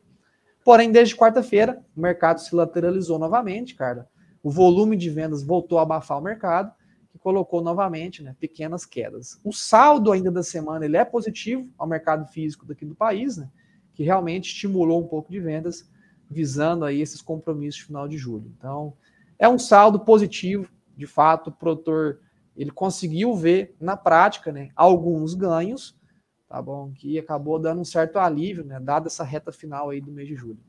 Porém, 0.64 0.92
desde 0.92 1.16
quarta-feira, 1.16 1.80
o 1.96 2.02
mercado 2.02 2.40
se 2.40 2.56
lateralizou 2.56 3.20
novamente, 3.20 3.76
Carla. 3.76 4.10
O 4.42 4.50
volume 4.50 4.98
de 4.98 5.10
vendas 5.10 5.44
voltou 5.44 5.78
a 5.78 5.84
abafar 5.84 6.18
o 6.18 6.22
mercado, 6.22 6.74
que 7.12 7.20
colocou 7.20 7.62
novamente 7.62 8.24
né, 8.24 8.36
pequenas 8.40 8.86
quedas. 8.86 9.40
O 9.44 9.52
saldo 9.52 10.12
ainda 10.12 10.32
da 10.32 10.42
semana 10.42 10.86
ele 10.86 10.98
é 10.98 11.06
positivo 11.06 11.70
ao 11.78 11.88
mercado 11.88 12.26
físico 12.32 12.66
daqui 12.66 12.86
do 12.86 12.96
país, 12.96 13.38
né, 13.38 13.50
que 13.94 14.04
realmente 14.04 14.48
estimulou 14.48 15.02
um 15.02 15.08
pouco 15.08 15.32
de 15.32 15.40
vendas, 15.40 15.90
visando 16.30 16.84
aí 16.84 17.00
esses 17.00 17.22
compromissos 17.22 17.82
de 17.82 17.86
final 17.86 18.08
de 18.08 18.18
julho. 18.18 18.52
Então, 18.58 18.94
é 19.38 19.48
um 19.48 19.60
saldo 19.60 20.00
positivo, 20.00 20.68
de 20.98 21.06
fato, 21.06 21.50
o 21.50 21.54
produtor 21.54 22.22
ele 22.56 22.72
conseguiu 22.72 23.36
ver 23.36 23.76
na 23.80 23.98
prática 23.98 24.52
né, 24.52 24.70
alguns 24.76 25.34
ganhos, 25.34 25.96
tá 26.48 26.62
bom? 26.62 26.92
Que 26.94 27.20
acabou 27.20 27.60
dando 27.60 27.82
um 27.82 27.86
certo 27.86 28.18
alívio, 28.18 28.64
né? 28.64 28.80
Dada 28.80 29.08
essa 29.08 29.24
reta 29.24 29.52
final 29.52 29.90
aí 29.90 30.00
do 30.00 30.12
mês 30.12 30.28
de 30.28 30.36
julho. 30.36 30.60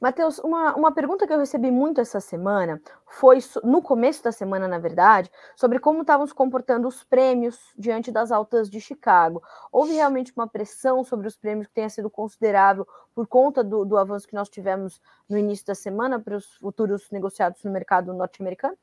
Matheus, 0.00 0.38
uma, 0.38 0.74
uma 0.74 0.92
pergunta 0.92 1.26
que 1.26 1.32
eu 1.32 1.38
recebi 1.38 1.70
muito 1.70 2.00
essa 2.00 2.20
semana 2.20 2.80
foi 3.06 3.38
no 3.62 3.82
começo 3.82 4.24
da 4.24 4.32
semana, 4.32 4.66
na 4.66 4.78
verdade, 4.78 5.30
sobre 5.54 5.78
como 5.78 6.00
estavam 6.00 6.26
se 6.26 6.32
comportando 6.32 6.88
os 6.88 7.04
prêmios 7.04 7.58
diante 7.76 8.10
das 8.10 8.32
altas 8.32 8.70
de 8.70 8.80
Chicago. 8.80 9.42
Houve 9.70 9.92
realmente 9.92 10.32
uma 10.34 10.48
pressão 10.48 11.04
sobre 11.04 11.28
os 11.28 11.36
prêmios 11.36 11.66
que 11.66 11.74
tenha 11.74 11.90
sido 11.90 12.08
considerável 12.08 12.88
por 13.14 13.26
conta 13.26 13.62
do, 13.62 13.84
do 13.84 13.98
avanço 13.98 14.26
que 14.26 14.34
nós 14.34 14.48
tivemos 14.48 15.02
no 15.28 15.36
início 15.36 15.66
da 15.66 15.74
semana 15.74 16.18
para 16.18 16.34
os 16.34 16.46
futuros 16.54 17.10
negociados 17.10 17.62
no 17.62 17.70
mercado 17.70 18.14
norte-americano? 18.14 18.78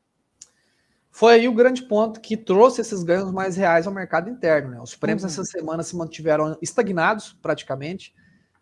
Foi 1.12 1.34
aí 1.34 1.48
o 1.48 1.54
grande 1.54 1.84
ponto 1.84 2.22
que 2.22 2.38
trouxe 2.38 2.82
esses 2.82 3.04
ganhos 3.04 3.32
mais 3.32 3.56
reais 3.56 3.88
ao 3.88 3.94
mercado 3.94 4.30
interno. 4.30 4.72
Né? 4.72 4.82
Os 4.82 4.96
prêmios 4.96 5.24
uhum. 5.24 5.30
essa 5.30 5.44
semana 5.44 5.82
se 5.84 5.96
mantiveram 5.96 6.58
estagnados 6.62 7.38
praticamente, 7.42 8.14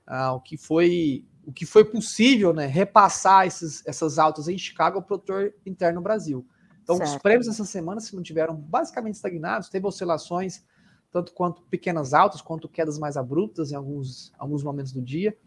ah, 0.08 0.34
o 0.34 0.40
que 0.40 0.58
foi 0.58 1.26
o 1.46 1.52
que 1.52 1.66
foi 1.66 1.86
possível 1.86 2.54
né, 2.54 2.66
repassar 2.66 3.46
esses, 3.46 3.86
essas 3.86 4.18
altas 4.18 4.48
em 4.48 4.58
Chicago 4.58 4.98
ao 4.98 5.04
produtor 5.04 5.54
interno 5.64 5.98
no 6.00 6.04
Brasil. 6.04 6.46
Então, 6.82 6.98
certo. 6.98 7.10
os 7.10 7.22
prêmios 7.22 7.48
essa 7.48 7.66
semana 7.66 8.02
se 8.02 8.16
mantiveram 8.16 8.56
basicamente 8.56 9.16
estagnados, 9.16 9.70
teve 9.70 9.86
oscilações, 9.86 10.64
tanto 11.12 11.34
quanto 11.34 11.62
pequenas 11.64 12.14
altas, 12.14 12.42
quanto 12.42 12.68
quedas 12.68 12.98
mais 12.98 13.16
abruptas 13.16 13.72
em 13.72 13.76
alguns, 13.76 14.34
alguns 14.38 14.64
momentos 14.64 14.92
do 14.92 15.02
dia. 15.02 15.38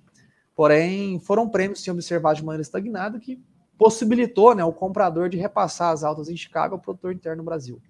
Porém, 0.55 1.21
foram 1.21 1.49
prêmios 1.49 1.83
sim 1.83 1.91
observados 1.91 2.39
de 2.39 2.45
maneira 2.45 2.63
estagnada 2.63 3.19
que 3.21 3.41
possibilitou 3.79 4.55
né, 4.55 4.64
o 4.64 4.73
comprador 4.73 5.29
de 5.29 5.38
repassar 5.38 5.93
as 5.93 6.03
altas 6.03 6.29
em 6.29 6.37
Chicago 6.37 6.75
ao 6.75 6.81
produtor 6.81 7.12
interno 7.12 7.38
no 7.38 7.45
Brasil. 7.45 7.81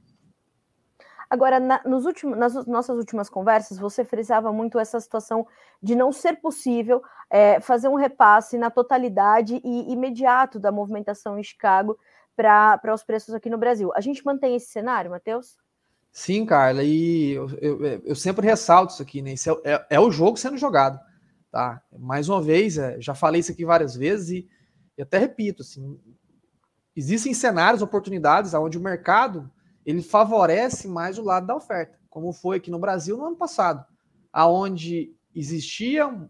Agora, 1.31 1.59
na, 1.59 1.83
nos 1.85 2.07
últimos, 2.07 2.39
nas 2.39 2.67
nossas 2.67 2.97
últimas 2.97 3.29
conversas, 3.29 3.79
você 3.79 4.05
frisava 4.05 4.53
muito 4.53 4.79
essa 4.79 4.99
situação 5.01 5.47
de 5.83 5.95
não 5.95 6.11
ser 6.11 6.37
possível 6.41 7.03
é, 7.29 7.61
fazer 7.61 7.89
um 7.89 7.97
repasse 7.97 8.57
na 8.57 8.71
totalidade 8.71 9.61
e 9.63 9.93
imediato 9.93 10.59
da 10.59 10.73
movimentação 10.73 11.39
em 11.39 11.43
Chicago 11.43 11.99
para 12.35 12.95
os 12.95 13.03
preços 13.03 13.35
aqui 13.35 13.51
no 13.51 13.59
Brasil. 13.59 13.91
A 13.95 14.01
gente 14.01 14.25
mantém 14.25 14.55
esse 14.55 14.69
cenário, 14.69 15.11
Matheus? 15.11 15.57
Sim, 16.11 16.47
Carla, 16.47 16.83
e 16.83 17.33
eu, 17.33 17.49
eu, 17.61 17.85
eu 18.05 18.15
sempre 18.15 18.47
ressalto 18.47 18.95
isso 18.95 19.03
aqui, 19.03 19.21
né? 19.21 19.33
Isso 19.33 19.51
é, 19.65 19.73
é, 19.75 19.87
é, 19.91 20.01
o 20.01 20.11
jogo 20.11 20.39
sendo 20.39 20.57
jogado, 20.57 20.99
tá? 21.51 21.83
Mais 21.99 22.29
uma 22.29 22.41
vez, 22.41 22.79
é, 22.79 22.99
já 23.01 23.15
falei 23.15 23.41
isso 23.41 23.53
aqui 23.53 23.65
várias 23.65 23.95
vezes 23.95 24.31
e 24.31 24.49
e 24.99 25.03
até 25.03 25.17
repito, 25.17 25.63
assim, 25.63 25.97
existem 26.95 27.33
cenários, 27.33 27.81
oportunidades 27.81 28.53
onde 28.53 28.77
o 28.77 28.81
mercado 28.81 29.49
ele 29.87 30.03
favorece 30.03 30.89
mais 30.89 31.19
o 31.19 31.23
lado 31.23 31.47
da 31.47 31.55
oferta, 31.55 31.97
como 32.11 32.33
foi 32.33 32.57
aqui 32.57 32.71
no 32.71 32.81
Brasil 32.81 33.17
no 33.17 33.25
ano 33.25 33.37
passado, 33.37 33.87
aonde 34.33 35.15
existiam 35.33 36.29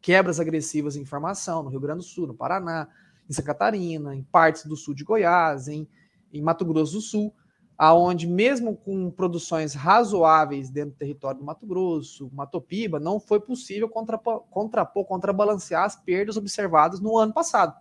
quebras 0.00 0.38
agressivas 0.38 0.94
em 0.94 1.00
informação 1.00 1.62
no 1.62 1.70
Rio 1.70 1.80
Grande 1.80 2.00
do 2.00 2.04
Sul, 2.04 2.28
no 2.28 2.34
Paraná, 2.34 2.86
em 3.28 3.32
Santa 3.32 3.46
Catarina, 3.46 4.14
em 4.14 4.22
partes 4.22 4.66
do 4.66 4.76
sul 4.76 4.94
de 4.94 5.02
Goiás, 5.02 5.66
em, 5.66 5.88
em 6.32 6.42
Mato 6.42 6.64
Grosso 6.64 6.92
do 6.92 7.00
Sul, 7.00 7.34
aonde 7.78 8.26
mesmo 8.26 8.76
com 8.76 9.10
produções 9.10 9.74
razoáveis 9.74 10.70
dentro 10.70 10.92
do 10.92 10.98
território 10.98 11.40
do 11.40 11.44
Mato 11.44 11.66
Grosso, 11.66 12.30
Mato 12.32 12.60
Piba, 12.60 13.00
não 13.00 13.18
foi 13.18 13.40
possível 13.40 13.88
contrapor, 13.88 14.44
contrapor, 14.48 15.04
contrabalancear 15.04 15.84
as 15.84 15.96
perdas 15.96 16.36
observadas 16.36 17.00
no 17.00 17.18
ano 17.18 17.32
passado. 17.32 17.74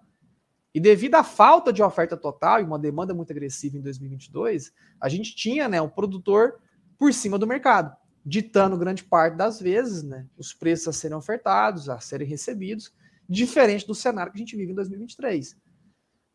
E 0.75 0.79
devido 0.81 1.15
à 1.15 1.23
falta 1.23 1.71
de 1.71 1.81
oferta 1.81 2.17
total 2.17 2.59
e 2.59 2.65
uma 2.65 2.77
demanda 2.77 3.13
muito 3.13 3.31
agressiva 3.31 3.77
em 3.77 3.81
2022, 3.81 4.73
a 4.99 5.07
gente 5.07 5.33
tinha 5.33 5.69
né, 5.69 5.81
um 5.81 5.87
produtor 5.87 6.59
por 6.97 7.13
cima 7.13 7.39
do 7.39 7.47
mercado, 7.47 7.95
ditando 8.25 8.77
grande 8.77 9.01
parte 9.01 9.37
das 9.37 9.57
vezes 9.57 10.03
né, 10.03 10.27
os 10.37 10.53
preços 10.53 10.89
a 10.89 10.91
serem 10.91 11.15
ofertados, 11.15 11.87
a 11.87 12.01
serem 12.01 12.27
recebidos, 12.27 12.93
diferente 13.27 13.87
do 13.87 13.95
cenário 13.95 14.33
que 14.33 14.37
a 14.37 14.39
gente 14.39 14.57
vive 14.57 14.73
em 14.73 14.75
2023. 14.75 15.57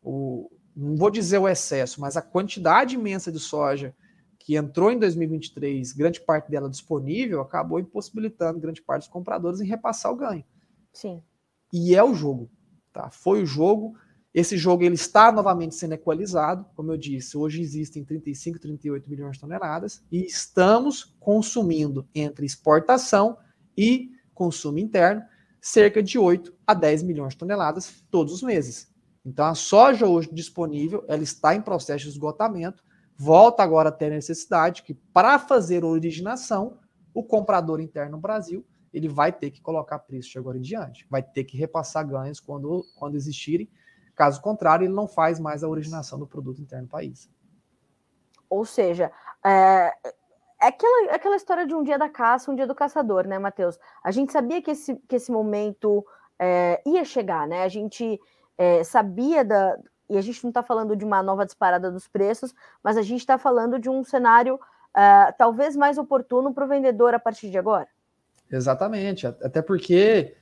O, 0.01 0.49
não 0.75 0.95
vou 0.97 1.11
dizer 1.11 1.37
o 1.37 1.47
excesso, 1.47 2.01
mas 2.01 2.17
a 2.17 2.21
quantidade 2.23 2.95
imensa 2.95 3.31
de 3.31 3.39
soja 3.39 3.95
que 4.39 4.55
entrou 4.55 4.89
em 4.91 4.97
2023, 4.97 5.93
grande 5.93 6.19
parte 6.19 6.49
dela 6.49 6.67
disponível, 6.67 7.41
acabou 7.41 7.79
impossibilitando 7.79 8.59
grande 8.59 8.81
parte 8.81 9.03
dos 9.03 9.13
compradores 9.13 9.61
em 9.61 9.67
repassar 9.67 10.11
o 10.11 10.15
ganho. 10.15 10.43
Sim. 10.91 11.21
E 11.71 11.93
é 11.93 12.03
o 12.03 12.15
jogo, 12.15 12.49
tá? 12.91 13.11
Foi 13.11 13.43
o 13.43 13.45
jogo 13.45 13.95
esse 14.33 14.57
jogo 14.57 14.83
ele 14.83 14.95
está 14.95 15.31
novamente 15.31 15.75
sendo 15.75 15.93
equalizado, 15.93 16.65
como 16.75 16.91
eu 16.91 16.97
disse, 16.97 17.37
hoje 17.37 17.61
existem 17.61 18.03
35, 18.03 18.59
38 18.59 19.09
milhões 19.09 19.33
de 19.33 19.41
toneladas 19.41 20.01
e 20.11 20.25
estamos 20.25 21.15
consumindo 21.19 22.07
entre 22.15 22.45
exportação 22.45 23.37
e 23.77 24.11
consumo 24.33 24.79
interno 24.79 25.21
cerca 25.59 26.01
de 26.01 26.17
8 26.17 26.53
a 26.65 26.73
10 26.73 27.03
milhões 27.03 27.33
de 27.33 27.39
toneladas 27.39 28.03
todos 28.09 28.33
os 28.33 28.41
meses. 28.41 28.91
Então 29.25 29.45
a 29.45 29.53
soja 29.53 30.07
hoje 30.07 30.29
disponível, 30.31 31.03
ela 31.07 31.21
está 31.21 31.53
em 31.53 31.61
processo 31.61 32.05
de 32.05 32.11
esgotamento, 32.11 32.83
volta 33.15 33.61
agora 33.61 33.89
a 33.89 33.91
ter 33.91 34.09
necessidade 34.09 34.81
que 34.81 34.93
para 34.93 35.37
fazer 35.37 35.83
originação, 35.83 36.79
o 37.13 37.23
comprador 37.23 37.81
interno 37.81 38.13
no 38.13 38.21
Brasil, 38.21 38.65
ele 38.93 39.07
vai 39.07 39.31
ter 39.31 39.51
que 39.51 39.61
colocar 39.61 39.99
preço 39.99 40.31
de 40.31 40.39
agora 40.39 40.57
em 40.57 40.61
diante, 40.61 41.05
vai 41.09 41.21
ter 41.21 41.43
que 41.43 41.57
repassar 41.57 42.07
ganhos 42.07 42.39
quando, 42.39 42.85
quando 42.95 43.15
existirem. 43.15 43.69
Caso 44.21 44.39
contrário, 44.39 44.85
ele 44.85 44.93
não 44.93 45.07
faz 45.07 45.39
mais 45.39 45.63
a 45.63 45.67
originação 45.67 46.19
do 46.19 46.27
produto 46.27 46.61
interno 46.61 46.87
país. 46.87 47.27
Ou 48.47 48.63
seja, 48.63 49.11
é, 49.43 49.91
é 50.61 50.67
aquela, 50.67 51.15
aquela 51.15 51.35
história 51.35 51.65
de 51.65 51.73
um 51.73 51.81
dia 51.81 51.97
da 51.97 52.07
caça, 52.07 52.51
um 52.51 52.55
dia 52.55 52.67
do 52.67 52.75
caçador, 52.75 53.25
né, 53.25 53.39
Matheus? 53.39 53.79
A 54.03 54.11
gente 54.11 54.31
sabia 54.31 54.61
que 54.61 54.69
esse, 54.69 54.95
que 55.07 55.15
esse 55.15 55.31
momento 55.31 56.05
é, 56.37 56.79
ia 56.85 57.03
chegar, 57.03 57.47
né? 57.47 57.63
A 57.63 57.67
gente 57.67 58.21
é, 58.59 58.83
sabia 58.83 59.43
da. 59.43 59.79
E 60.07 60.15
a 60.15 60.21
gente 60.21 60.43
não 60.43 60.51
está 60.51 60.61
falando 60.61 60.95
de 60.95 61.03
uma 61.03 61.23
nova 61.23 61.43
disparada 61.43 61.89
dos 61.89 62.07
preços, 62.07 62.53
mas 62.83 62.97
a 62.97 63.01
gente 63.01 63.21
está 63.21 63.39
falando 63.39 63.79
de 63.79 63.89
um 63.89 64.03
cenário 64.03 64.53
uh, 64.55 65.33
talvez 65.35 65.75
mais 65.75 65.97
oportuno 65.97 66.53
para 66.53 66.65
o 66.65 66.67
vendedor 66.67 67.15
a 67.15 67.19
partir 67.19 67.49
de 67.49 67.57
agora. 67.57 67.87
Exatamente, 68.51 69.25
até 69.25 69.63
porque 69.63 70.37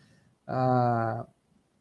uh, 0.50 1.26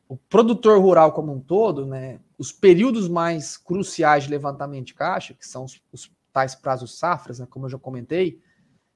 o 0.09 0.17
produtor 0.17 0.81
rural 0.81 1.13
como 1.13 1.33
um 1.33 1.39
todo, 1.39 1.85
né, 1.85 2.19
os 2.39 2.51
períodos 2.51 3.09
mais 3.09 3.59
cruciais 3.59 4.25
de 4.25 4.31
levantamento 4.31 4.87
de 4.87 4.95
caixa, 4.95 5.35
que 5.35 5.47
são 5.47 5.65
os, 5.65 5.81
os 5.93 6.11
tais 6.33 6.55
prazos 6.55 6.99
safras, 6.99 7.39
né, 7.39 7.47
como 7.49 7.67
eu 7.67 7.71
já 7.71 7.79
comentei, 7.79 8.41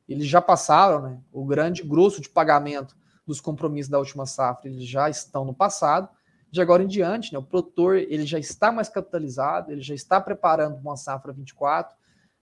eles 0.08 0.26
já 0.26 0.40
passaram, 0.40 1.02
né, 1.02 1.20
o 1.30 1.44
grande 1.44 1.82
grosso 1.82 2.20
de 2.20 2.30
pagamento 2.30 2.96
dos 3.26 3.40
compromissos 3.40 3.90
da 3.90 3.98
última 3.98 4.24
safra, 4.24 4.68
eles 4.68 4.86
já 4.86 5.10
estão 5.10 5.44
no 5.44 5.54
passado, 5.54 6.08
de 6.50 6.60
agora 6.60 6.82
em 6.82 6.88
diante, 6.88 7.32
né, 7.32 7.38
o 7.38 7.42
produtor 7.42 7.96
ele 7.96 8.24
já 8.24 8.38
está 8.38 8.72
mais 8.72 8.88
capitalizado, 8.88 9.70
ele 9.70 9.82
já 9.82 9.94
está 9.94 10.18
preparando 10.18 10.76
uma 10.76 10.96
safra 10.96 11.32
24, 11.32 11.94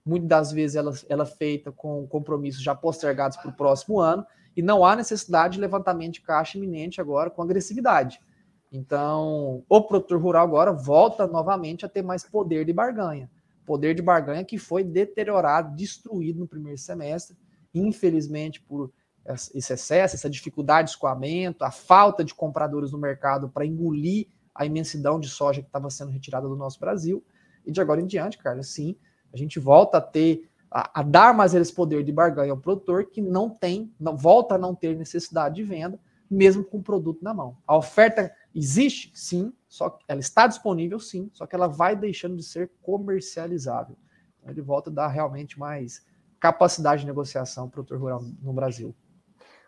muitas 0.05 0.29
das 0.29 0.51
vezes 0.51 0.77
ela, 0.77 0.93
ela 1.09 1.23
é 1.23 1.27
feita 1.27 1.73
com 1.73 2.07
compromissos 2.07 2.63
já 2.63 2.73
postergados 2.73 3.35
para 3.35 3.49
o 3.49 3.53
próximo 3.53 3.99
ano, 3.99 4.25
e 4.55 4.61
não 4.61 4.85
há 4.85 4.95
necessidade 4.95 5.55
de 5.55 5.61
levantamento 5.61 6.15
de 6.15 6.21
caixa 6.21 6.57
iminente 6.57 6.99
agora 6.99 7.29
com 7.29 7.41
agressividade. 7.41 8.19
Então, 8.71 9.63
o 9.67 9.81
produtor 9.81 10.21
rural 10.21 10.45
agora 10.45 10.71
volta 10.71 11.27
novamente 11.27 11.85
a 11.85 11.89
ter 11.89 12.01
mais 12.01 12.23
poder 12.23 12.65
de 12.65 12.71
barganha. 12.71 13.29
Poder 13.65 13.93
de 13.93 14.01
barganha 14.01 14.45
que 14.45 14.57
foi 14.57 14.83
deteriorado, 14.83 15.75
destruído 15.75 16.39
no 16.39 16.47
primeiro 16.47 16.77
semestre, 16.77 17.35
infelizmente 17.73 18.61
por 18.61 18.91
esse 19.27 19.73
excesso, 19.73 20.15
essa 20.15 20.29
dificuldade 20.29 20.87
de 20.87 20.91
escoamento, 20.95 21.63
a 21.63 21.69
falta 21.69 22.23
de 22.23 22.33
compradores 22.33 22.91
no 22.91 22.97
mercado 22.97 23.49
para 23.49 23.65
engolir 23.65 24.27
a 24.55 24.65
imensidão 24.65 25.19
de 25.19 25.29
soja 25.29 25.61
que 25.61 25.67
estava 25.67 25.89
sendo 25.89 26.11
retirada 26.11 26.47
do 26.47 26.55
nosso 26.55 26.79
Brasil. 26.79 27.23
E 27.65 27.71
de 27.71 27.79
agora 27.79 28.01
em 28.01 28.07
diante, 28.07 28.37
cara, 28.37 28.63
sim, 28.63 28.95
a 29.33 29.37
gente 29.37 29.59
volta 29.59 29.97
a 29.97 30.01
ter, 30.01 30.49
a, 30.69 31.01
a 31.01 31.03
dar 31.03 31.33
mais 31.33 31.53
esse 31.53 31.73
poder 31.73 32.03
de 32.03 32.11
barganha 32.11 32.51
ao 32.51 32.57
produtor 32.57 33.05
que 33.05 33.21
não 33.21 33.49
tem, 33.49 33.93
não, 33.99 34.17
volta 34.17 34.55
a 34.55 34.57
não 34.57 34.73
ter 34.73 34.97
necessidade 34.97 35.55
de 35.55 35.63
venda, 35.63 35.99
mesmo 36.29 36.63
com 36.63 36.77
o 36.77 36.83
produto 36.83 37.21
na 37.21 37.33
mão. 37.33 37.57
A 37.67 37.77
oferta 37.77 38.33
existe, 38.53 39.11
sim, 39.13 39.53
só 39.67 39.89
que 39.89 40.03
ela 40.07 40.19
está 40.19 40.47
disponível, 40.47 40.99
sim, 40.99 41.29
só 41.33 41.45
que 41.45 41.55
ela 41.55 41.67
vai 41.67 41.95
deixando 41.95 42.35
de 42.35 42.43
ser 42.43 42.71
comercializável. 42.81 43.97
Então, 44.39 44.51
ele 44.51 44.61
volta 44.61 44.89
a 44.89 44.93
dar 44.93 45.07
realmente 45.07 45.59
mais 45.59 46.05
capacidade 46.39 47.01
de 47.01 47.07
negociação 47.07 47.69
para 47.69 47.81
o 47.81 47.85
produtor 47.85 47.99
rural 47.99 48.23
no 48.41 48.53
Brasil. 48.53 48.95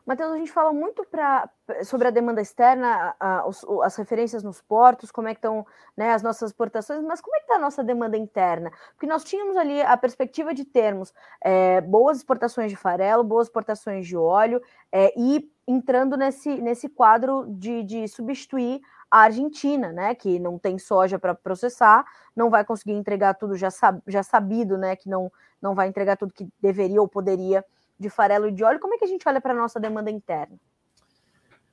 Matheus, 0.05 0.33
a 0.33 0.37
gente 0.37 0.51
fala 0.51 0.73
muito 0.73 1.05
pra, 1.05 1.49
sobre 1.83 2.09
a 2.09 2.11
demanda 2.11 2.41
externa, 2.41 3.15
a, 3.17 3.45
as 3.83 3.95
referências 3.95 4.43
nos 4.43 4.61
portos, 4.61 5.11
como 5.11 5.29
é 5.29 5.33
que 5.33 5.37
estão 5.37 5.65
né, 5.95 6.11
as 6.11 6.21
nossas 6.21 6.51
exportações, 6.51 7.01
mas 7.01 7.21
como 7.21 7.35
é 7.37 7.39
que 7.39 7.45
está 7.45 7.55
a 7.55 7.59
nossa 7.59 7.81
demanda 7.81 8.17
interna? 8.17 8.69
Porque 8.91 9.07
nós 9.07 9.23
tínhamos 9.23 9.55
ali 9.55 9.81
a 9.81 9.95
perspectiva 9.95 10.53
de 10.53 10.65
termos 10.65 11.13
é, 11.41 11.79
boas 11.79 12.17
exportações 12.17 12.69
de 12.69 12.75
farelo, 12.75 13.23
boas 13.23 13.47
exportações 13.47 14.05
de 14.05 14.17
óleo, 14.17 14.61
é, 14.91 15.13
e 15.17 15.49
entrando 15.65 16.17
nesse, 16.17 16.61
nesse 16.61 16.89
quadro 16.89 17.45
de, 17.47 17.83
de 17.83 18.05
substituir 18.09 18.81
a 19.09 19.21
Argentina, 19.21 19.93
né, 19.93 20.13
que 20.15 20.37
não 20.37 20.59
tem 20.59 20.77
soja 20.77 21.17
para 21.17 21.33
processar, 21.33 22.03
não 22.35 22.49
vai 22.49 22.65
conseguir 22.65 22.93
entregar 22.93 23.35
tudo 23.35 23.55
já, 23.55 23.71
sab, 23.71 24.01
já 24.05 24.21
sabido, 24.21 24.77
né, 24.77 24.97
que 24.97 25.07
não, 25.07 25.31
não 25.61 25.73
vai 25.73 25.87
entregar 25.87 26.17
tudo 26.17 26.33
que 26.33 26.49
deveria 26.59 26.99
ou 26.99 27.07
poderia 27.07 27.63
de 28.03 28.09
farelo 28.09 28.51
de 28.51 28.63
óleo, 28.63 28.79
como 28.79 28.93
é 28.93 28.97
que 28.97 29.05
a 29.05 29.07
gente 29.07 29.27
olha 29.27 29.41
para 29.41 29.53
a 29.53 29.57
nossa 29.57 29.79
demanda 29.79 30.11
interna? 30.11 30.55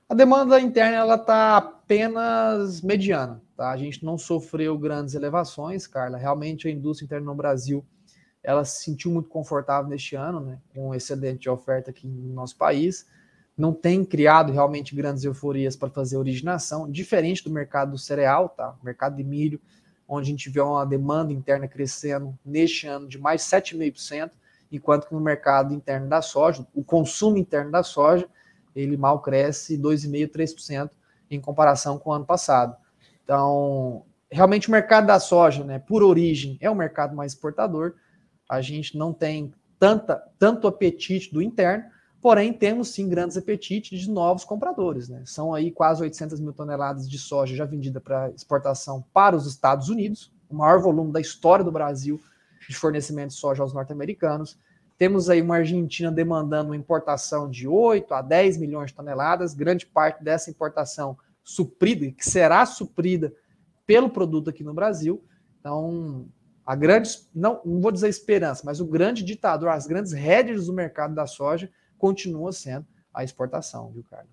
A 0.08 0.14
demanda 0.14 0.60
interna 0.60 0.96
ela 0.96 1.14
está 1.16 1.56
apenas 1.56 2.80
mediana, 2.80 3.42
tá? 3.56 3.70
A 3.70 3.76
gente 3.76 4.04
não 4.04 4.16
sofreu 4.16 4.76
grandes 4.78 5.14
elevações, 5.14 5.86
Carla. 5.86 6.18
Realmente 6.18 6.66
a 6.66 6.70
indústria 6.70 7.04
interna 7.04 7.26
no 7.26 7.34
Brasil 7.34 7.84
ela 8.42 8.64
se 8.64 8.82
sentiu 8.82 9.10
muito 9.10 9.28
confortável 9.28 9.88
neste 9.88 10.16
ano, 10.16 10.40
né? 10.40 10.58
Com 10.74 10.88
um 10.88 10.94
excedente 10.94 11.40
de 11.40 11.50
oferta 11.50 11.90
aqui 11.90 12.08
no 12.08 12.32
nosso 12.32 12.56
país. 12.56 13.06
Não 13.56 13.72
tem 13.72 14.04
criado 14.04 14.52
realmente 14.52 14.94
grandes 14.94 15.22
euforias 15.24 15.76
para 15.76 15.90
fazer 15.90 16.16
originação, 16.16 16.90
diferente 16.90 17.44
do 17.44 17.50
mercado 17.50 17.92
do 17.92 17.98
cereal, 17.98 18.48
tá? 18.48 18.74
mercado 18.82 19.16
de 19.16 19.22
milho, 19.22 19.60
onde 20.08 20.28
a 20.28 20.30
gente 20.30 20.48
vê 20.48 20.60
uma 20.60 20.86
demanda 20.86 21.32
interna 21.32 21.68
crescendo 21.68 22.36
neste 22.44 22.86
ano 22.86 23.06
de 23.06 23.18
mais 23.18 23.42
7,5% 23.42 24.30
enquanto 24.70 25.06
que 25.06 25.14
no 25.14 25.20
mercado 25.20 25.74
interno 25.74 26.08
da 26.08 26.22
soja, 26.22 26.66
o 26.74 26.84
consumo 26.84 27.36
interno 27.36 27.70
da 27.70 27.82
soja, 27.82 28.28
ele 28.74 28.96
mal 28.96 29.20
cresce 29.20 29.76
2,5%, 29.76 30.30
3% 30.30 30.90
em 31.30 31.40
comparação 31.40 31.98
com 31.98 32.10
o 32.10 32.12
ano 32.12 32.24
passado. 32.24 32.76
Então, 33.24 34.04
realmente 34.30 34.68
o 34.68 34.72
mercado 34.72 35.06
da 35.06 35.18
soja, 35.18 35.64
né, 35.64 35.78
por 35.78 36.02
origem, 36.02 36.56
é 36.60 36.70
um 36.70 36.74
mercado 36.74 37.14
mais 37.14 37.32
exportador. 37.32 37.94
A 38.48 38.60
gente 38.60 38.96
não 38.96 39.12
tem 39.12 39.52
tanta, 39.78 40.22
tanto 40.38 40.68
apetite 40.68 41.32
do 41.32 41.40
interno, 41.40 41.84
porém 42.20 42.52
temos 42.52 42.88
sim 42.88 43.08
grandes 43.08 43.36
apetites 43.36 44.00
de 44.00 44.10
novos 44.10 44.44
compradores. 44.44 45.08
Né? 45.08 45.22
São 45.24 45.54
aí 45.54 45.70
quase 45.70 46.02
800 46.02 46.40
mil 46.40 46.52
toneladas 46.52 47.08
de 47.08 47.18
soja 47.18 47.56
já 47.56 47.64
vendida 47.64 48.00
para 48.00 48.30
exportação 48.30 49.04
para 49.12 49.36
os 49.36 49.46
Estados 49.46 49.88
Unidos, 49.88 50.32
o 50.48 50.54
maior 50.54 50.80
volume 50.80 51.12
da 51.12 51.20
história 51.20 51.64
do 51.64 51.72
Brasil 51.72 52.20
de 52.68 52.76
fornecimento 52.76 53.28
de 53.28 53.34
soja 53.34 53.62
aos 53.62 53.72
norte-americanos. 53.72 54.58
Temos 54.98 55.30
aí 55.30 55.40
uma 55.40 55.56
Argentina 55.56 56.10
demandando 56.10 56.70
uma 56.70 56.76
importação 56.76 57.48
de 57.48 57.66
8 57.66 58.12
a 58.12 58.22
10 58.22 58.58
milhões 58.58 58.90
de 58.90 58.96
toneladas, 58.96 59.54
grande 59.54 59.86
parte 59.86 60.22
dessa 60.22 60.50
importação 60.50 61.16
suprida, 61.42 62.10
que 62.12 62.28
será 62.28 62.66
suprida 62.66 63.32
pelo 63.86 64.10
produto 64.10 64.50
aqui 64.50 64.62
no 64.62 64.74
Brasil. 64.74 65.24
Então, 65.58 66.28
a 66.64 66.76
grande, 66.76 67.10
não, 67.34 67.60
não 67.64 67.80
vou 67.80 67.90
dizer 67.90 68.08
esperança, 68.08 68.62
mas 68.64 68.80
o 68.80 68.86
grande 68.86 69.24
ditador, 69.24 69.70
as 69.70 69.86
grandes 69.86 70.12
rédeas 70.12 70.66
do 70.66 70.72
mercado 70.72 71.14
da 71.14 71.26
soja 71.26 71.70
continua 71.98 72.52
sendo 72.52 72.86
a 73.12 73.24
exportação, 73.24 73.90
viu, 73.90 74.04
Carlos? 74.08 74.30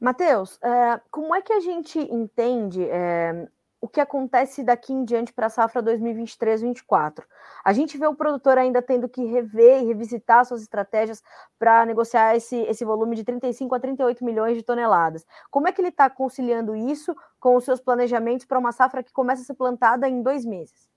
Matheus, 0.00 0.58
é, 0.62 1.00
como 1.10 1.34
é 1.34 1.42
que 1.42 1.52
a 1.52 1.60
gente 1.60 1.98
entende 1.98 2.82
é, 2.82 3.46
o 3.80 3.88
que 3.88 4.00
acontece 4.00 4.62
daqui 4.62 4.92
em 4.92 5.04
diante 5.04 5.32
para 5.32 5.46
a 5.46 5.50
safra 5.50 5.82
2023-24. 5.82 7.22
A 7.64 7.72
gente 7.72 7.96
vê 7.96 8.06
o 8.06 8.14
produtor 8.14 8.58
ainda 8.58 8.82
tendo 8.82 9.08
que 9.08 9.24
rever 9.24 9.82
e 9.82 9.86
revisitar 9.86 10.44
suas 10.44 10.60
estratégias 10.60 11.22
para 11.58 11.86
negociar 11.86 12.36
esse, 12.36 12.56
esse 12.56 12.84
volume 12.84 13.16
de 13.16 13.24
35 13.24 13.74
a 13.74 13.80
38 13.80 14.22
milhões 14.22 14.56
de 14.56 14.62
toneladas. 14.62 15.24
Como 15.50 15.66
é 15.66 15.72
que 15.72 15.80
ele 15.80 15.88
está 15.88 16.10
conciliando 16.10 16.76
isso 16.76 17.16
com 17.38 17.56
os 17.56 17.64
seus 17.64 17.80
planejamentos 17.80 18.44
para 18.44 18.58
uma 18.58 18.72
safra 18.72 19.02
que 19.02 19.12
começa 19.12 19.42
a 19.42 19.44
ser 19.46 19.54
plantada 19.54 20.06
em 20.06 20.22
dois 20.22 20.44
meses? 20.44 20.88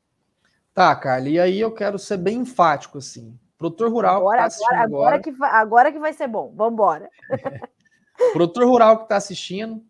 Tá, 0.74 0.93
Carla, 0.96 1.30
e 1.30 1.39
aí 1.39 1.60
eu 1.60 1.74
quero 1.74 1.98
ser 1.98 2.17
bem 2.17 2.39
enfático, 2.39 2.98
assim. 2.98 3.39
Produtor 3.58 3.89
rural 3.89 4.17
agora, 4.17 4.50
que 4.50 4.58
tá 4.58 4.65
agora, 4.65 4.84
agora, 4.84 5.08
agora, 5.08 5.22
que 5.22 5.32
vai, 5.32 5.52
agora 5.52 5.91
que 5.91 6.00
vai 6.00 6.12
ser 6.12 6.28
bom, 6.28 6.52
vamos 6.54 6.74
embora. 6.74 7.10
Produtor 8.34 8.67
rural 8.67 8.98
que 8.98 9.04
está 9.04 9.15
assistindo, 9.15 9.82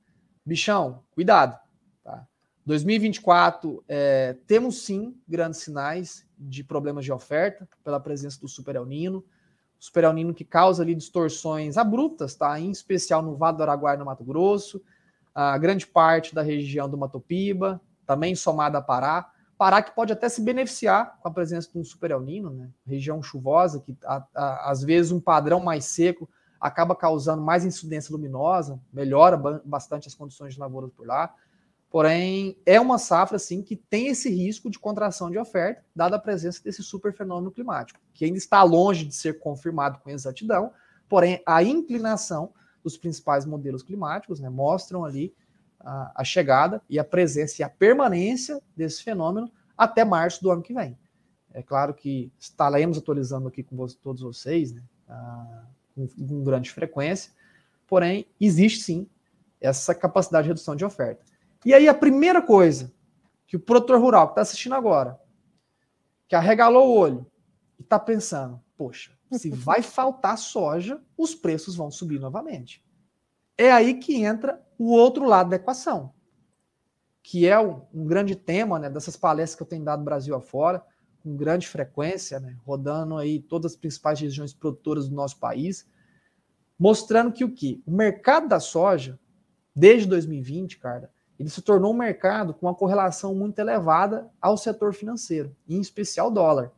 bichão, 0.45 1.03
cuidado 1.11 1.62
2024, 2.65 3.83
é, 3.87 4.37
temos 4.47 4.85
sim 4.85 5.15
grandes 5.27 5.59
sinais 5.59 6.25
de 6.37 6.63
problemas 6.63 7.03
de 7.03 7.11
oferta 7.11 7.67
pela 7.83 7.99
presença 7.99 8.39
do 8.39 8.47
Super 8.47 8.75
El 8.75 8.85
Nino. 8.85 9.23
Super 9.77 10.05
El 10.05 10.13
Nino 10.13 10.33
que 10.33 10.45
causa 10.45 10.81
ali 10.81 10.95
distorções 10.95 11.77
abruptas, 11.77 12.35
tá? 12.35 12.57
em 12.59 12.71
especial 12.71 13.21
no 13.21 13.35
Vale 13.35 13.57
do 13.57 13.63
Araguaia, 13.63 13.97
no 13.97 14.05
Mato 14.05 14.23
Grosso, 14.23 14.81
a 15.35 15.57
grande 15.57 15.85
parte 15.85 16.33
da 16.33 16.41
região 16.41 16.89
do 16.89 16.97
Mato 16.97 17.19
Piba, 17.19 17.81
também 18.05 18.33
somada 18.33 18.77
a 18.77 18.81
Pará. 18.81 19.29
Pará 19.57 19.81
que 19.81 19.93
pode 19.93 20.13
até 20.13 20.29
se 20.29 20.41
beneficiar 20.41 21.19
com 21.21 21.27
a 21.27 21.31
presença 21.31 21.69
de 21.71 21.77
um 21.77 21.83
Super 21.83 22.11
El 22.11 22.21
Nino, 22.21 22.49
né? 22.49 22.69
região 22.87 23.21
chuvosa, 23.21 23.81
que 23.81 23.95
a, 24.05 24.25
a, 24.33 24.71
às 24.71 24.83
vezes 24.83 25.11
um 25.11 25.19
padrão 25.19 25.59
mais 25.59 25.83
seco 25.85 26.29
acaba 26.61 26.95
causando 26.95 27.41
mais 27.41 27.65
incidência 27.65 28.13
luminosa, 28.13 28.79
melhora 28.91 29.35
bastante 29.65 30.07
as 30.07 30.15
condições 30.15 30.53
de 30.53 30.59
lavoura 30.61 30.87
por 30.87 31.05
lá. 31.05 31.33
Porém, 31.93 32.57
é 32.65 32.81
uma 32.81 32.97
safra 32.97 33.35
assim 33.35 33.61
que 33.61 33.75
tem 33.75 34.07
esse 34.07 34.27
risco 34.27 34.67
de 34.67 34.79
contração 34.79 35.29
de 35.29 35.37
oferta, 35.37 35.85
dada 35.95 36.15
a 36.15 36.19
presença 36.19 36.59
desse 36.63 36.81
super 36.81 37.13
fenômeno 37.13 37.51
climático, 37.51 37.99
que 38.15 38.25
ainda 38.25 38.39
está 38.39 38.63
longe 38.63 39.05
de 39.05 39.13
ser 39.13 39.37
confirmado 39.37 39.99
com 39.99 40.09
exatidão, 40.09 40.73
porém 41.07 41.43
a 41.45 41.61
inclinação 41.61 42.51
dos 42.83 42.97
principais 42.97 43.45
modelos 43.45 43.83
climáticos 43.83 44.39
né, 44.39 44.49
mostram 44.49 45.05
ali 45.05 45.35
a, 45.79 46.21
a, 46.21 46.23
chegada 46.23 46.81
e 46.89 46.97
a 46.97 47.03
presença 47.03 47.61
e 47.61 47.63
a 47.63 47.69
permanência 47.69 48.59
desse 48.75 49.03
fenômeno 49.03 49.51
até 49.77 50.03
março 50.03 50.41
do 50.41 50.49
ano 50.49 50.63
que 50.63 50.73
vem. 50.73 50.97
É 51.53 51.61
claro 51.61 51.93
que 51.93 52.31
estaremos 52.39 52.97
atualizando 52.97 53.47
aqui 53.47 53.61
com 53.61 53.85
todos 54.01 54.23
vocês, 54.23 54.71
né, 54.71 54.81
a, 55.07 55.63
com, 55.93 56.07
com 56.07 56.43
grande 56.43 56.71
frequência, 56.71 57.31
porém, 57.85 58.25
existe 58.41 58.79
sim 58.79 59.07
essa 59.61 59.93
capacidade 59.93 60.45
de 60.45 60.49
redução 60.49 60.75
de 60.75 60.83
oferta. 60.83 61.32
E 61.65 61.73
aí, 61.73 61.87
a 61.87 61.93
primeira 61.93 62.41
coisa 62.41 62.93
que 63.47 63.55
o 63.55 63.59
produtor 63.59 63.99
rural 63.99 64.27
que 64.27 64.31
está 64.31 64.41
assistindo 64.41 64.73
agora, 64.73 65.19
que 66.27 66.35
arregalou 66.35 66.89
o 66.89 66.97
olho 66.97 67.31
e 67.77 67.83
está 67.83 67.99
pensando, 67.99 68.59
poxa, 68.75 69.15
se 69.31 69.49
vai 69.53 69.81
faltar 69.81 70.37
soja, 70.37 71.01
os 71.17 71.35
preços 71.35 71.75
vão 71.75 71.91
subir 71.91 72.19
novamente. 72.19 72.83
É 73.57 73.71
aí 73.71 73.93
que 73.93 74.23
entra 74.23 74.59
o 74.77 74.91
outro 74.91 75.25
lado 75.25 75.51
da 75.51 75.55
equação, 75.55 76.13
que 77.21 77.47
é 77.47 77.59
um, 77.59 77.81
um 77.93 78.05
grande 78.05 78.35
tema 78.35 78.79
né, 78.79 78.89
dessas 78.89 79.15
palestras 79.15 79.55
que 79.55 79.61
eu 79.61 79.67
tenho 79.67 79.85
dado 79.85 80.03
Brasil 80.03 80.35
afora, 80.35 80.83
com 81.21 81.37
grande 81.37 81.67
frequência, 81.67 82.39
né, 82.39 82.57
rodando 82.65 83.15
aí 83.15 83.39
todas 83.39 83.73
as 83.73 83.77
principais 83.77 84.19
regiões 84.19 84.53
produtoras 84.53 85.07
do 85.07 85.15
nosso 85.15 85.39
país, 85.39 85.87
mostrando 86.77 87.31
que 87.31 87.45
o 87.45 87.53
que? 87.53 87.81
O 87.85 87.91
mercado 87.91 88.47
da 88.47 88.59
soja, 88.59 89.19
desde 89.75 90.07
2020, 90.07 90.79
cara, 90.79 91.11
ele 91.39 91.49
se 91.49 91.61
tornou 91.61 91.91
um 91.91 91.97
mercado 91.97 92.53
com 92.53 92.67
uma 92.67 92.75
correlação 92.75 93.33
muito 93.33 93.59
elevada 93.59 94.29
ao 94.41 94.57
setor 94.57 94.93
financeiro, 94.93 95.55
em 95.67 95.79
especial 95.79 96.29
dólar. 96.29 96.71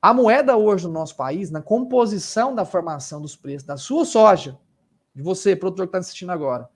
A 0.00 0.14
moeda 0.14 0.56
hoje 0.56 0.86
no 0.86 0.92
nosso 0.92 1.14
país, 1.14 1.50
na 1.50 1.60
composição 1.60 2.54
da 2.54 2.64
formação 2.64 3.20
dos 3.20 3.36
preços 3.36 3.66
da 3.66 3.76
sua 3.76 4.04
soja, 4.04 4.58
de 5.14 5.22
você, 5.22 5.54
produtor 5.54 5.86
que 5.86 5.90
está 5.90 5.98
assistindo 5.98 6.30
agora, 6.30 6.68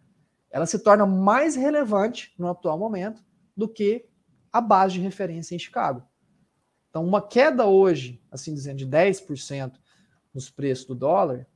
ela 0.50 0.66
se 0.66 0.78
torna 0.78 1.06
mais 1.06 1.56
relevante 1.56 2.34
no 2.38 2.48
atual 2.48 2.78
momento 2.78 3.24
do 3.56 3.66
que 3.66 4.06
a 4.52 4.60
base 4.60 4.94
de 4.94 5.00
referência 5.00 5.54
em 5.54 5.58
Chicago. 5.58 6.02
Então, 6.90 7.04
uma 7.04 7.20
queda 7.20 7.66
hoje, 7.66 8.22
assim 8.30 8.54
dizendo, 8.54 8.78
de 8.78 8.86
10% 8.86 9.72
nos 10.32 10.50
preços 10.50 10.84
do 10.84 10.94
dólar, 10.94 11.46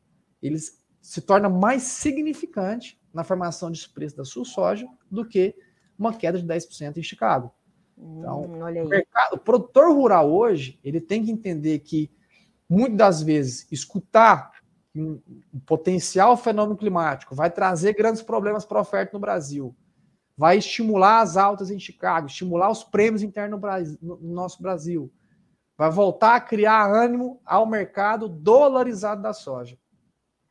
eles 0.43 0.85
se 1.01 1.21
torna 1.21 1.49
mais 1.49 1.83
significante 1.83 3.01
na 3.19 3.25
formação 3.25 3.69
de 3.69 3.89
preço 3.89 4.17
da 4.17 4.25
sua 4.25 4.45
soja 4.45 4.87
do 5.11 5.25
que 5.25 5.53
uma 5.99 6.15
queda 6.15 6.41
de 6.41 6.47
10% 6.47 6.99
em 6.99 7.03
Chicago. 7.03 7.53
Então, 7.97 8.43
hum, 8.43 8.63
o, 8.63 8.89
mercado, 8.89 9.35
o 9.35 9.39
produtor 9.39 9.93
rural 9.93 10.33
hoje, 10.33 10.79
ele 10.85 11.01
tem 11.01 11.25
que 11.25 11.33
entender 11.33 11.81
que, 11.81 12.09
muitas 12.69 12.97
das 12.97 13.23
vezes, 13.23 13.67
escutar 13.73 14.53
um, 14.95 15.21
um 15.53 15.59
potencial 15.67 16.37
fenômeno 16.37 16.79
climático 16.79 17.35
vai 17.35 17.51
trazer 17.51 17.93
grandes 17.95 18.23
problemas 18.23 18.65
para 18.65 18.79
a 18.79 18.83
oferta 18.83 19.11
no 19.15 19.19
Brasil, 19.19 19.75
vai 20.37 20.59
estimular 20.59 21.21
as 21.21 21.37
altas 21.37 21.73
em 21.73 21.81
Chicago, 21.81 22.29
estimular 22.29 22.71
os 22.71 22.85
prêmios 22.85 23.25
internos 23.25 23.61
no, 24.01 24.17
no 24.19 24.33
nosso 24.33 24.63
Brasil, 24.63 25.13
vai 25.77 25.91
voltar 25.91 26.37
a 26.37 26.41
criar 26.41 26.89
ânimo 26.89 27.41
ao 27.45 27.67
mercado 27.67 28.29
dolarizado 28.29 29.21
da 29.21 29.33
soja. 29.33 29.77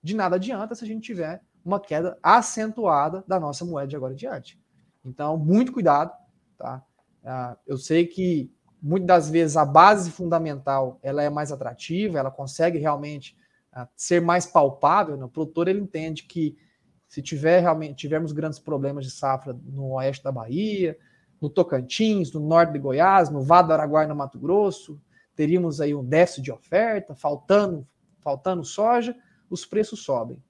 De 0.04 0.14
nada 0.14 0.36
adianta 0.36 0.76
se 0.76 0.84
a 0.84 0.88
gente 0.88 1.06
tiver 1.06 1.47
uma 1.68 1.82
queda 1.82 2.18
acentuada 2.24 3.24
da 3.28 3.40
nossa 3.40 3.66
moeda 3.66 3.88
de 3.88 3.96
agora 3.96 4.14
em 4.14 4.16
diante. 4.16 4.58
Então, 5.04 5.38
muito 5.38 5.74
cuidado, 5.74 6.12
tá? 6.58 6.82
Ah, 7.26 7.58
eu 7.68 7.78
sei 7.78 8.08
que 8.08 8.50
muitas 8.82 9.08
das 9.08 9.30
vezes 9.30 9.58
a 9.58 9.66
base 9.66 10.10
fundamental 10.10 10.98
ela 11.04 11.22
é 11.22 11.30
mais 11.30 11.52
atrativa, 11.52 12.18
ela 12.18 12.32
consegue 12.32 12.78
realmente 12.78 13.36
ah, 13.74 13.88
ser 13.98 14.22
mais 14.22 14.46
palpável. 14.46 15.18
Né? 15.18 15.26
O 15.26 15.30
produtor 15.30 15.68
ele 15.68 15.82
entende 15.82 16.24
que 16.24 16.58
se 17.06 17.22
tiver 17.22 17.60
realmente 17.60 17.96
tivermos 17.96 18.32
grandes 18.32 18.60
problemas 18.60 19.04
de 19.04 19.12
safra 19.12 19.54
no 19.66 19.92
oeste 19.94 20.24
da 20.24 20.32
Bahia, 20.32 20.98
no 21.42 21.50
Tocantins, 21.50 22.32
no 22.32 22.40
norte 22.40 22.72
de 22.72 22.80
Goiás, 22.80 23.30
no 23.30 23.42
Vado 23.42 23.68
do 23.68 23.74
Araguaia, 23.74 24.08
no 24.08 24.16
Mato 24.16 24.40
Grosso, 24.40 25.00
teríamos 25.36 25.82
aí 25.82 25.94
um 25.94 26.04
déficit 26.04 26.44
de 26.44 26.52
oferta, 26.52 27.14
faltando, 27.14 27.86
faltando 28.22 28.64
soja, 28.64 29.16
os 29.50 29.66
preços 29.66 30.04
sobem. 30.04 30.42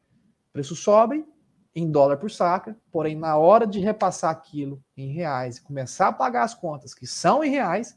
Preços 0.57 0.79
sobem, 0.79 1.23
em 1.75 1.91
dólar 1.91 2.17
por 2.17 2.31
saca, 2.31 2.75
porém, 2.91 3.15
na 3.15 3.37
hora 3.37 3.67
de 3.67 3.79
repassar 3.79 4.31
aquilo 4.31 4.83
em 4.97 5.13
reais 5.13 5.57
e 5.57 5.61
começar 5.61 6.07
a 6.07 6.11
pagar 6.11 6.41
as 6.41 6.55
contas 6.55 6.95
que 6.95 7.05
são 7.05 7.43
em 7.43 7.51
reais, 7.51 7.95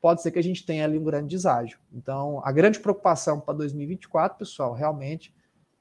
pode 0.00 0.20
ser 0.20 0.32
que 0.32 0.40
a 0.40 0.42
gente 0.42 0.66
tenha 0.66 0.84
ali 0.84 0.98
um 0.98 1.04
grande 1.04 1.28
deságio. 1.36 1.78
Então, 1.92 2.42
a 2.44 2.50
grande 2.50 2.80
preocupação 2.80 3.38
para 3.38 3.54
2024, 3.54 4.38
pessoal, 4.38 4.74
realmente 4.74 5.32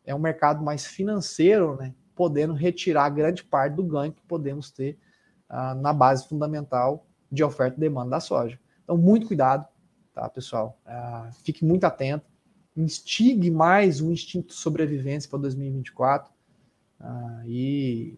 é 0.05 0.13
um 0.13 0.19
mercado 0.19 0.63
mais 0.63 0.85
financeiro, 0.85 1.75
né? 1.77 1.95
Podendo 2.13 2.53
retirar 2.53 3.09
grande 3.09 3.43
parte 3.43 3.73
do 3.73 3.83
ganho 3.83 4.13
que 4.13 4.21
podemos 4.21 4.69
ter 4.69 4.99
uh, 5.49 5.73
na 5.81 5.93
base 5.93 6.27
fundamental 6.27 7.07
de 7.31 7.43
oferta 7.43 7.75
e 7.75 7.79
demanda 7.79 8.11
da 8.11 8.19
soja. 8.19 8.59
Então, 8.83 8.95
muito 8.95 9.25
cuidado, 9.25 9.67
tá, 10.13 10.29
pessoal? 10.29 10.79
Uh, 10.85 11.33
fique 11.43 11.65
muito 11.65 11.85
atento, 11.85 12.27
instigue 12.77 13.49
mais 13.49 14.01
o 14.01 14.11
instinto 14.11 14.49
de 14.49 14.53
sobrevivência 14.53 15.29
para 15.29 15.39
2024 15.39 16.31
ah, 16.99 17.41
e, 17.45 18.17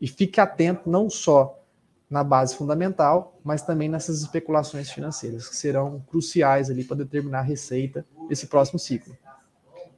e 0.00 0.08
fique 0.08 0.40
atento 0.40 0.88
não 0.88 1.10
só 1.10 1.60
na 2.08 2.22
base 2.22 2.54
fundamental, 2.54 3.38
mas 3.42 3.62
também 3.62 3.88
nessas 3.88 4.20
especulações 4.20 4.90
financeiras, 4.90 5.48
que 5.48 5.56
serão 5.56 6.00
cruciais 6.08 6.70
ali 6.70 6.84
para 6.84 6.98
determinar 6.98 7.40
a 7.40 7.42
receita 7.42 8.06
desse 8.28 8.46
próximo 8.46 8.78
ciclo. 8.78 9.16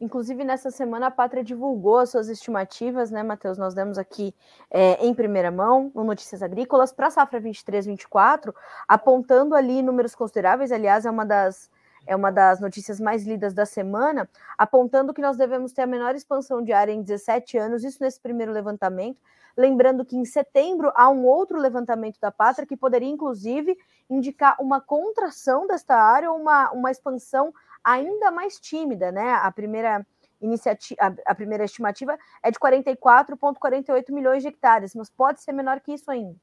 Inclusive, 0.01 0.45
nessa 0.45 0.71
semana, 0.71 1.07
a 1.07 1.11
Pátria 1.11 1.43
divulgou 1.43 1.99
as 1.99 2.11
suas 2.11 2.29
estimativas, 2.29 3.11
né, 3.11 3.23
Matheus? 3.23 3.57
Nós 3.57 3.75
demos 3.75 3.97
aqui 3.97 4.35
é, 4.71 5.05
em 5.05 5.15
primeira 5.15 5.51
mão, 5.51 5.91
no 5.95 6.05
Notícias 6.05 6.43
Agrícolas, 6.43 6.93
para 6.93 7.07
a 7.07 7.11
safra 7.11 7.41
23-24, 7.41 8.55
apontando 8.87 9.55
ali 9.55 9.81
números 9.83 10.15
consideráveis. 10.15 10.71
Aliás, 10.71 11.07
é 11.07 11.11
uma 11.11 11.25
das 11.25 11.71
é 12.07 12.15
uma 12.15 12.31
das 12.31 12.61
notícias 12.61 13.01
mais 13.01 13.27
lidas 13.27 13.53
da 13.53 13.67
semana, 13.67 14.29
apontando 14.57 15.13
que 15.13 15.21
nós 15.21 15.37
devemos 15.37 15.73
ter 15.73 15.83
a 15.83 15.87
menor 15.87 16.15
expansão 16.15 16.63
de 16.63 16.73
área 16.73 16.93
em 16.93 17.03
17 17.03 17.59
anos, 17.59 17.85
isso 17.85 18.03
nesse 18.03 18.21
primeiro 18.21 18.53
levantamento. 18.53 19.21
Lembrando 19.57 20.05
que 20.05 20.17
em 20.17 20.25
setembro 20.25 20.93
há 20.95 21.09
um 21.09 21.25
outro 21.25 21.59
levantamento 21.59 22.21
da 22.21 22.31
pátria 22.31 22.67
que 22.67 22.77
poderia, 22.77 23.09
inclusive, 23.09 23.77
indicar 24.09 24.57
uma 24.61 24.81
contração 24.81 25.67
desta 25.67 25.97
área 25.97 26.31
ou 26.31 26.39
uma, 26.39 26.71
uma 26.73 26.91
expansão 26.91 27.53
ainda 27.83 28.31
mais 28.31 28.61
tímida, 28.61 29.11
né? 29.11 29.33
A 29.33 29.51
primeira 29.51 30.07
iniciativa, 30.41 31.17
a, 31.25 31.35
primeira 31.35 31.65
estimativa 31.65 32.19
é 32.43 32.51
de 32.51 32.59
44,48 32.59 34.13
milhões 34.13 34.43
de 34.43 34.49
hectares, 34.49 34.95
mas 34.95 35.09
pode 35.09 35.41
ser 35.41 35.53
menor 35.53 35.81
que 35.81 35.93
isso 35.93 36.11
ainda. 36.11 36.37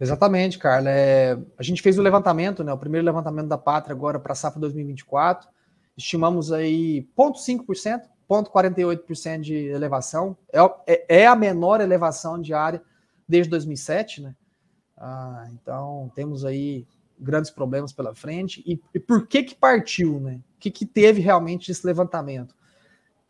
Exatamente, 0.00 0.58
Carla. 0.58 0.90
É, 0.90 1.38
a 1.56 1.62
gente 1.62 1.80
fez 1.80 1.98
o 1.98 2.02
levantamento, 2.02 2.64
né, 2.64 2.72
o 2.72 2.78
primeiro 2.78 3.04
levantamento 3.04 3.48
da 3.48 3.58
pátria 3.58 3.94
agora 3.94 4.18
para 4.18 4.32
a 4.32 4.36
safra 4.36 4.60
2024. 4.60 5.48
Estimamos 5.96 6.50
aí 6.52 7.08
0,5%, 7.16 8.02
0,48% 8.28 9.40
de 9.40 9.54
elevação. 9.68 10.36
É, 10.52 10.58
é, 10.86 11.20
é, 11.20 11.26
a 11.26 11.36
menor 11.36 11.80
elevação 11.80 12.40
diária 12.40 12.82
desde 13.28 13.50
2007, 13.50 14.22
né? 14.22 14.34
Ah, 14.96 15.48
então 15.52 16.10
temos 16.14 16.44
aí 16.44 16.86
grandes 17.18 17.50
problemas 17.50 17.92
pela 17.92 18.14
frente. 18.14 18.62
E, 18.66 18.80
e 18.92 18.98
por 18.98 19.26
que 19.26 19.42
que 19.42 19.54
partiu, 19.54 20.18
né? 20.20 20.40
O 20.56 20.60
que, 20.60 20.70
que 20.70 20.86
teve 20.86 21.20
realmente 21.20 21.70
esse 21.70 21.86
levantamento? 21.86 22.54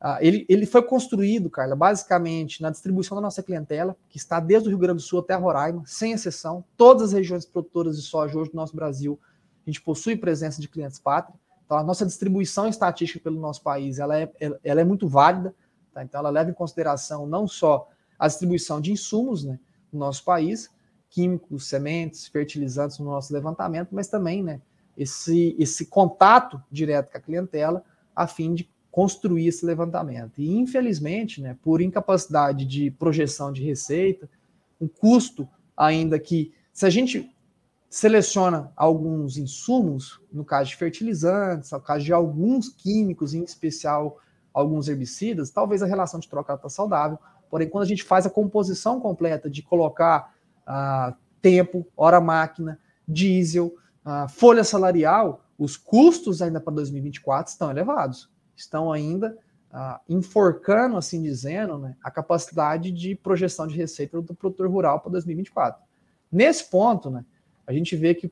Ah, 0.06 0.18
ele, 0.20 0.44
ele 0.50 0.66
foi 0.66 0.82
construído, 0.82 1.48
Carla, 1.48 1.74
basicamente 1.74 2.60
na 2.60 2.68
distribuição 2.68 3.14
da 3.14 3.22
nossa 3.22 3.42
clientela, 3.42 3.96
que 4.10 4.18
está 4.18 4.38
desde 4.38 4.68
o 4.68 4.70
Rio 4.70 4.78
Grande 4.78 4.96
do 4.96 5.02
Sul 5.02 5.20
até 5.20 5.34
Roraima, 5.34 5.82
sem 5.86 6.12
exceção. 6.12 6.62
Todas 6.76 7.04
as 7.04 7.12
regiões 7.14 7.46
produtoras 7.46 7.96
de 7.96 8.02
soja 8.02 8.38
hoje 8.38 8.50
do 8.50 8.56
nosso 8.56 8.76
Brasil, 8.76 9.18
a 9.66 9.70
gente 9.70 9.80
possui 9.80 10.14
presença 10.14 10.60
de 10.60 10.68
clientes 10.68 10.98
pátria. 10.98 11.34
Então, 11.64 11.78
a 11.78 11.82
nossa 11.82 12.04
distribuição 12.04 12.68
estatística 12.68 13.18
pelo 13.18 13.40
nosso 13.40 13.62
país, 13.62 13.98
ela 13.98 14.20
é, 14.20 14.30
ela 14.62 14.82
é 14.82 14.84
muito 14.84 15.08
válida. 15.08 15.54
Tá? 15.94 16.04
Então, 16.04 16.20
ela 16.20 16.28
leva 16.28 16.50
em 16.50 16.54
consideração 16.54 17.26
não 17.26 17.48
só 17.48 17.88
a 18.18 18.28
distribuição 18.28 18.82
de 18.82 18.92
insumos 18.92 19.42
né, 19.42 19.58
no 19.90 20.00
nosso 20.00 20.22
país, 20.22 20.68
químicos, 21.08 21.66
sementes, 21.66 22.26
fertilizantes 22.26 22.98
no 22.98 23.06
nosso 23.06 23.32
levantamento, 23.32 23.88
mas 23.92 24.08
também 24.08 24.42
né, 24.42 24.60
esse, 24.98 25.56
esse 25.58 25.86
contato 25.86 26.62
direto 26.70 27.10
com 27.10 27.16
a 27.16 27.20
clientela, 27.22 27.82
a 28.14 28.26
fim 28.26 28.52
de 28.52 28.73
construir 28.94 29.48
esse 29.48 29.66
levantamento. 29.66 30.40
E, 30.40 30.56
infelizmente, 30.56 31.42
né, 31.42 31.56
por 31.60 31.82
incapacidade 31.82 32.64
de 32.64 32.92
projeção 32.92 33.52
de 33.52 33.60
receita, 33.60 34.30
um 34.80 34.86
custo 34.86 35.48
ainda 35.76 36.16
que, 36.16 36.54
se 36.72 36.86
a 36.86 36.90
gente 36.90 37.28
seleciona 37.90 38.70
alguns 38.76 39.36
insumos, 39.36 40.20
no 40.32 40.44
caso 40.44 40.70
de 40.70 40.76
fertilizantes, 40.76 41.72
no 41.72 41.80
caso 41.80 42.04
de 42.04 42.12
alguns 42.12 42.68
químicos, 42.68 43.34
em 43.34 43.42
especial 43.42 44.20
alguns 44.52 44.86
herbicidas, 44.86 45.50
talvez 45.50 45.82
a 45.82 45.86
relação 45.86 46.20
de 46.20 46.28
troca 46.28 46.54
está 46.54 46.68
saudável, 46.68 47.18
porém, 47.50 47.68
quando 47.68 47.82
a 47.82 47.88
gente 47.88 48.04
faz 48.04 48.26
a 48.26 48.30
composição 48.30 49.00
completa 49.00 49.50
de 49.50 49.60
colocar 49.60 50.32
ah, 50.64 51.16
tempo, 51.42 51.84
hora 51.96 52.20
máquina, 52.20 52.78
diesel, 53.08 53.74
ah, 54.04 54.28
folha 54.28 54.62
salarial, 54.62 55.44
os 55.58 55.76
custos 55.76 56.40
ainda 56.40 56.60
para 56.60 56.74
2024 56.74 57.50
estão 57.50 57.72
elevados 57.72 58.32
estão 58.56 58.92
ainda 58.92 59.36
ah, 59.72 60.00
enforcando, 60.08 60.96
assim 60.96 61.20
dizendo, 61.20 61.78
né, 61.78 61.96
a 62.02 62.10
capacidade 62.10 62.92
de 62.92 63.16
projeção 63.16 63.66
de 63.66 63.76
receita 63.76 64.22
do 64.22 64.34
produtor 64.34 64.70
rural 64.70 65.00
para 65.00 65.12
2024. 65.12 65.82
Nesse 66.30 66.70
ponto, 66.70 67.10
né, 67.10 67.24
a 67.66 67.72
gente 67.72 67.96
vê 67.96 68.14
que 68.14 68.30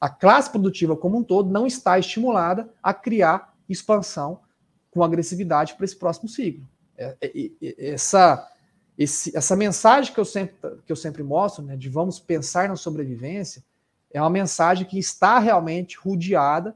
a 0.00 0.08
classe 0.08 0.50
produtiva 0.50 0.96
como 0.96 1.16
um 1.18 1.22
todo 1.22 1.50
não 1.50 1.66
está 1.66 1.98
estimulada 1.98 2.68
a 2.82 2.92
criar 2.92 3.54
expansão 3.68 4.40
com 4.90 5.02
agressividade 5.02 5.74
para 5.74 5.84
esse 5.84 5.96
próximo 5.96 6.28
ciclo. 6.28 6.66
é, 6.98 7.16
é, 7.22 7.92
essa, 7.92 8.46
esse, 8.98 9.34
essa 9.34 9.56
mensagem 9.56 10.12
que 10.12 10.20
eu 10.20 10.24
sempre, 10.24 10.56
que 10.84 10.92
eu 10.92 10.96
sempre 10.96 11.22
mostro, 11.22 11.64
né, 11.64 11.76
de 11.76 11.88
vamos 11.88 12.18
pensar 12.18 12.68
na 12.68 12.76
sobrevivência, 12.76 13.64
é 14.12 14.20
uma 14.20 14.28
mensagem 14.28 14.86
que 14.86 14.98
está 14.98 15.38
realmente 15.38 15.96
rodeada 15.96 16.74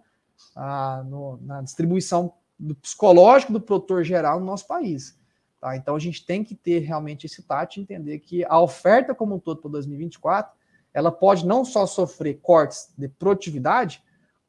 ah, 0.57 1.03
no, 1.07 1.39
na 1.43 1.61
distribuição 1.61 2.33
do 2.65 2.75
psicológico 2.75 3.53
do 3.53 3.61
produtor 3.61 4.03
geral 4.05 4.41
no 4.41 4.47
nosso 4.47 4.67
país. 4.67 5.19
Tá? 5.61 5.77
Então 5.77 5.95
a 5.95 5.99
gente 5.99 6.25
tem 6.25 6.43
que 6.43 6.55
ter 6.55 6.81
realmente 6.81 7.27
esse 7.27 7.43
tato 7.43 7.77
e 7.77 7.83
entender 7.83 8.19
que 8.19 8.45
a 8.45 8.61
oferta 8.61 9.15
como 9.15 9.35
um 9.35 9.39
todo 9.39 9.61
para 9.61 9.71
2024 9.71 10.53
ela 10.93 11.11
pode 11.11 11.45
não 11.47 11.65
só 11.65 11.87
sofrer 11.87 12.39
cortes 12.41 12.93
de 12.97 13.09
produtividade, 13.09 14.03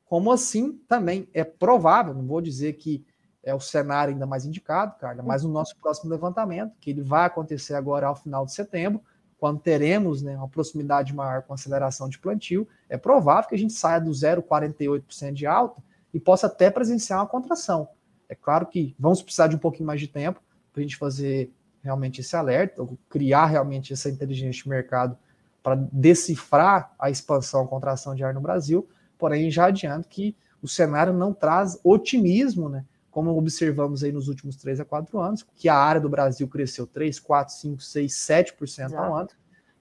como 0.05 0.31
assim 0.31 0.73
também 0.87 1.27
é 1.33 1.43
provável, 1.43 2.13
não 2.13 2.25
vou 2.25 2.39
dizer 2.39 2.73
que 2.73 3.03
é 3.43 3.53
o 3.53 3.59
cenário 3.59 4.13
ainda 4.13 4.25
mais 4.25 4.45
indicado, 4.45 4.95
Carla, 4.99 5.23
mas 5.23 5.43
no 5.43 5.49
nosso 5.49 5.75
próximo 5.77 6.09
levantamento, 6.09 6.73
que 6.79 6.91
ele 6.91 7.01
vai 7.01 7.25
acontecer 7.25 7.75
agora 7.75 8.07
ao 8.07 8.15
final 8.15 8.45
de 8.45 8.53
setembro, 8.53 9.01
quando 9.37 9.59
teremos 9.59 10.21
né, 10.21 10.35
uma 10.35 10.47
proximidade 10.47 11.13
maior 11.13 11.43
com 11.43 11.53
aceleração 11.53 12.09
de 12.09 12.17
plantio, 12.17 12.67
é 12.89 12.97
provável 12.97 13.49
que 13.49 13.55
a 13.55 13.57
gente 13.57 13.73
saia 13.73 13.99
do 13.99 14.11
0,48% 14.11 15.33
de 15.33 15.45
alta 15.45 15.83
e 16.13 16.19
possa 16.19 16.47
até 16.47 16.71
presenciar 16.71 17.19
uma 17.19 17.27
contração. 17.27 17.89
É 18.27 18.35
claro 18.35 18.65
que 18.65 18.95
vamos 18.99 19.21
precisar 19.21 19.47
de 19.47 19.55
um 19.55 19.59
pouquinho 19.59 19.87
mais 19.87 19.99
de 19.99 20.07
tempo 20.07 20.41
para 20.71 20.81
a 20.81 20.83
gente 20.83 20.97
fazer 20.97 21.51
realmente 21.81 22.21
esse 22.21 22.35
alerta, 22.35 22.81
ou 22.81 22.97
criar 23.09 23.45
realmente 23.45 23.93
essa 23.93 24.09
inteligência 24.09 24.63
de 24.63 24.69
mercado 24.69 25.17
para 25.61 25.75
decifrar 25.91 26.93
a 26.97 27.09
expansão, 27.09 27.63
a 27.63 27.67
contração 27.67 28.15
de 28.15 28.23
ar 28.23 28.33
no 28.33 28.41
Brasil, 28.41 28.87
porém 29.17 29.49
já 29.51 29.67
adianto 29.67 30.07
que 30.07 30.35
o 30.61 30.67
cenário 30.67 31.13
não 31.13 31.33
traz 31.33 31.79
otimismo, 31.83 32.69
né? 32.69 32.85
como 33.15 33.37
observamos 33.37 34.03
aí 34.03 34.11
nos 34.11 34.27
últimos 34.27 34.57
3 34.57 34.81
a 34.81 34.85
4 34.85 35.17
anos, 35.19 35.45
que 35.55 35.69
a 35.69 35.77
área 35.77 36.01
do 36.01 36.09
Brasil 36.09 36.45
cresceu 36.49 36.85
3, 36.85 37.17
4, 37.17 37.53
5, 37.53 37.81
6, 37.81 38.11
7% 38.11 38.61
Exato. 38.61 38.97
ao 38.97 39.15
ano. 39.15 39.29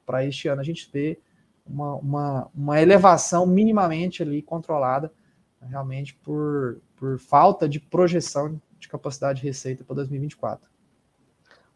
Para 0.06 0.24
este 0.24 0.46
ano 0.46 0.60
a 0.60 0.64
gente 0.64 0.88
ter 0.88 1.20
uma, 1.66 1.96
uma, 1.96 2.50
uma 2.54 2.80
elevação 2.80 3.44
minimamente 3.44 4.22
ali 4.22 4.40
controlada, 4.40 5.12
realmente 5.68 6.14
por, 6.14 6.80
por 6.96 7.18
falta 7.18 7.68
de 7.68 7.80
projeção 7.80 8.60
de 8.78 8.88
capacidade 8.88 9.40
de 9.40 9.46
receita 9.46 9.84
para 9.84 9.96
2024. 9.96 10.70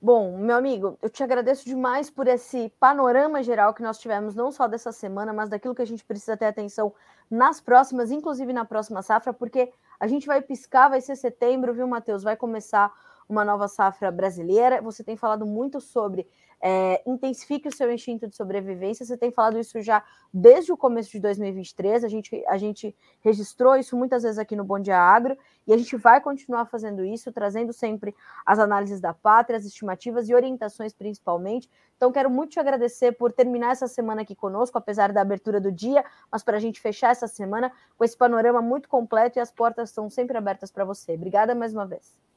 Bom, 0.01 0.39
meu 0.39 0.55
amigo, 0.55 0.97
eu 1.03 1.11
te 1.11 1.24
agradeço 1.24 1.64
demais 1.64 2.09
por 2.09 2.28
esse 2.28 2.72
panorama 2.78 3.43
geral 3.43 3.74
que 3.74 3.82
nós 3.82 3.99
tivemos, 3.99 4.32
não 4.32 4.53
só 4.53 4.68
dessa 4.68 4.93
semana, 4.93 5.32
mas 5.32 5.49
daquilo 5.49 5.74
que 5.74 5.82
a 5.82 5.86
gente 5.86 6.05
precisa 6.05 6.36
ter 6.36 6.45
atenção 6.45 6.95
nas 7.28 7.61
próximas, 7.61 8.12
inclusive 8.12 8.53
na 8.53 8.64
próxima 8.64 9.03
safra, 9.03 9.32
porque 9.32 9.72
a 9.99 10.07
gente 10.07 10.24
vai 10.24 10.41
piscar, 10.41 10.89
vai 10.89 11.01
ser 11.01 11.16
setembro, 11.16 11.74
viu, 11.74 11.89
Matheus? 11.89 12.22
Vai 12.22 12.36
começar 12.36 12.93
uma 13.28 13.45
nova 13.45 13.66
safra 13.66 14.11
brasileira. 14.11 14.80
Você 14.80 15.03
tem 15.03 15.16
falado 15.16 15.45
muito 15.45 15.80
sobre 15.80 16.28
é, 16.61 17.02
intensifique 17.06 17.68
o 17.68 17.74
seu 17.74 17.90
instinto 17.92 18.26
de 18.26 18.36
sobrevivência. 18.36 19.04
Você 19.04 19.16
tem 19.16 19.30
falado 19.30 19.59
isso 19.59 19.80
já 19.80 20.02
desde 20.32 20.72
o 20.72 20.76
começo 20.76 21.11
de 21.11 21.20
2023. 21.20 22.04
A 22.04 22.09
gente, 22.09 22.44
a 22.48 22.59
gente 22.59 22.94
registrou 23.20 23.76
isso 23.76 23.96
muitas 23.96 24.22
vezes 24.22 24.38
aqui 24.38 24.56
no 24.56 24.64
Bom 24.64 24.78
Dia 24.78 24.98
Agro 24.98 25.36
e 25.66 25.72
a 25.72 25.76
gente 25.76 25.96
vai 25.96 26.20
continuar 26.20 26.66
fazendo 26.66 27.04
isso, 27.04 27.32
trazendo 27.32 27.72
sempre 27.72 28.14
as 28.44 28.59
análises 28.59 29.00
da 29.00 29.14
pátria, 29.14 29.56
as 29.56 29.64
estimativas 29.64 30.28
e 30.28 30.34
orientações 30.34 30.92
principalmente. 30.92 31.70
Então, 31.96 32.12
quero 32.12 32.30
muito 32.30 32.52
te 32.52 32.61
agradecer 32.61 33.12
por 33.12 33.32
terminar 33.32 33.72
essa 33.72 33.88
semana 33.88 34.22
aqui 34.22 34.34
conosco, 34.34 34.78
apesar 34.78 35.12
da 35.12 35.20
abertura 35.20 35.61
do 35.61 35.72
dia, 35.72 36.04
mas 36.30 36.42
para 36.42 36.56
a 36.56 36.61
gente 36.61 36.80
fechar 36.80 37.11
essa 37.11 37.26
semana 37.26 37.72
com 37.96 38.04
esse 38.04 38.16
panorama 38.16 38.62
muito 38.62 38.88
completo 38.88 39.38
e 39.38 39.40
as 39.40 39.50
portas 39.50 39.90
estão 39.90 40.09
sempre 40.09 40.36
abertas 40.36 40.70
para 40.70 40.84
você. 40.84 41.14
Obrigada 41.14 41.54
mais 41.54 41.72
uma 41.72 41.86
vez. 41.86 42.28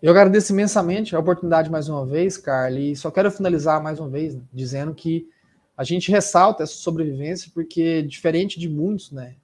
Eu 0.00 0.12
agradeço 0.12 0.52
imensamente 0.52 1.16
a 1.16 1.18
oportunidade 1.18 1.68
mais 1.68 1.88
uma 1.88 2.06
vez, 2.06 2.36
Carly, 2.36 2.92
e 2.92 2.96
só 2.96 3.10
quero 3.10 3.32
finalizar 3.32 3.82
mais 3.82 3.98
uma 3.98 4.08
vez 4.08 4.32
né, 4.32 4.40
dizendo 4.52 4.94
que 4.94 5.28
a 5.76 5.82
gente 5.82 6.08
ressalta 6.12 6.62
essa 6.62 6.74
sobrevivência 6.74 7.50
porque, 7.52 8.02
diferente 8.02 8.60
de 8.60 8.68
muitos, 8.68 9.10
né, 9.10 9.34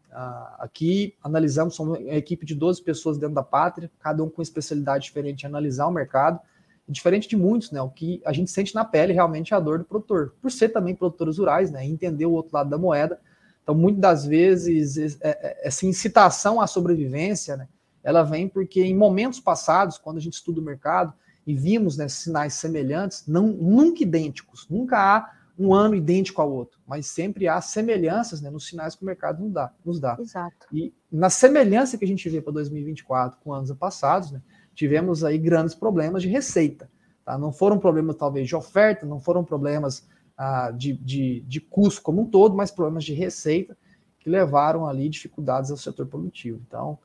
aqui 0.61 1.13
analisamos, 1.25 1.75
somos 1.75 1.99
uma 1.99 2.15
equipe 2.15 2.47
de 2.47 2.55
12 2.55 2.83
pessoas 2.85 3.19
dentro 3.19 3.35
da 3.35 3.43
pátria, 3.43 3.91
cada 3.99 4.23
um 4.23 4.31
com 4.31 4.41
especialidade 4.41 5.07
diferente 5.07 5.43
em 5.43 5.47
analisar 5.49 5.89
o 5.89 5.91
mercado, 5.91 6.39
diferente 6.89 7.29
de 7.29 7.37
muitos, 7.37 7.73
né, 7.73 7.83
o 7.83 7.91
que 7.91 8.23
a 8.25 8.33
gente 8.33 8.49
sente 8.49 8.77
na 8.77 8.85
pele 8.85 9.13
realmente 9.13 9.53
é 9.53 9.57
a 9.57 9.61
dor 9.61 9.81
do 9.81 9.85
produtor, 9.85 10.37
por 10.41 10.53
ser 10.53 10.69
também 10.69 10.95
produtores 10.95 11.37
rurais, 11.37 11.73
né, 11.73 11.85
entender 11.85 12.27
o 12.27 12.33
outro 12.33 12.55
lado 12.55 12.71
da 12.71 12.79
moeda, 12.79 13.19
então 13.61 13.75
muitas 13.75 14.01
das 14.01 14.25
vezes 14.25 15.21
é, 15.21 15.31
é, 15.31 15.67
essa 15.67 15.85
incitação 15.85 16.61
à 16.61 16.69
sobrevivência, 16.69 17.57
né, 17.57 17.67
ela 18.05 18.23
vem 18.23 18.47
porque 18.47 18.83
em 18.85 18.95
momentos 18.95 19.41
passados, 19.41 19.97
quando 19.97 20.19
a 20.19 20.21
gente 20.21 20.35
estuda 20.35 20.61
o 20.61 20.65
mercado 20.65 21.15
e 21.47 21.55
vimos 21.55 21.97
né, 21.97 22.07
sinais 22.07 22.53
semelhantes, 22.55 23.25
não, 23.27 23.49
nunca 23.49 24.03
idênticos, 24.03 24.69
nunca 24.69 24.99
há 24.99 25.33
um 25.59 25.73
ano 25.73 25.95
idêntico 25.95 26.43
ao 26.43 26.53
outro, 26.53 26.79
mas 26.87 27.07
sempre 27.07 27.49
há 27.49 27.61
semelhanças 27.61 28.41
né, 28.41 28.51
nos 28.51 28.67
sinais 28.67 28.95
que 28.95 29.03
o 29.03 29.07
mercado 29.07 29.43
nos 29.43 29.53
dá. 29.53 29.73
Nos 29.85 30.01
dá. 30.01 30.17
Exato. 30.21 30.67
E 30.73 30.93
na 31.11 31.31
semelhança 31.31 31.97
que 31.97 32.05
a 32.05 32.09
gente 32.09 32.29
vê 32.29 32.43
para 32.43 32.53
2024 32.53 33.39
com 33.43 33.53
anos 33.53 33.73
passados, 33.73 34.33
né, 34.33 34.43
tivemos 34.75 35.25
aí 35.25 35.39
grandes 35.39 35.75
problemas 35.75 36.23
de 36.23 36.29
receita. 36.29 36.91
Tá? 37.25 37.39
Não 37.39 37.53
foram 37.53 37.79
problemas 37.79 38.17
talvez 38.17 38.47
de 38.47 38.55
oferta, 38.55 39.07
não 39.07 39.21
foram 39.21 39.45
problemas 39.45 40.07
ah, 40.37 40.71
de, 40.73 40.93
de, 40.95 41.41
de 41.47 41.61
custo 41.61 42.03
como 42.03 42.23
um 42.23 42.27
todo, 42.27 42.55
mas 42.55 42.71
problemas 42.71 43.05
de 43.05 43.15
receita 43.15 43.77
que 44.19 44.29
levaram 44.29 44.87
ali 44.87 45.09
dificuldades 45.09 45.71
ao 45.71 45.77
setor 45.77 46.07
produtivo. 46.07 46.61
Então, 46.67 46.99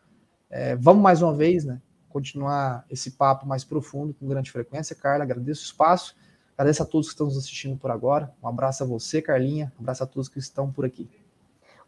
é, 0.50 0.76
vamos 0.76 1.02
mais 1.04 1.22
uma 1.22 1.34
vez, 1.34 1.64
né? 1.64 1.82
Continuar 2.10 2.86
esse 2.90 3.12
papo 3.12 3.46
mais 3.46 3.64
profundo, 3.64 4.14
com 4.14 4.28
grande 4.28 4.52
frequência. 4.52 4.96
Carla, 4.96 5.24
agradeço 5.24 5.62
o 5.62 5.66
espaço. 5.66 6.16
Agradeço 6.58 6.84
a 6.84 6.86
todos 6.86 7.08
que 7.08 7.14
estão 7.14 7.28
nos 7.28 7.38
assistindo 7.38 7.78
por 7.78 7.92
agora. 7.92 8.34
Um 8.44 8.48
abraço 8.48 8.84
a 8.84 8.86
você, 8.86 9.22
Carlinha. 9.22 9.72
Um 9.78 9.82
abraço 9.82 10.04
a 10.04 10.08
todos 10.08 10.28
que 10.28 10.40
estão 10.40 10.72
por 10.72 10.86
aqui. 10.86 11.10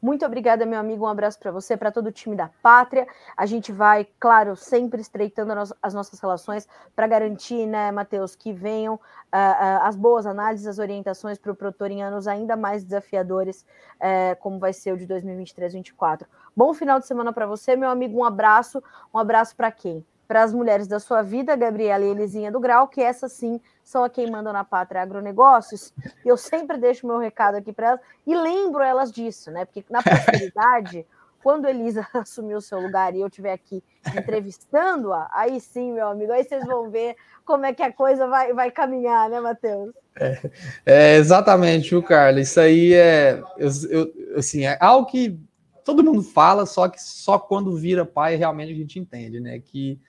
Muito 0.01 0.25
obrigada, 0.25 0.65
meu 0.65 0.79
amigo. 0.79 1.05
Um 1.05 1.07
abraço 1.07 1.37
para 1.37 1.51
você, 1.51 1.77
para 1.77 1.91
todo 1.91 2.07
o 2.07 2.11
time 2.11 2.35
da 2.35 2.49
Pátria. 2.63 3.07
A 3.37 3.45
gente 3.45 3.71
vai, 3.71 4.07
claro, 4.19 4.55
sempre 4.55 4.99
estreitando 4.99 5.53
as 5.79 5.93
nossas 5.93 6.19
relações 6.19 6.67
para 6.95 7.05
garantir, 7.05 7.67
né, 7.67 7.91
Matheus, 7.91 8.35
que 8.35 8.51
venham 8.51 8.95
uh, 8.95 8.97
uh, 8.97 9.83
as 9.83 9.95
boas 9.95 10.25
análises, 10.25 10.65
as 10.65 10.79
orientações 10.79 11.37
para 11.37 11.51
o 11.51 11.55
produtor 11.55 11.91
em 11.91 12.01
anos 12.01 12.27
ainda 12.27 12.57
mais 12.57 12.83
desafiadores, 12.83 13.63
uh, 13.97 14.35
como 14.39 14.57
vai 14.57 14.73
ser 14.73 14.91
o 14.91 14.97
de 14.97 15.05
2023-2024. 15.05 16.25
Bom 16.57 16.73
final 16.73 16.99
de 16.99 17.05
semana 17.05 17.31
para 17.31 17.45
você, 17.45 17.75
meu 17.75 17.89
amigo. 17.89 18.17
Um 18.17 18.25
abraço. 18.25 18.81
Um 19.13 19.19
abraço 19.19 19.55
para 19.55 19.71
quem? 19.71 20.03
Para 20.31 20.43
as 20.43 20.53
mulheres 20.53 20.87
da 20.87 20.97
sua 20.97 21.21
vida, 21.21 21.57
Gabriela 21.57 22.05
e 22.05 22.07
Elisinha 22.07 22.49
do 22.49 22.57
Grau, 22.57 22.87
que 22.87 23.01
essas 23.01 23.33
sim 23.33 23.59
são 23.83 24.01
a 24.01 24.09
quem 24.09 24.31
mandam 24.31 24.53
na 24.53 24.63
Pátria 24.63 25.01
Agronegócios. 25.01 25.93
Eu 26.23 26.37
sempre 26.37 26.77
deixo 26.77 27.05
meu 27.05 27.17
recado 27.17 27.55
aqui 27.55 27.73
para 27.73 27.87
elas 27.87 27.99
e 28.25 28.33
lembro 28.33 28.81
elas 28.81 29.11
disso, 29.11 29.51
né? 29.51 29.65
Porque 29.65 29.83
na 29.89 30.01
prosperidade, 30.01 31.05
quando 31.43 31.67
Elisa 31.67 32.07
assumiu 32.15 32.59
o 32.59 32.61
seu 32.61 32.79
lugar 32.79 33.13
e 33.13 33.19
eu 33.19 33.27
estiver 33.27 33.51
aqui 33.51 33.83
entrevistando-a, 34.15 35.29
aí 35.33 35.59
sim, 35.59 35.91
meu 35.91 36.07
amigo, 36.07 36.31
aí 36.31 36.45
vocês 36.45 36.65
vão 36.65 36.89
ver 36.89 37.17
como 37.43 37.65
é 37.65 37.73
que 37.73 37.83
a 37.83 37.91
coisa 37.91 38.25
vai, 38.25 38.53
vai 38.53 38.71
caminhar, 38.71 39.29
né, 39.29 39.41
Matheus? 39.41 39.93
É, 40.17 40.51
é, 40.85 41.15
exatamente, 41.17 41.93
o 41.93 42.01
Carlos. 42.01 42.47
Isso 42.47 42.59
aí 42.61 42.93
é, 42.93 43.43
eu, 43.57 43.69
eu, 43.89 44.37
assim, 44.37 44.65
é 44.65 44.77
algo 44.79 45.07
que 45.07 45.37
todo 45.83 46.01
mundo 46.01 46.23
fala, 46.23 46.65
só 46.65 46.87
que 46.87 47.03
só 47.03 47.37
quando 47.37 47.75
vira 47.75 48.05
pai 48.05 48.37
realmente 48.37 48.71
a 48.71 48.75
gente 48.75 48.97
entende, 48.97 49.41
né? 49.41 49.59
Que 49.59 49.99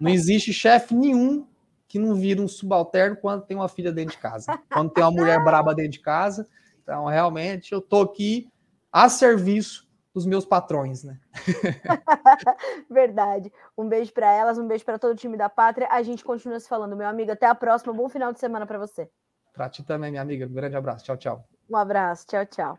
não 0.00 0.10
existe 0.10 0.52
chefe 0.52 0.94
nenhum 0.94 1.46
que 1.88 1.98
não 1.98 2.14
vira 2.14 2.40
um 2.40 2.48
subalterno 2.48 3.16
quando 3.16 3.44
tem 3.44 3.56
uma 3.56 3.68
filha 3.68 3.92
dentro 3.92 4.16
de 4.16 4.22
casa, 4.22 4.58
quando 4.72 4.90
tem 4.90 5.04
uma 5.04 5.10
mulher 5.10 5.42
braba 5.44 5.74
dentro 5.76 5.92
de 5.92 6.00
casa. 6.00 6.48
Então, 6.82 7.06
realmente, 7.06 7.72
eu 7.72 7.80
tô 7.80 8.02
aqui 8.02 8.50
a 8.90 9.08
serviço 9.08 9.86
dos 10.14 10.26
meus 10.26 10.44
patrões, 10.44 11.04
né? 11.04 11.18
Verdade. 12.90 13.52
Um 13.76 13.88
beijo 13.88 14.12
para 14.12 14.30
elas, 14.32 14.58
um 14.58 14.66
beijo 14.66 14.84
para 14.84 14.98
todo 14.98 15.12
o 15.12 15.16
time 15.16 15.36
da 15.36 15.48
Pátria. 15.48 15.88
A 15.90 16.02
gente 16.02 16.24
continua 16.24 16.60
se 16.60 16.68
falando, 16.68 16.96
meu 16.96 17.06
amigo. 17.06 17.32
Até 17.32 17.46
a 17.46 17.54
próxima. 17.54 17.92
Bom 17.92 18.08
final 18.08 18.32
de 18.32 18.38
semana 18.38 18.66
para 18.66 18.78
você. 18.78 19.08
Para 19.52 19.68
ti 19.68 19.82
também, 19.82 20.10
minha 20.10 20.22
amiga. 20.22 20.46
Um 20.46 20.52
grande 20.52 20.76
abraço. 20.76 21.04
Tchau, 21.04 21.16
tchau. 21.16 21.44
Um 21.70 21.76
abraço. 21.76 22.26
Tchau, 22.26 22.44
tchau. 22.46 22.78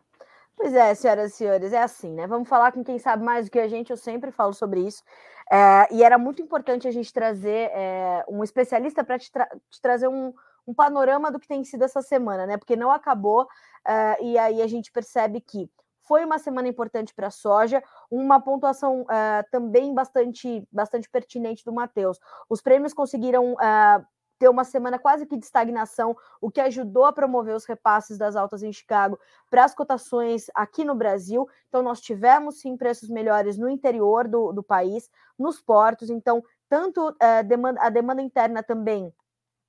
Pois 0.56 0.74
é, 0.74 0.94
senhoras 0.94 1.34
e 1.34 1.36
senhores, 1.36 1.74
é 1.74 1.82
assim, 1.82 2.14
né? 2.14 2.28
Vamos 2.28 2.48
falar 2.48 2.72
com 2.72 2.84
quem 2.84 3.00
sabe 3.00 3.24
mais 3.24 3.48
do 3.48 3.52
que 3.52 3.60
a 3.60 3.68
gente, 3.68 3.90
eu 3.90 3.98
sempre 3.98 4.32
falo 4.32 4.54
sobre 4.54 4.82
isso. 4.82 5.04
É, 5.52 5.94
e 5.94 6.04
era 6.04 6.18
muito 6.18 6.42
importante 6.42 6.88
a 6.88 6.92
gente 6.92 7.12
trazer 7.12 7.70
é, 7.74 8.26
um 8.28 8.44
especialista 8.44 9.04
para 9.04 9.20
te, 9.20 9.32
tra 9.32 9.48
te, 9.70 9.82
trazer 9.82 10.08
um, 10.08 10.34
um, 10.68 10.74
panorama 10.74 11.32
do 11.32 11.40
que 11.40 11.48
tem 11.48 11.64
sido 11.64 11.84
essa 11.84 12.02
semana, 12.02 12.46
né? 12.46 12.58
Porque 12.58 12.76
não 12.76 12.92
acabou, 12.92 13.48
é, 13.86 14.24
e 14.24 14.38
aí 14.38 14.62
a 14.62 14.68
gente 14.68 14.92
percebe 14.92 15.42
que 15.42 15.70
foi 16.04 16.26
uma 16.26 16.38
semana 16.38 16.68
importante 16.68 17.14
para 17.14 17.28
a 17.28 17.32
soja, 17.32 17.82
uma 18.12 18.40
pontuação 18.40 19.02
uh, 19.04 19.50
também 19.52 19.94
bastante, 19.94 20.68
bastante 20.72 21.10
pertinente 21.10 21.64
do 21.64 21.74
Matheus. 21.74 22.20
Os 22.50 22.62
prêmios 22.62 22.94
conseguiram 22.94 23.54
uh, 23.54 24.06
ter 24.44 24.50
uma 24.50 24.66
semana 24.66 25.00
quase 25.00 25.26
que 25.26 25.38
de 25.38 25.46
estagnação, 25.46 26.18
o 26.42 26.52
que 26.52 26.60
ajudou 26.60 27.06
a 27.06 27.14
promover 27.14 27.56
os 27.56 27.64
repasses 27.64 28.18
das 28.18 28.36
altas 28.36 28.62
em 28.62 28.74
Chicago 28.74 29.18
para 29.50 29.64
as 29.64 29.74
cotações 29.74 30.48
aqui 30.54 30.84
no 30.84 30.94
Brasil. 30.94 31.48
Então, 31.70 31.82
nós 31.82 32.02
tivemos 32.02 32.60
sim 32.60 32.76
preços 32.76 33.08
melhores 33.08 33.58
no 33.58 33.70
interior 33.70 34.28
do, 34.28 34.52
do 34.52 34.62
país, 34.62 35.10
nos 35.40 35.62
portos. 35.62 36.10
Então, 36.10 36.44
tanto 36.68 37.16
é, 37.22 37.42
demanda, 37.42 37.82
a 37.82 37.90
demanda 37.90 38.22
interna 38.22 38.62
também 38.62 39.14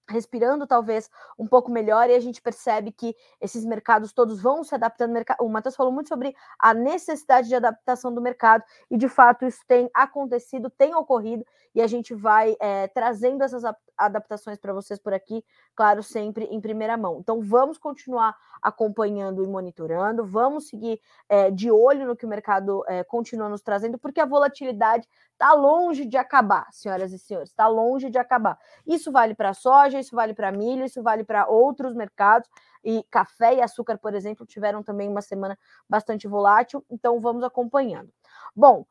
respirando 0.08 0.66
talvez 0.66 1.10
um 1.38 1.46
pouco 1.46 1.70
melhor 1.70 2.08
e 2.10 2.14
a 2.14 2.20
gente 2.20 2.42
percebe 2.42 2.92
que 2.92 3.16
esses 3.40 3.64
mercados 3.64 4.12
todos 4.12 4.40
vão 4.40 4.62
se 4.62 4.74
adaptando. 4.74 5.14
O 5.40 5.48
Matheus 5.48 5.76
falou 5.76 5.92
muito 5.92 6.08
sobre 6.08 6.34
a 6.58 6.74
necessidade 6.74 7.48
de 7.48 7.54
adaptação 7.54 8.14
do 8.14 8.20
mercado 8.20 8.62
e 8.90 8.96
de 8.96 9.08
fato 9.08 9.44
isso 9.44 9.60
tem 9.66 9.90
acontecido, 9.94 10.70
tem 10.70 10.94
ocorrido 10.94 11.44
e 11.74 11.80
a 11.80 11.86
gente 11.86 12.14
vai 12.14 12.56
é, 12.60 12.86
trazendo 12.88 13.42
essas 13.42 13.64
adaptações 13.96 14.58
para 14.58 14.72
vocês 14.72 14.98
por 14.98 15.12
aqui, 15.12 15.44
claro, 15.74 16.02
sempre 16.02 16.44
em 16.44 16.60
primeira 16.60 16.96
mão. 16.96 17.18
Então 17.20 17.40
vamos 17.40 17.78
continuar 17.78 18.36
acompanhando 18.62 19.44
e 19.44 19.46
monitorando, 19.46 20.24
vamos 20.24 20.68
seguir 20.68 20.98
é, 21.28 21.50
de 21.50 21.70
olho 21.70 22.06
no 22.06 22.16
que 22.16 22.24
o 22.24 22.28
mercado 22.28 22.82
é, 22.88 23.04
continua 23.04 23.48
nos 23.48 23.60
trazendo, 23.60 23.98
porque 23.98 24.20
a 24.20 24.24
volatilidade 24.24 25.06
está 25.32 25.52
longe 25.52 26.06
de 26.06 26.16
acabar, 26.16 26.66
senhoras 26.72 27.12
e 27.12 27.18
senhores, 27.18 27.50
está 27.50 27.66
longe 27.66 28.08
de 28.08 28.16
acabar. 28.16 28.58
Isso 28.86 29.12
vale 29.12 29.34
para 29.34 29.52
soja, 29.52 29.93
isso 30.00 30.14
vale 30.14 30.34
para 30.34 30.52
milho, 30.52 30.84
isso 30.84 31.02
vale 31.02 31.24
para 31.24 31.46
outros 31.46 31.94
mercados. 31.94 32.48
E 32.84 33.02
café 33.10 33.54
e 33.54 33.62
açúcar, 33.62 33.98
por 33.98 34.14
exemplo, 34.14 34.44
tiveram 34.44 34.82
também 34.82 35.08
uma 35.08 35.22
semana 35.22 35.58
bastante 35.88 36.28
volátil, 36.28 36.84
então 36.90 37.18
vamos 37.18 37.42
acompanhando. 37.42 38.12
Bom, 38.54 38.84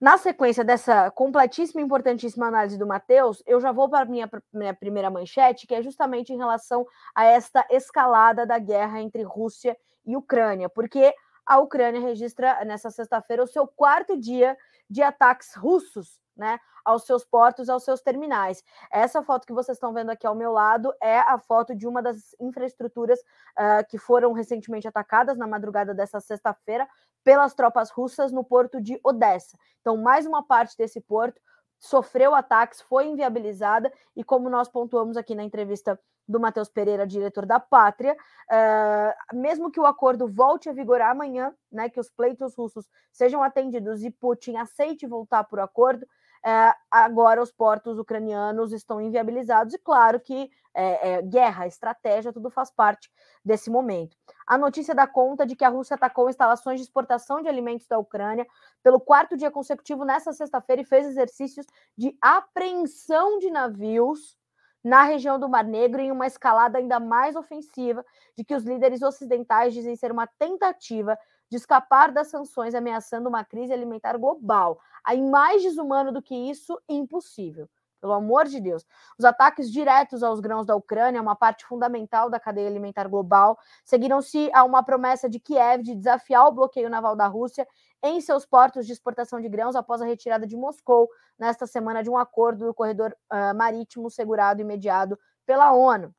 na 0.00 0.16
sequência 0.16 0.64
dessa 0.64 1.10
completíssima 1.10 1.80
e 1.80 1.84
importantíssima 1.84 2.46
análise 2.46 2.78
do 2.78 2.86
Matheus, 2.86 3.42
eu 3.46 3.60
já 3.60 3.70
vou 3.70 3.86
para 3.88 4.00
a 4.00 4.04
minha, 4.06 4.30
minha 4.52 4.72
primeira 4.72 5.10
manchete, 5.10 5.66
que 5.66 5.74
é 5.74 5.82
justamente 5.82 6.32
em 6.32 6.38
relação 6.38 6.86
a 7.14 7.26
esta 7.26 7.66
escalada 7.70 8.46
da 8.46 8.58
guerra 8.58 9.02
entre 9.02 9.22
Rússia 9.22 9.76
e 10.06 10.16
Ucrânia, 10.16 10.70
porque 10.70 11.14
a 11.44 11.58
Ucrânia 11.58 12.00
registra 12.00 12.64
nessa 12.64 12.90
sexta-feira 12.90 13.44
o 13.44 13.46
seu 13.46 13.66
quarto 13.66 14.16
dia 14.16 14.56
de 14.88 15.02
ataques 15.02 15.54
russos 15.54 16.18
né, 16.40 16.58
aos 16.82 17.04
seus 17.04 17.22
portos, 17.22 17.68
aos 17.68 17.84
seus 17.84 18.00
terminais. 18.00 18.64
Essa 18.90 19.22
foto 19.22 19.46
que 19.46 19.52
vocês 19.52 19.76
estão 19.76 19.92
vendo 19.92 20.10
aqui 20.10 20.26
ao 20.26 20.34
meu 20.34 20.50
lado 20.50 20.92
é 21.00 21.18
a 21.18 21.38
foto 21.38 21.74
de 21.74 21.86
uma 21.86 22.02
das 22.02 22.34
infraestruturas 22.40 23.20
uh, 23.20 23.86
que 23.88 23.98
foram 23.98 24.32
recentemente 24.32 24.88
atacadas 24.88 25.36
na 25.36 25.46
madrugada 25.46 25.94
dessa 25.94 26.18
sexta-feira 26.18 26.88
pelas 27.22 27.52
tropas 27.52 27.90
russas 27.90 28.32
no 28.32 28.42
porto 28.42 28.80
de 28.80 28.98
Odessa. 29.04 29.58
Então, 29.82 29.98
mais 29.98 30.24
uma 30.24 30.42
parte 30.42 30.74
desse 30.78 31.00
porto 31.02 31.38
sofreu 31.78 32.34
ataques, 32.34 32.80
foi 32.80 33.06
inviabilizada, 33.06 33.92
e 34.16 34.24
como 34.24 34.48
nós 34.48 34.68
pontuamos 34.68 35.16
aqui 35.16 35.34
na 35.34 35.44
entrevista 35.44 35.98
do 36.28 36.38
Matheus 36.38 36.68
Pereira, 36.68 37.06
diretor 37.06 37.44
da 37.44 37.58
Pátria, 37.58 38.14
uh, 38.14 39.36
mesmo 39.36 39.70
que 39.70 39.80
o 39.80 39.84
acordo 39.84 40.28
volte 40.28 40.68
a 40.68 40.72
vigorar 40.72 41.10
amanhã, 41.10 41.52
né, 41.70 41.90
que 41.90 41.98
os 41.98 42.08
pleitos 42.08 42.54
russos 42.54 42.88
sejam 43.12 43.42
atendidos 43.42 44.02
e 44.04 44.10
Putin 44.10 44.56
aceite 44.56 45.06
voltar 45.06 45.44
por 45.44 45.58
acordo, 45.58 46.06
é, 46.44 46.74
agora 46.90 47.42
os 47.42 47.52
portos 47.52 47.98
ucranianos 47.98 48.72
estão 48.72 49.00
inviabilizados, 49.00 49.74
e 49.74 49.78
claro 49.78 50.18
que 50.20 50.50
é, 50.74 51.14
é, 51.14 51.22
guerra, 51.22 51.66
estratégia, 51.66 52.32
tudo 52.32 52.50
faz 52.50 52.70
parte 52.70 53.10
desse 53.44 53.70
momento. 53.70 54.16
A 54.46 54.56
notícia 54.56 54.94
dá 54.94 55.06
conta 55.06 55.44
de 55.44 55.56
que 55.56 55.64
a 55.64 55.68
Rússia 55.68 55.94
atacou 55.94 56.30
instalações 56.30 56.78
de 56.78 56.84
exportação 56.84 57.42
de 57.42 57.48
alimentos 57.48 57.86
da 57.86 57.98
Ucrânia 57.98 58.46
pelo 58.82 59.00
quarto 59.00 59.36
dia 59.36 59.50
consecutivo 59.50 60.04
nesta 60.04 60.32
sexta-feira 60.32 60.82
e 60.82 60.84
fez 60.84 61.06
exercícios 61.06 61.66
de 61.96 62.16
apreensão 62.20 63.38
de 63.38 63.50
navios 63.50 64.38
na 64.82 65.02
região 65.02 65.38
do 65.38 65.48
Mar 65.48 65.64
Negro 65.64 66.00
em 66.00 66.10
uma 66.10 66.26
escalada 66.26 66.78
ainda 66.78 66.98
mais 66.98 67.36
ofensiva 67.36 68.04
de 68.36 68.44
que 68.44 68.54
os 68.54 68.64
líderes 68.64 69.02
ocidentais 69.02 69.74
dizem 69.74 69.94
ser 69.94 70.10
uma 70.10 70.26
tentativa 70.26 71.18
de 71.50 71.56
escapar 71.56 72.12
das 72.12 72.28
sanções 72.28 72.74
ameaçando 72.74 73.28
uma 73.28 73.44
crise 73.44 73.72
alimentar 73.72 74.16
global. 74.16 74.78
Aí, 75.04 75.20
mais 75.20 75.62
desumano 75.62 76.12
do 76.12 76.22
que 76.22 76.34
isso, 76.34 76.80
impossível. 76.88 77.68
Pelo 78.00 78.14
amor 78.14 78.46
de 78.46 78.60
Deus. 78.60 78.86
Os 79.18 79.26
ataques 79.26 79.70
diretos 79.70 80.22
aos 80.22 80.40
grãos 80.40 80.64
da 80.64 80.74
Ucrânia, 80.74 81.20
uma 81.20 81.36
parte 81.36 81.66
fundamental 81.66 82.30
da 82.30 82.40
cadeia 82.40 82.66
alimentar 82.66 83.06
global, 83.08 83.58
seguiram-se 83.84 84.50
a 84.54 84.64
uma 84.64 84.82
promessa 84.82 85.28
de 85.28 85.38
Kiev 85.38 85.82
de 85.82 85.94
desafiar 85.94 86.46
o 86.46 86.52
bloqueio 86.52 86.88
naval 86.88 87.14
da 87.14 87.26
Rússia 87.26 87.66
em 88.02 88.18
seus 88.22 88.46
portos 88.46 88.86
de 88.86 88.92
exportação 88.92 89.38
de 89.38 89.50
grãos 89.50 89.76
após 89.76 90.00
a 90.00 90.06
retirada 90.06 90.46
de 90.46 90.56
Moscou 90.56 91.10
nesta 91.38 91.66
semana 91.66 92.02
de 92.02 92.08
um 92.08 92.16
acordo 92.16 92.64
do 92.64 92.72
corredor 92.72 93.14
uh, 93.30 93.54
marítimo 93.54 94.08
segurado 94.08 94.62
e 94.62 94.64
mediado 94.64 95.18
pela 95.44 95.72
ONU 95.72 96.14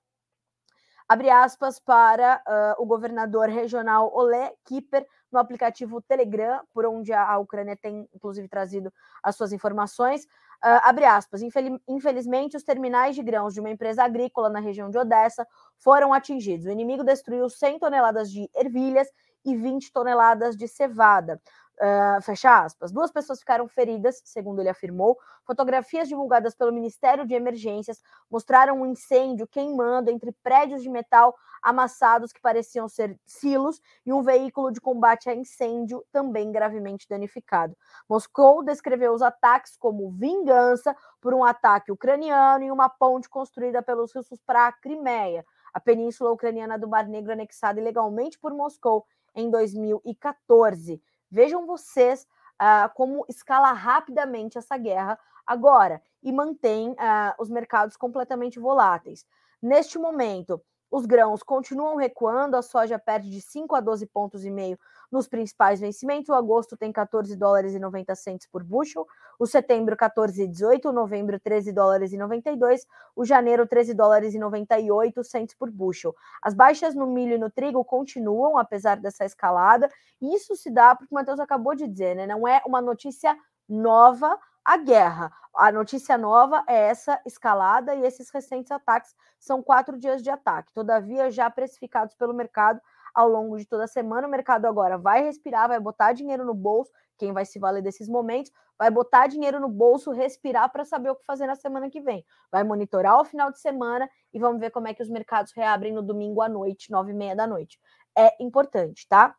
abre 1.12 1.30
aspas 1.30 1.78
para 1.78 2.42
uh, 2.48 2.82
o 2.82 2.86
governador 2.86 3.50
regional 3.50 4.10
Olé 4.16 4.54
Kipper 4.64 5.06
no 5.30 5.40
aplicativo 5.40 6.02
Telegram, 6.02 6.62
por 6.74 6.86
onde 6.86 7.12
a, 7.12 7.28
a 7.28 7.38
Ucrânia 7.38 7.76
tem, 7.76 8.08
inclusive, 8.16 8.48
trazido 8.48 8.94
as 9.22 9.36
suas 9.36 9.52
informações. 9.52 10.24
Uh, 10.24 10.80
abre 10.84 11.04
aspas, 11.04 11.42
infelizmente, 11.86 12.56
os 12.56 12.64
terminais 12.64 13.14
de 13.14 13.22
grãos 13.22 13.54
de 13.54 13.60
uma 13.60 13.70
empresa 13.70 14.06
agrícola 14.06 14.50
na 14.50 14.62
região 14.62 14.90
de 14.90 14.98
Odessa 14.98 15.46
foram 15.78 16.14
atingidos. 16.14 16.66
O 16.66 16.72
inimigo 16.72 17.04
destruiu 17.04 17.50
100 17.50 17.80
toneladas 17.80 18.32
de 18.32 18.50
ervilhas 18.56 19.10
e 19.44 19.54
20 19.54 19.92
toneladas 19.92 20.56
de 20.56 20.66
cevada. 20.66 21.42
Uh, 21.82 22.22
fecha 22.22 22.64
aspas. 22.64 22.92
Duas 22.92 23.12
pessoas 23.12 23.40
ficaram 23.40 23.68
feridas, 23.68 24.22
segundo 24.24 24.60
ele 24.60 24.70
afirmou. 24.70 25.18
Fotografias 25.44 26.08
divulgadas 26.08 26.54
pelo 26.54 26.72
Ministério 26.72 27.26
de 27.26 27.34
Emergências 27.34 28.04
mostraram 28.30 28.82
um 28.82 28.86
incêndio 28.86 29.48
queimando 29.48 30.12
entre 30.12 30.32
prédios 30.44 30.84
de 30.84 30.90
metal 30.90 31.36
amassados 31.60 32.32
que 32.32 32.40
pareciam 32.40 32.88
ser 32.88 33.20
silos 33.26 33.82
e 34.06 34.14
um 34.14 34.22
veículo 34.22 34.72
de 34.72 34.80
combate 34.80 35.28
a 35.28 35.34
incêndio 35.34 36.06
também 36.12 36.52
gravemente 36.52 37.08
danificado. 37.10 37.76
Moscou 38.08 38.64
descreveu 38.64 39.12
os 39.12 39.24
ataques 39.24 39.76
como 39.76 40.12
vingança 40.12 40.96
por 41.20 41.34
um 41.34 41.44
ataque 41.44 41.92
ucraniano 41.92 42.64
em 42.64 42.72
uma 42.72 42.90
ponte 42.90 43.28
construída 43.28 43.82
pelos 43.82 44.14
russos 44.14 44.40
para 44.46 44.68
a 44.68 44.72
Crimeia, 44.72 45.44
a 45.74 45.80
península 45.80 46.32
ucraniana 46.32 46.78
do 46.78 46.88
Mar 46.88 47.08
Negro 47.08 47.32
anexada 47.32 47.80
ilegalmente 47.80 48.38
por 48.38 48.54
Moscou 48.54 49.04
em 49.34 49.50
2014. 49.50 51.02
Vejam 51.32 51.66
vocês 51.66 52.28
uh, 52.62 52.94
como 52.94 53.26
escala 53.30 53.72
rapidamente 53.72 54.58
essa 54.58 54.78
guerra 54.78 55.18
agora 55.48 56.02
e 56.22 56.32
mantém 56.32 56.92
uh, 56.92 56.96
os 57.40 57.50
mercados 57.50 57.96
completamente 57.96 58.60
voláteis. 58.60 59.26
Neste 59.62 59.98
momento, 59.98 60.62
os 60.92 61.06
grãos 61.06 61.42
continuam 61.42 61.96
recuando, 61.96 62.58
a 62.58 62.62
soja 62.62 63.00
perde 63.00 63.30
de 63.30 63.40
5 63.40 63.74
a 63.74 63.80
12 63.80 64.06
pontos 64.08 64.44
e 64.44 64.50
meio 64.50 64.78
nos 65.12 65.28
principais 65.28 65.80
vencimentos. 65.80 66.30
O 66.30 66.34
agosto 66.34 66.78
tem 66.78 66.92
14 66.92 67.36
dólares 67.36 67.74
e 67.74 67.80
90 67.80 68.16
centos 68.16 68.48
por 68.48 68.64
bushel, 68.64 69.06
o 69.38 69.46
setembro 69.46 69.98
14,18, 69.98 70.86
o 70.86 70.92
novembro 70.92 71.40
13 71.40 71.72
dólares 71.72 72.14
e 72.14 72.18
92, 72.18 72.88
o 73.16 73.26
janeiro 73.26 73.68
13 73.68 73.94
dólares 73.94 74.34
e 74.34 74.40
98 74.40 75.24
centos 75.24 75.56
por 75.56 75.70
bushel. 75.70 76.16
As 76.42 76.54
baixas 76.54 76.96
no 76.96 77.06
milho 77.08 77.36
e 77.36 77.38
no 77.38 77.50
trigo 77.50 77.84
continuam, 77.84 78.58
apesar 78.58 78.98
dessa 78.98 79.26
escalada, 79.26 79.90
isso 80.22 80.56
se 80.56 80.72
dá 80.72 80.96
porque 80.96 81.14
o 81.14 81.16
Matheus 81.16 81.40
acabou 81.40 81.76
de 81.76 81.88
dizer, 81.88 82.16
né? 82.16 82.26
Não 82.26 82.48
é 82.48 82.62
uma 82.66 82.82
notícia 82.82 83.36
nova 83.68 84.40
a 84.64 84.78
guerra. 84.78 85.32
A 85.56 85.72
notícia 85.72 86.18
nova 86.18 86.64
é 86.68 86.88
essa 86.88 87.20
escalada 87.26 87.94
e 87.94 88.04
esses 88.06 88.30
recentes 88.30 88.72
ataques 88.72 89.14
são 89.38 89.62
quatro 89.62 89.98
dias 89.98 90.24
de 90.24 90.30
ataque, 90.30 90.72
todavia 90.72 91.30
já 91.30 91.50
precificados 91.50 92.16
pelo 92.16 92.34
mercado 92.34 92.80
ao 93.14 93.28
longo 93.28 93.58
de 93.58 93.66
toda 93.66 93.86
a 93.86 93.88
semana. 93.88 94.28
O 94.28 94.30
mercado 94.30 94.66
agora 94.66 94.98
vai 94.98 95.24
respirar, 95.24 95.68
vai 95.68 95.80
botar 95.80 96.14
dinheiro 96.14 96.46
no 96.46 96.54
bolso. 96.54 96.92
Quem 97.18 97.34
vai 97.34 97.46
se 97.46 97.60
valer 97.60 97.82
desses 97.82 98.08
momentos 98.08 98.52
vai 98.78 98.90
botar 98.90 99.28
dinheiro 99.28 99.60
no 99.60 99.70
bolso, 99.70 100.10
respirar 100.12 100.72
para 100.72 100.84
saber 100.84 101.12
o 101.12 101.16
que 101.16 101.24
fazer 101.24 101.46
na 101.46 101.56
semana 101.56 101.88
que 101.88 102.02
vem. 102.02 102.26
Vai 102.52 102.64
monitorar 102.64 103.20
o 103.20 103.26
final 103.26 103.52
de 103.52 103.60
semana 103.60 104.10
e 104.34 104.40
vamos 104.40 104.60
ver 104.60 104.72
como 104.72 104.88
é 104.88 104.94
que 104.94 105.04
os 105.04 105.10
mercados 105.10 105.52
reabrem 105.56 105.94
no 105.94 106.02
domingo 106.02 106.42
à 106.42 106.50
noite, 106.50 106.90
nove 106.90 107.12
e 107.12 107.14
meia 107.14 107.36
da 107.36 107.46
noite. 107.46 107.80
É 108.18 108.44
importante, 108.44 109.08
tá? 109.08 109.36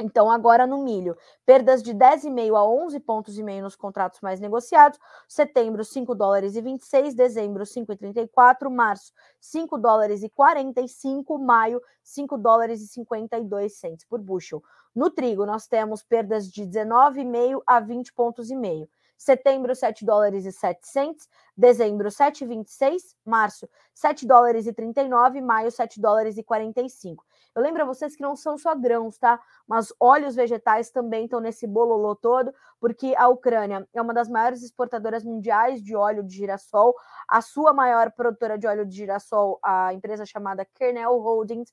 Então, 0.00 0.30
agora 0.30 0.66
no 0.66 0.82
milho, 0.82 1.16
perdas 1.44 1.82
de 1.82 1.92
10,5 1.92 2.56
a 2.56 2.64
11 2.64 2.98
pontos 3.00 3.38
e 3.38 3.42
meio 3.42 3.62
nos 3.62 3.76
contratos 3.76 4.20
mais 4.22 4.40
negociados. 4.40 4.98
Setembro, 5.28 5.84
5 5.84 6.14
dólares 6.14 6.56
e 6.56 6.62
26, 6.62 7.14
dezembro, 7.14 7.64
5,34, 7.64 8.70
março, 8.70 9.12
5 9.38 9.76
dólares 9.76 10.22
e 10.22 10.30
45, 10.30 11.38
maio, 11.38 11.80
5 12.02 12.38
dólares 12.38 12.80
e 12.80 12.88
52 12.88 13.74
centes 13.76 14.06
por 14.06 14.18
bushel. 14.18 14.62
No 14.94 15.10
trigo, 15.10 15.44
nós 15.44 15.66
temos 15.66 16.02
perdas 16.02 16.50
de 16.50 16.66
19,5 16.66 17.62
a 17.66 17.78
20 17.78 18.14
pontos 18.14 18.50
e 18.50 18.56
meio. 18.56 18.88
Setembro, 19.22 19.72
7 19.72 20.04
dólares 20.04 20.44
e 20.44 20.50
7 20.50 20.84
centes, 20.84 21.28
dezembro, 21.56 22.08
7,26, 22.08 23.14
março, 23.24 23.68
7 23.94 24.26
dólares 24.26 24.66
e 24.66 24.72
39, 24.72 25.40
maio, 25.40 25.70
7 25.70 26.00
dólares 26.00 26.36
e 26.38 26.42
45. 26.42 27.24
Eu 27.54 27.62
lembro 27.62 27.82
a 27.82 27.84
vocês 27.84 28.16
que 28.16 28.22
não 28.22 28.34
são 28.34 28.58
só 28.58 28.74
grãos, 28.74 29.16
tá? 29.18 29.40
Mas 29.64 29.94
óleos 30.00 30.34
vegetais 30.34 30.90
também 30.90 31.26
estão 31.26 31.38
nesse 31.38 31.68
bololô 31.68 32.16
todo, 32.16 32.52
porque 32.80 33.14
a 33.16 33.28
Ucrânia 33.28 33.86
é 33.94 34.02
uma 34.02 34.12
das 34.12 34.28
maiores 34.28 34.60
exportadoras 34.60 35.22
mundiais 35.22 35.80
de 35.80 35.94
óleo 35.94 36.24
de 36.24 36.34
girassol. 36.34 36.92
A 37.28 37.40
sua 37.40 37.72
maior 37.72 38.10
produtora 38.10 38.58
de 38.58 38.66
óleo 38.66 38.84
de 38.84 38.96
girassol, 38.96 39.60
a 39.62 39.94
empresa 39.94 40.26
chamada 40.26 40.64
Kernel 40.64 41.16
Holdings 41.20 41.72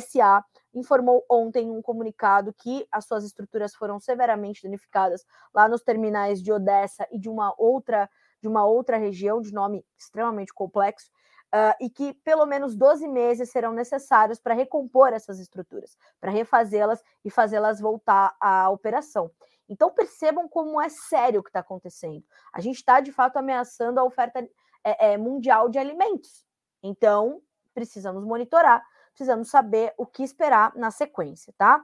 SA, 0.00 0.44
informou 0.74 1.24
ontem 1.30 1.66
em 1.66 1.70
um 1.70 1.82
comunicado 1.82 2.52
que 2.52 2.86
as 2.90 3.04
suas 3.06 3.24
estruturas 3.24 3.74
foram 3.74 3.98
severamente 3.98 4.62
danificadas 4.62 5.24
lá 5.54 5.68
nos 5.68 5.82
terminais 5.82 6.42
de 6.42 6.52
Odessa 6.52 7.06
e 7.10 7.18
de 7.18 7.28
uma 7.28 7.54
outra 7.58 8.08
de 8.40 8.48
uma 8.48 8.64
outra 8.64 8.96
região 8.96 9.40
de 9.40 9.52
nome 9.52 9.84
extremamente 9.98 10.52
complexo 10.54 11.10
uh, 11.54 11.76
e 11.80 11.90
que 11.90 12.14
pelo 12.14 12.46
menos 12.46 12.74
12 12.74 13.06
meses 13.06 13.50
serão 13.50 13.72
necessários 13.72 14.40
para 14.40 14.54
recompor 14.54 15.12
essas 15.12 15.38
estruturas, 15.38 15.96
para 16.20 16.30
refazê-las 16.30 17.02
e 17.24 17.30
fazê-las 17.30 17.80
voltar 17.80 18.34
à 18.40 18.70
operação. 18.70 19.30
Então 19.68 19.90
percebam 19.90 20.48
como 20.48 20.80
é 20.80 20.88
sério 20.88 21.40
o 21.40 21.42
que 21.42 21.50
está 21.50 21.60
acontecendo. 21.60 22.24
A 22.52 22.60
gente 22.60 22.76
está 22.76 23.00
de 23.00 23.12
fato 23.12 23.36
ameaçando 23.36 24.00
a 24.00 24.04
oferta 24.04 24.40
é, 24.82 25.12
é, 25.12 25.16
mundial 25.16 25.68
de 25.68 25.78
alimentos. 25.78 26.44
Então 26.82 27.42
precisamos 27.72 28.24
monitorar, 28.24 28.84
precisamos 29.12 29.50
saber 29.50 29.92
o 29.96 30.06
que 30.06 30.22
esperar 30.22 30.72
na 30.74 30.90
sequência, 30.90 31.52
tá? 31.56 31.82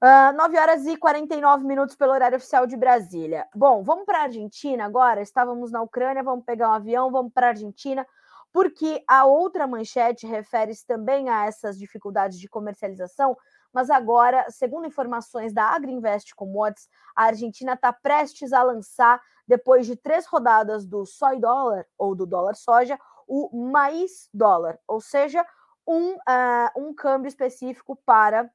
Uh, 0.00 0.36
9 0.36 0.56
horas 0.56 0.86
e 0.86 0.96
49 0.96 1.64
minutos 1.64 1.96
pelo 1.96 2.12
horário 2.12 2.36
oficial 2.36 2.66
de 2.66 2.76
Brasília. 2.76 3.48
Bom, 3.52 3.82
vamos 3.82 4.04
para 4.04 4.18
a 4.18 4.22
Argentina 4.22 4.84
agora. 4.84 5.20
Estávamos 5.20 5.72
na 5.72 5.82
Ucrânia, 5.82 6.22
vamos 6.22 6.44
pegar 6.44 6.68
um 6.68 6.72
avião, 6.72 7.10
vamos 7.10 7.32
para 7.32 7.48
a 7.48 7.50
Argentina, 7.50 8.06
porque 8.52 9.02
a 9.08 9.24
outra 9.24 9.66
manchete 9.66 10.26
refere-se 10.26 10.86
também 10.86 11.28
a 11.28 11.46
essas 11.46 11.76
dificuldades 11.76 12.38
de 12.38 12.48
comercialização, 12.48 13.36
mas 13.72 13.90
agora, 13.90 14.46
segundo 14.50 14.86
informações 14.86 15.52
da 15.52 15.64
Agriinvest 15.64 16.34
Commodities, 16.34 16.88
a 17.14 17.24
Argentina 17.24 17.72
está 17.72 17.92
prestes 17.92 18.52
a 18.52 18.62
lançar, 18.62 19.20
depois 19.46 19.86
de 19.86 19.96
três 19.96 20.26
rodadas 20.26 20.86
do 20.86 21.04
soy 21.04 21.40
dólar 21.40 21.86
ou 21.98 22.14
do 22.14 22.26
dólar 22.26 22.54
soja, 22.54 22.98
o 23.26 23.70
mais 23.70 24.28
dólar, 24.32 24.78
ou 24.86 25.00
seja, 25.00 25.44
um, 25.88 26.14
uh, 26.14 26.70
um 26.76 26.94
câmbio 26.94 27.28
específico 27.28 27.96
para 28.04 28.50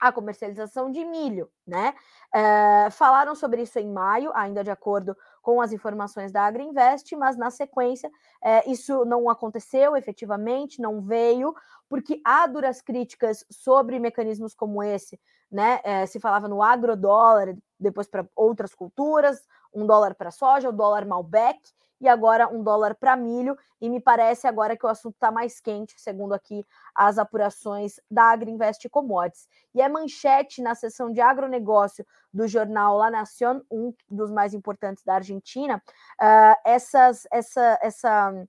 a 0.00 0.10
comercialização 0.10 0.90
de 0.90 1.04
milho, 1.04 1.50
né? 1.66 1.94
É, 2.34 2.88
falaram 2.90 3.34
sobre 3.34 3.60
isso 3.60 3.78
em 3.78 3.92
maio, 3.92 4.32
ainda 4.34 4.64
de 4.64 4.70
acordo 4.70 5.14
com 5.42 5.60
as 5.60 5.72
informações 5.72 6.32
da 6.32 6.46
Agriinvest, 6.46 7.14
mas 7.16 7.36
na 7.36 7.50
sequência 7.50 8.10
é, 8.42 8.68
isso 8.70 9.04
não 9.04 9.28
aconteceu 9.28 9.94
efetivamente, 9.94 10.80
não 10.80 11.02
veio, 11.02 11.54
porque 11.86 12.18
há 12.24 12.46
duras 12.46 12.80
críticas 12.80 13.44
sobre 13.50 13.98
mecanismos 13.98 14.54
como 14.54 14.82
esse, 14.82 15.20
né? 15.52 15.80
É, 15.84 16.06
se 16.06 16.18
falava 16.18 16.48
no 16.48 16.62
agrodólar, 16.62 17.54
depois 17.78 18.08
para 18.08 18.26
outras 18.34 18.74
culturas, 18.74 19.46
um 19.74 19.86
dólar 19.86 20.14
para 20.14 20.30
soja, 20.30 20.70
o 20.70 20.72
dólar 20.72 21.04
Malbec, 21.04 21.60
e 22.00 22.08
agora 22.08 22.48
um 22.48 22.62
dólar 22.62 22.94
para 22.94 23.16
milho, 23.16 23.56
e 23.80 23.88
me 23.88 24.00
parece 24.00 24.46
agora 24.46 24.76
que 24.76 24.86
o 24.86 24.88
assunto 24.88 25.14
está 25.14 25.30
mais 25.30 25.60
quente, 25.60 25.94
segundo 25.98 26.32
aqui 26.32 26.64
as 26.94 27.18
apurações 27.18 28.00
da 28.10 28.30
Agriinvest 28.30 28.88
Commodities. 28.88 29.48
E 29.74 29.82
é 29.82 29.88
manchete 29.88 30.62
na 30.62 30.74
seção 30.74 31.12
de 31.12 31.20
agronegócio 31.20 32.06
do 32.32 32.46
jornal 32.48 32.96
La 32.96 33.10
Nación, 33.10 33.62
um 33.70 33.92
dos 34.08 34.30
mais 34.30 34.54
importantes 34.54 35.04
da 35.04 35.14
Argentina, 35.14 35.82
uh, 36.20 36.56
essas, 36.64 37.26
essa, 37.30 37.78
essa 37.82 38.46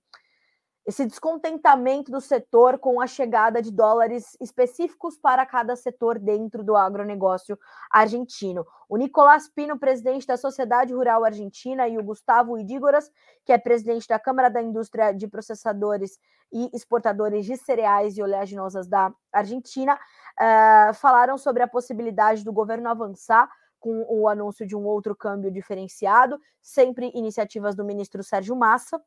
esse 0.84 1.06
descontentamento 1.06 2.10
do 2.10 2.20
setor 2.20 2.78
com 2.78 3.00
a 3.00 3.06
chegada 3.06 3.62
de 3.62 3.70
dólares 3.70 4.36
específicos 4.40 5.16
para 5.16 5.46
cada 5.46 5.76
setor 5.76 6.18
dentro 6.18 6.64
do 6.64 6.76
agronegócio 6.76 7.58
argentino. 7.90 8.66
O 8.88 8.96
Nicolás 8.96 9.48
Pino, 9.48 9.78
presidente 9.78 10.26
da 10.26 10.36
Sociedade 10.36 10.92
Rural 10.92 11.24
Argentina, 11.24 11.86
e 11.86 11.96
o 11.96 12.02
Gustavo 12.02 12.58
Idígoras, 12.58 13.10
que 13.44 13.52
é 13.52 13.58
presidente 13.58 14.08
da 14.08 14.18
Câmara 14.18 14.50
da 14.50 14.60
Indústria 14.60 15.12
de 15.12 15.28
Processadores 15.28 16.18
e 16.52 16.68
Exportadores 16.74 17.46
de 17.46 17.56
Cereais 17.56 18.18
e 18.18 18.22
Oleaginosas 18.22 18.88
da 18.88 19.12
Argentina, 19.32 19.94
uh, 19.94 20.94
falaram 20.94 21.38
sobre 21.38 21.62
a 21.62 21.68
possibilidade 21.68 22.44
do 22.44 22.52
governo 22.52 22.88
avançar 22.88 23.48
com 23.78 24.04
o 24.08 24.28
anúncio 24.28 24.66
de 24.66 24.76
um 24.76 24.84
outro 24.84 25.14
câmbio 25.14 25.50
diferenciado, 25.50 26.40
sempre 26.60 27.10
iniciativas 27.14 27.74
do 27.74 27.84
ministro 27.84 28.22
Sérgio 28.22 28.54
Massa 28.54 29.00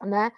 né? 0.00 0.32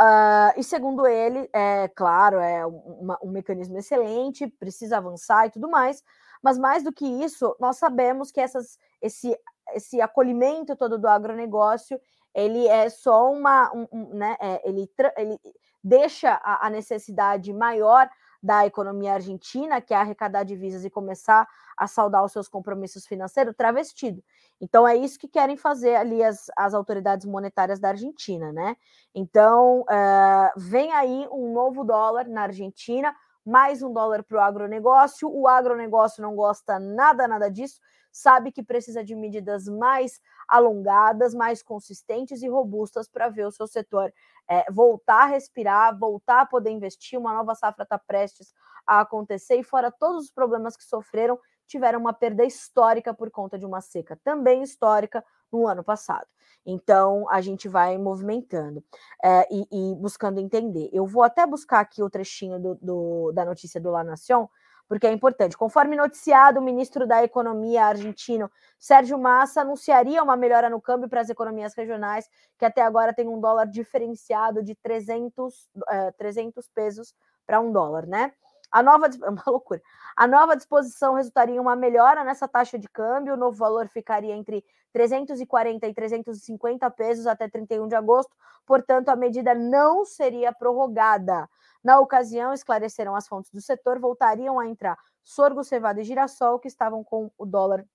Uh, 0.00 0.58
e 0.58 0.64
segundo 0.64 1.06
ele, 1.06 1.48
é 1.52 1.88
claro, 1.88 2.38
é 2.38 2.64
uma, 2.66 3.18
um 3.22 3.30
mecanismo 3.30 3.78
excelente, 3.78 4.46
precisa 4.46 4.96
avançar 4.96 5.46
e 5.46 5.50
tudo 5.50 5.68
mais, 5.68 6.02
mas 6.42 6.58
mais 6.58 6.82
do 6.82 6.92
que 6.92 7.04
isso, 7.04 7.54
nós 7.60 7.76
sabemos 7.76 8.30
que 8.30 8.40
essas, 8.40 8.78
esse, 9.00 9.38
esse 9.74 10.00
acolhimento 10.00 10.74
todo 10.74 10.98
do 10.98 11.06
agronegócio 11.06 12.00
ele 12.34 12.66
é 12.66 12.88
só 12.88 13.30
uma, 13.32 13.72
um, 13.74 13.86
um, 13.92 14.14
né? 14.14 14.36
É, 14.40 14.68
ele, 14.68 14.88
ele 15.16 15.38
deixa 15.82 16.40
a, 16.42 16.66
a 16.66 16.70
necessidade 16.70 17.52
maior 17.52 18.08
da 18.42 18.66
economia 18.66 19.14
argentina, 19.14 19.80
que 19.80 19.92
é 19.92 19.96
arrecadar 19.96 20.44
divisas 20.44 20.84
e 20.84 20.90
começar 20.90 21.46
a 21.76 21.86
saldar 21.86 22.24
os 22.24 22.32
seus 22.32 22.48
compromissos 22.48 23.06
financeiros, 23.06 23.54
travestido. 23.54 24.22
Então, 24.60 24.86
é 24.86 24.96
isso 24.96 25.18
que 25.18 25.28
querem 25.28 25.56
fazer 25.56 25.96
ali 25.96 26.22
as, 26.22 26.50
as 26.56 26.74
autoridades 26.74 27.26
monetárias 27.26 27.78
da 27.78 27.88
Argentina, 27.88 28.52
né? 28.52 28.76
Então, 29.14 29.82
uh, 29.82 30.52
vem 30.56 30.92
aí 30.92 31.26
um 31.30 31.52
novo 31.52 31.84
dólar 31.84 32.28
na 32.28 32.42
Argentina, 32.42 33.14
mais 33.44 33.82
um 33.82 33.92
dólar 33.92 34.22
para 34.22 34.36
o 34.36 34.40
agronegócio. 34.40 35.30
O 35.30 35.46
agronegócio 35.48 36.22
não 36.22 36.34
gosta 36.34 36.78
nada, 36.78 37.26
nada 37.26 37.50
disso, 37.50 37.80
sabe 38.12 38.52
que 38.52 38.62
precisa 38.62 39.04
de 39.04 39.14
medidas 39.14 39.66
mais 39.66 40.20
alongadas, 40.48 41.34
mais 41.34 41.62
consistentes 41.62 42.42
e 42.42 42.48
robustas 42.48 43.08
para 43.08 43.28
ver 43.28 43.46
o 43.46 43.50
seu 43.50 43.66
setor 43.66 44.12
é, 44.48 44.64
voltar 44.70 45.22
a 45.22 45.26
respirar, 45.26 45.96
voltar 45.96 46.40
a 46.40 46.46
poder 46.46 46.70
investir. 46.70 47.18
Uma 47.18 47.32
nova 47.32 47.54
safra 47.54 47.84
está 47.84 47.98
prestes 47.98 48.52
a 48.84 49.00
acontecer 49.00 49.56
e, 49.56 49.62
fora 49.62 49.92
todos 49.92 50.24
os 50.24 50.30
problemas 50.32 50.76
que 50.76 50.84
sofreram, 50.84 51.38
tiveram 51.68 52.00
uma 52.00 52.12
perda 52.12 52.44
histórica 52.44 53.14
por 53.14 53.30
conta 53.30 53.56
de 53.56 53.64
uma 53.64 53.80
seca 53.80 54.18
também 54.24 54.62
histórica 54.62 55.24
no 55.52 55.68
ano 55.68 55.84
passado. 55.84 56.26
Então, 56.66 57.28
a 57.30 57.40
gente 57.40 57.68
vai 57.68 57.96
movimentando 57.96 58.84
é, 59.22 59.46
e, 59.50 59.66
e, 59.70 59.94
buscando 59.94 60.40
entender. 60.40 60.90
Eu 60.92 61.06
vou 61.06 61.22
até 61.22 61.46
buscar 61.46 61.80
aqui 61.80 62.02
o 62.02 62.10
trechinho 62.10 62.58
do, 62.58 62.74
do, 62.82 63.32
da 63.32 63.44
notícia 63.44 63.80
do 63.80 63.90
La 63.90 64.02
Nación, 64.02 64.48
porque 64.90 65.06
é 65.06 65.12
importante. 65.12 65.56
Conforme 65.56 65.94
noticiado, 65.94 66.58
o 66.58 66.62
ministro 66.62 67.06
da 67.06 67.22
Economia 67.22 67.84
argentino, 67.84 68.50
Sérgio 68.76 69.16
Massa, 69.16 69.60
anunciaria 69.60 70.20
uma 70.20 70.36
melhora 70.36 70.68
no 70.68 70.80
câmbio 70.80 71.08
para 71.08 71.20
as 71.20 71.30
economias 71.30 71.74
regionais, 71.76 72.28
que 72.58 72.64
até 72.64 72.82
agora 72.82 73.14
tem 73.14 73.28
um 73.28 73.38
dólar 73.38 73.66
diferenciado 73.66 74.64
de 74.64 74.74
300, 74.74 75.70
é, 75.90 76.10
300 76.10 76.68
pesos 76.74 77.14
para 77.46 77.60
um 77.60 77.70
dólar, 77.70 78.04
né? 78.04 78.32
A 78.68 78.82
nova, 78.82 79.06
é 79.06 79.10
uma 79.30 79.44
loucura. 79.46 79.80
A 80.16 80.26
nova 80.26 80.56
disposição 80.56 81.14
resultaria 81.14 81.54
em 81.54 81.60
uma 81.60 81.76
melhora 81.76 82.24
nessa 82.24 82.48
taxa 82.48 82.76
de 82.76 82.88
câmbio. 82.88 83.34
O 83.34 83.36
novo 83.36 83.56
valor 83.56 83.86
ficaria 83.86 84.34
entre 84.34 84.64
340 84.92 85.86
e 85.86 85.94
350 85.94 86.90
pesos 86.90 87.28
até 87.28 87.48
31 87.48 87.86
de 87.86 87.94
agosto. 87.94 88.34
Portanto, 88.66 89.08
a 89.08 89.14
medida 89.14 89.54
não 89.54 90.04
seria 90.04 90.52
prorrogada. 90.52 91.48
Na 91.82 91.98
ocasião, 91.98 92.52
esclareceram 92.52 93.14
as 93.14 93.26
fontes 93.26 93.50
do 93.50 93.60
setor, 93.60 93.98
voltariam 93.98 94.58
a 94.58 94.66
entrar 94.66 94.98
sorgo, 95.22 95.62
cevada 95.62 96.00
e 96.00 96.04
girassol, 96.04 96.58
que 96.58 96.68
estavam 96.68 97.04
com 97.04 97.30
o 97.38 97.46
dólar 97.46 97.86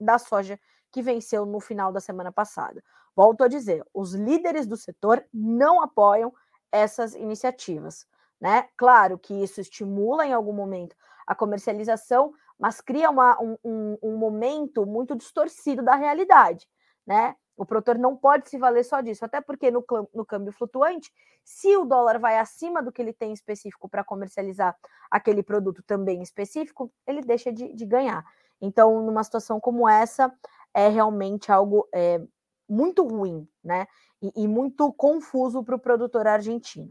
da 0.00 0.18
soja 0.18 0.58
que 0.90 1.02
venceu 1.02 1.46
no 1.46 1.60
final 1.60 1.92
da 1.92 2.00
semana 2.00 2.32
passada. 2.32 2.82
Volto 3.14 3.44
a 3.44 3.48
dizer, 3.48 3.84
os 3.92 4.14
líderes 4.14 4.66
do 4.66 4.76
setor 4.76 5.24
não 5.32 5.82
apoiam 5.82 6.32
essas 6.70 7.14
iniciativas. 7.14 8.06
Né? 8.40 8.68
Claro 8.76 9.18
que 9.18 9.34
isso 9.34 9.60
estimula 9.60 10.26
em 10.26 10.32
algum 10.32 10.52
momento 10.52 10.96
a 11.26 11.34
comercialização, 11.34 12.32
mas 12.58 12.80
cria 12.80 13.08
uma, 13.08 13.40
um, 13.40 13.56
um, 13.64 13.98
um, 14.02 14.16
momento 14.16 14.84
muito 14.84 15.14
distorcido 15.14 15.82
da 15.82 15.94
realidade. 15.94 16.66
Né? 17.06 17.36
O 17.56 17.66
produtor 17.66 17.98
não 17.98 18.16
pode 18.16 18.48
se 18.48 18.58
valer 18.58 18.84
só 18.84 19.00
disso, 19.00 19.24
até 19.24 19.40
porque 19.40 19.70
no, 19.70 19.84
no 20.14 20.24
câmbio 20.24 20.52
flutuante, 20.52 21.12
se 21.44 21.76
o 21.76 21.84
dólar 21.84 22.18
vai 22.18 22.38
acima 22.38 22.82
do 22.82 22.90
que 22.90 23.02
ele 23.02 23.12
tem 23.12 23.32
específico 23.32 23.88
para 23.88 24.04
comercializar 24.04 24.76
aquele 25.10 25.42
produto 25.42 25.82
também 25.82 26.22
específico, 26.22 26.90
ele 27.06 27.20
deixa 27.20 27.52
de, 27.52 27.72
de, 27.74 27.84
ganhar. 27.84 28.24
Então, 28.60 29.02
numa 29.02 29.22
situação 29.22 29.60
como 29.60 29.88
essa, 29.88 30.32
é 30.72 30.88
realmente 30.88 31.52
algo 31.52 31.86
é, 31.94 32.20
muito 32.68 33.06
ruim, 33.06 33.46
né? 33.62 33.86
E, 34.22 34.44
e 34.44 34.48
muito 34.48 34.92
confuso 34.92 35.62
para 35.62 35.74
o 35.74 35.80
produtor 35.80 36.26
argentino. 36.26 36.90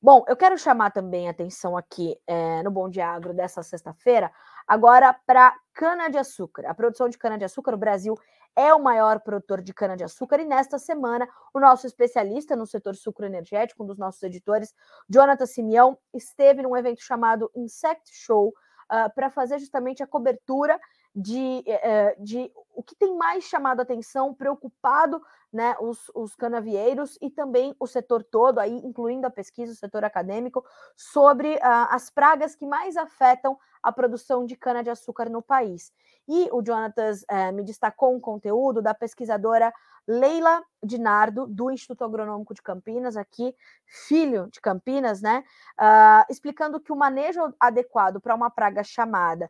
Bom, 0.00 0.22
eu 0.28 0.36
quero 0.36 0.58
chamar 0.58 0.90
também 0.90 1.28
a 1.28 1.30
atenção 1.30 1.76
aqui 1.76 2.14
é, 2.26 2.62
no 2.62 2.70
Bom 2.70 2.90
Agro 3.02 3.32
dessa 3.32 3.62
sexta-feira, 3.62 4.30
agora 4.66 5.14
para 5.26 5.54
cana-de-açúcar. 5.72 6.66
A 6.66 6.74
produção 6.74 7.08
de 7.08 7.18
cana-de-açúcar, 7.18 7.74
o 7.74 7.78
Brasil 7.78 8.16
é 8.56 8.72
o 8.72 8.82
maior 8.82 9.20
produtor 9.20 9.60
de 9.60 9.74
cana-de-açúcar 9.74 10.40
e 10.40 10.44
nesta 10.44 10.78
semana 10.78 11.28
o 11.52 11.58
nosso 11.58 11.86
especialista 11.86 12.54
no 12.54 12.66
setor 12.66 12.94
sucro 12.94 13.26
energético, 13.26 13.82
um 13.82 13.86
dos 13.86 13.98
nossos 13.98 14.22
editores, 14.22 14.72
Jonathan 15.08 15.46
Simeão, 15.46 15.98
esteve 16.12 16.62
num 16.62 16.76
evento 16.76 17.02
chamado 17.02 17.50
Insect 17.54 18.10
Show 18.12 18.48
uh, 18.48 19.12
para 19.14 19.30
fazer 19.30 19.58
justamente 19.58 20.02
a 20.02 20.06
cobertura 20.06 20.78
de, 21.14 21.64
uh, 21.66 22.24
de 22.24 22.50
o 22.74 22.82
que 22.82 22.94
tem 22.94 23.16
mais 23.16 23.44
chamado 23.44 23.80
a 23.80 23.82
atenção, 23.82 24.34
preocupado 24.34 25.20
né, 25.54 25.76
os, 25.80 26.10
os 26.16 26.34
canavieiros 26.34 27.16
e 27.22 27.30
também 27.30 27.76
o 27.78 27.86
setor 27.86 28.24
todo, 28.24 28.58
aí 28.58 28.76
incluindo 28.78 29.24
a 29.24 29.30
pesquisa, 29.30 29.72
o 29.72 29.76
setor 29.76 30.04
acadêmico, 30.04 30.64
sobre 30.96 31.54
uh, 31.54 31.86
as 31.90 32.10
pragas 32.10 32.56
que 32.56 32.66
mais 32.66 32.96
afetam 32.96 33.56
a 33.80 33.92
produção 33.92 34.44
de 34.44 34.56
cana-de-açúcar 34.56 35.30
no 35.30 35.40
país. 35.40 35.92
E 36.26 36.48
o 36.50 36.60
Jonatas 36.64 37.22
uh, 37.22 37.52
me 37.54 37.62
destacou 37.62 38.12
um 38.12 38.18
conteúdo 38.18 38.82
da 38.82 38.92
pesquisadora 38.92 39.72
Leila 40.08 40.62
Dinardo, 40.82 41.46
do 41.46 41.70
Instituto 41.70 42.04
Agronômico 42.04 42.52
de 42.52 42.60
Campinas, 42.60 43.16
aqui, 43.16 43.54
filho 43.86 44.48
de 44.50 44.60
Campinas, 44.60 45.22
né? 45.22 45.44
Uh, 45.78 46.26
explicando 46.28 46.80
que 46.80 46.92
o 46.92 46.96
manejo 46.96 47.54
adequado 47.60 48.20
para 48.20 48.34
uma 48.34 48.50
praga 48.50 48.82
chamada 48.82 49.48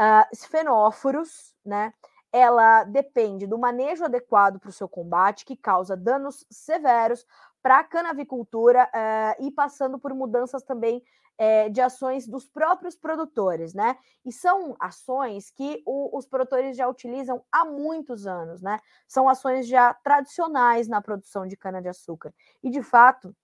uh, 0.00 0.26
esfenóforos, 0.32 1.54
né? 1.64 1.94
Ela 2.36 2.84
depende 2.84 3.46
do 3.46 3.56
manejo 3.56 4.04
adequado 4.04 4.60
para 4.60 4.68
o 4.68 4.72
seu 4.72 4.86
combate, 4.86 5.46
que 5.46 5.56
causa 5.56 5.96
danos 5.96 6.44
severos 6.50 7.24
para 7.62 7.78
a 7.78 7.84
canavicultura 7.84 8.84
uh, 8.84 9.42
e 9.42 9.50
passando 9.50 9.98
por 9.98 10.12
mudanças 10.12 10.62
também 10.62 11.02
uh, 11.40 11.70
de 11.70 11.80
ações 11.80 12.28
dos 12.28 12.46
próprios 12.46 12.94
produtores, 12.94 13.72
né? 13.72 13.96
E 14.22 14.30
são 14.30 14.76
ações 14.78 15.50
que 15.50 15.82
o, 15.86 16.14
os 16.14 16.26
produtores 16.26 16.76
já 16.76 16.86
utilizam 16.86 17.42
há 17.50 17.64
muitos 17.64 18.26
anos, 18.26 18.60
né? 18.60 18.78
São 19.08 19.30
ações 19.30 19.66
já 19.66 19.94
tradicionais 19.94 20.88
na 20.88 21.00
produção 21.00 21.46
de 21.46 21.56
cana-de-açúcar. 21.56 22.34
E, 22.62 22.68
de 22.68 22.82
fato, 22.82 23.34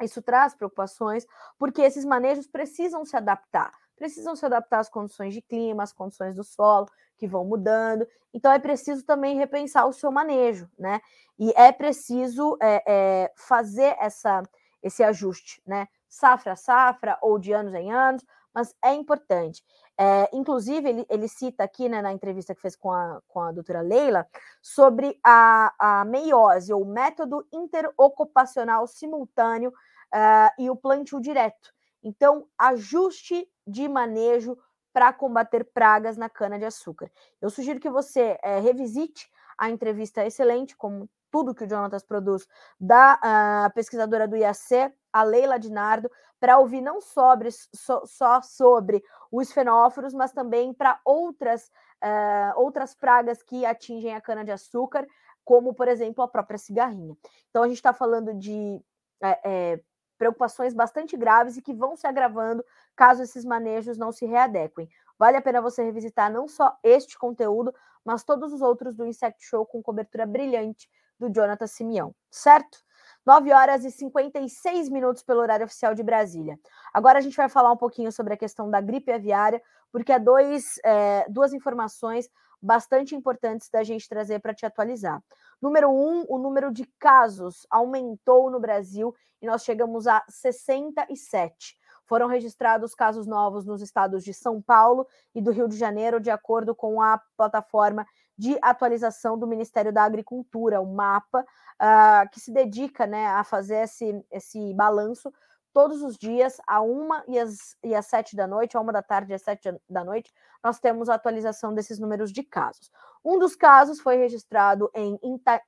isso 0.00 0.22
traz 0.22 0.54
preocupações, 0.54 1.26
porque 1.58 1.82
esses 1.82 2.04
manejos 2.04 2.46
precisam 2.46 3.04
se 3.04 3.16
adaptar 3.16 3.72
precisam 3.98 4.36
se 4.36 4.46
adaptar 4.46 4.78
às 4.78 4.88
condições 4.88 5.34
de 5.34 5.42
clima, 5.42 5.82
às 5.82 5.92
condições 5.92 6.34
do 6.34 6.44
solo, 6.44 6.86
que 7.16 7.26
vão 7.26 7.44
mudando. 7.44 8.06
Então 8.32 8.52
é 8.52 8.58
preciso 8.58 9.04
também 9.04 9.36
repensar 9.36 9.86
o 9.86 9.92
seu 9.92 10.10
manejo, 10.10 10.70
né? 10.78 11.00
E 11.38 11.52
é 11.56 11.72
preciso 11.72 12.56
é, 12.60 12.82
é, 12.86 13.32
fazer 13.36 13.96
essa, 14.00 14.42
esse 14.82 15.02
ajuste, 15.02 15.62
né? 15.66 15.88
Safra 16.08 16.52
a 16.52 16.56
safra 16.56 17.18
ou 17.20 17.38
de 17.38 17.52
anos 17.52 17.74
em 17.74 17.92
anos, 17.92 18.24
mas 18.54 18.74
é 18.82 18.94
importante. 18.94 19.62
É, 19.96 20.28
inclusive, 20.32 20.88
ele, 20.88 21.06
ele 21.08 21.28
cita 21.28 21.64
aqui 21.64 21.88
né, 21.88 22.00
na 22.00 22.12
entrevista 22.12 22.54
que 22.54 22.60
fez 22.60 22.76
com 22.76 22.92
a, 22.92 23.20
com 23.28 23.40
a 23.40 23.52
doutora 23.52 23.80
Leila 23.80 24.26
sobre 24.62 25.18
a, 25.24 25.74
a 25.78 26.04
meiose, 26.04 26.72
ou 26.72 26.84
método 26.84 27.46
interocupacional 27.52 28.86
simultâneo 28.86 29.70
uh, 29.70 30.50
e 30.58 30.70
o 30.70 30.76
plantio 30.76 31.20
direto. 31.20 31.74
Então, 32.08 32.48
ajuste 32.56 33.46
de 33.66 33.86
manejo 33.86 34.56
para 34.94 35.12
combater 35.12 35.62
pragas 35.62 36.16
na 36.16 36.28
cana-de-açúcar. 36.28 37.10
Eu 37.40 37.50
sugiro 37.50 37.78
que 37.78 37.90
você 37.90 38.38
é, 38.42 38.58
revisite 38.58 39.30
a 39.58 39.68
entrevista 39.68 40.24
excelente, 40.24 40.74
como 40.74 41.08
tudo 41.30 41.54
que 41.54 41.64
o 41.64 41.68
Jonatas 41.68 42.02
produz, 42.02 42.48
da 42.80 43.20
uh, 43.68 43.74
pesquisadora 43.74 44.26
do 44.26 44.36
IAC, 44.36 44.90
a 45.12 45.22
Leila 45.22 45.58
Dinardo, 45.58 46.10
para 46.40 46.58
ouvir 46.58 46.80
não 46.80 47.02
sobre, 47.02 47.50
so, 47.52 48.06
só 48.06 48.40
sobre 48.40 49.02
os 49.30 49.52
fenóforos, 49.52 50.14
mas 50.14 50.32
também 50.32 50.72
para 50.72 50.98
outras, 51.04 51.70
uh, 52.02 52.56
outras 52.56 52.94
pragas 52.94 53.42
que 53.42 53.66
atingem 53.66 54.14
a 54.14 54.20
cana-de-açúcar, 54.20 55.06
como, 55.44 55.74
por 55.74 55.88
exemplo, 55.88 56.24
a 56.24 56.28
própria 56.28 56.56
cigarrinha. 56.56 57.14
Então, 57.50 57.62
a 57.62 57.68
gente 57.68 57.76
está 57.76 57.92
falando 57.92 58.32
de 58.32 58.80
é, 59.22 59.40
é, 59.44 59.80
preocupações 60.18 60.74
bastante 60.74 61.16
graves 61.16 61.56
e 61.56 61.62
que 61.62 61.72
vão 61.72 61.96
se 61.96 62.06
agravando 62.06 62.64
caso 62.96 63.22
esses 63.22 63.44
manejos 63.44 63.96
não 63.96 64.10
se 64.10 64.26
readequem. 64.26 64.88
Vale 65.18 65.36
a 65.36 65.42
pena 65.42 65.62
você 65.62 65.82
revisitar 65.82 66.30
não 66.30 66.48
só 66.48 66.76
este 66.82 67.16
conteúdo, 67.16 67.72
mas 68.04 68.24
todos 68.24 68.52
os 68.52 68.60
outros 68.60 68.94
do 68.94 69.06
Insect 69.06 69.44
Show 69.44 69.64
com 69.64 69.82
cobertura 69.82 70.26
brilhante 70.26 70.88
do 71.18 71.30
Jonathan 71.30 71.66
Simeão, 71.66 72.14
certo? 72.30 72.78
9 73.26 73.52
horas 73.52 73.84
e 73.84 73.90
56 73.90 74.88
minutos 74.88 75.22
pelo 75.22 75.40
horário 75.40 75.66
oficial 75.66 75.94
de 75.94 76.02
Brasília. 76.02 76.58
Agora 76.94 77.18
a 77.18 77.20
gente 77.20 77.36
vai 77.36 77.48
falar 77.48 77.72
um 77.72 77.76
pouquinho 77.76 78.10
sobre 78.10 78.34
a 78.34 78.36
questão 78.36 78.70
da 78.70 78.80
gripe 78.80 79.12
aviária, 79.12 79.62
porque 79.92 80.12
há 80.12 80.18
dois, 80.18 80.78
é, 80.84 81.26
duas 81.28 81.52
informações 81.52 82.28
bastante 82.60 83.14
importantes 83.14 83.68
da 83.70 83.82
gente 83.82 84.08
trazer 84.08 84.40
para 84.40 84.54
te 84.54 84.66
atualizar. 84.66 85.22
Número 85.60 85.90
um, 85.90 86.24
o 86.28 86.38
número 86.38 86.72
de 86.72 86.84
casos 86.98 87.66
aumentou 87.70 88.50
no 88.50 88.60
Brasil 88.60 89.14
e 89.40 89.46
nós 89.46 89.64
chegamos 89.64 90.06
a 90.06 90.24
67. 90.28 91.76
Foram 92.06 92.26
registrados 92.26 92.94
casos 92.94 93.26
novos 93.26 93.66
nos 93.66 93.82
estados 93.82 94.24
de 94.24 94.32
São 94.32 94.62
Paulo 94.62 95.06
e 95.34 95.42
do 95.42 95.50
Rio 95.50 95.68
de 95.68 95.76
Janeiro, 95.76 96.18
de 96.18 96.30
acordo 96.30 96.74
com 96.74 97.02
a 97.02 97.20
plataforma 97.36 98.06
de 98.36 98.56
atualização 98.62 99.36
do 99.36 99.46
Ministério 99.46 99.92
da 99.92 100.04
Agricultura, 100.04 100.80
o 100.80 100.86
MAPA, 100.86 101.40
uh, 101.42 102.30
que 102.30 102.40
se 102.40 102.52
dedica 102.52 103.06
né, 103.06 103.26
a 103.26 103.44
fazer 103.44 103.82
esse, 103.82 104.24
esse 104.30 104.72
balanço 104.74 105.32
todos 105.78 106.02
os 106.02 106.18
dias, 106.18 106.60
a 106.66 106.80
uma 106.80 107.22
e 107.28 107.38
às, 107.38 107.76
e 107.84 107.94
às 107.94 108.04
sete 108.06 108.34
da 108.34 108.48
noite, 108.48 108.76
a 108.76 108.80
uma 108.80 108.92
da 108.92 109.00
tarde 109.00 109.30
e 109.30 109.34
às 109.36 109.42
sete 109.42 109.72
da 109.88 110.02
noite, 110.02 110.34
nós 110.60 110.80
temos 110.80 111.08
a 111.08 111.14
atualização 111.14 111.72
desses 111.72 112.00
números 112.00 112.32
de 112.32 112.42
casos. 112.42 112.90
Um 113.24 113.38
dos 113.38 113.54
casos 113.54 114.00
foi 114.00 114.16
registrado 114.16 114.90
em 114.92 115.16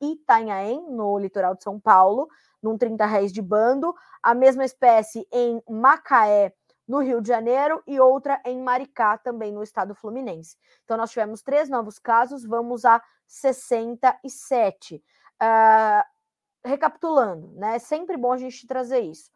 Itanhaém, 0.00 0.84
no 0.90 1.16
litoral 1.16 1.54
de 1.54 1.62
São 1.62 1.78
Paulo, 1.78 2.28
num 2.60 2.76
30 2.76 3.06
réis 3.06 3.32
de 3.32 3.40
bando, 3.40 3.94
a 4.20 4.34
mesma 4.34 4.64
espécie 4.64 5.28
em 5.30 5.62
Macaé, 5.70 6.52
no 6.88 6.98
Rio 6.98 7.22
de 7.22 7.28
Janeiro, 7.28 7.80
e 7.86 8.00
outra 8.00 8.42
em 8.44 8.60
Maricá, 8.60 9.16
também 9.16 9.52
no 9.52 9.62
estado 9.62 9.94
fluminense. 9.94 10.56
Então, 10.82 10.96
nós 10.96 11.10
tivemos 11.10 11.40
três 11.40 11.68
novos 11.68 12.00
casos, 12.00 12.44
vamos 12.44 12.84
a 12.84 13.00
67. 13.28 14.96
Uh, 14.96 15.00
ah, 15.38 16.04
recapitulando, 16.64 17.52
né? 17.52 17.76
É 17.76 17.78
sempre 17.78 18.16
bom 18.16 18.32
a 18.32 18.38
gente 18.38 18.66
trazer 18.66 18.98
isso. 18.98 19.30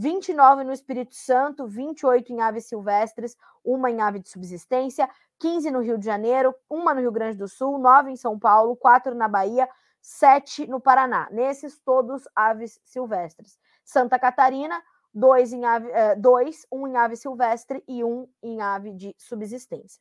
29 0.00 0.64
no 0.64 0.72
Espírito 0.72 1.14
Santo, 1.14 1.66
28 1.66 2.32
em 2.32 2.40
aves 2.40 2.64
silvestres, 2.64 3.36
uma 3.62 3.90
em 3.90 4.00
ave 4.00 4.18
de 4.18 4.30
subsistência, 4.30 5.06
15 5.38 5.70
no 5.70 5.80
Rio 5.80 5.98
de 5.98 6.06
Janeiro, 6.06 6.54
uma 6.70 6.94
no 6.94 7.02
Rio 7.02 7.12
Grande 7.12 7.36
do 7.36 7.46
Sul, 7.46 7.78
9 7.78 8.10
em 8.10 8.16
São 8.16 8.38
Paulo, 8.38 8.74
4 8.76 9.14
na 9.14 9.28
Bahia, 9.28 9.68
sete 10.00 10.66
no 10.66 10.80
Paraná. 10.80 11.28
Nesses 11.30 11.78
todos 11.80 12.26
aves 12.34 12.80
silvestres. 12.82 13.58
Santa 13.84 14.18
Catarina, 14.18 14.82
dois, 15.12 15.52
em 15.52 15.66
ave, 15.66 15.90
é, 15.90 16.16
dois 16.16 16.66
um 16.72 16.86
em 16.86 16.96
ave 16.96 17.14
silvestre 17.14 17.84
e 17.86 18.02
um 18.02 18.26
em 18.42 18.62
ave 18.62 18.94
de 18.94 19.14
subsistência. 19.18 20.00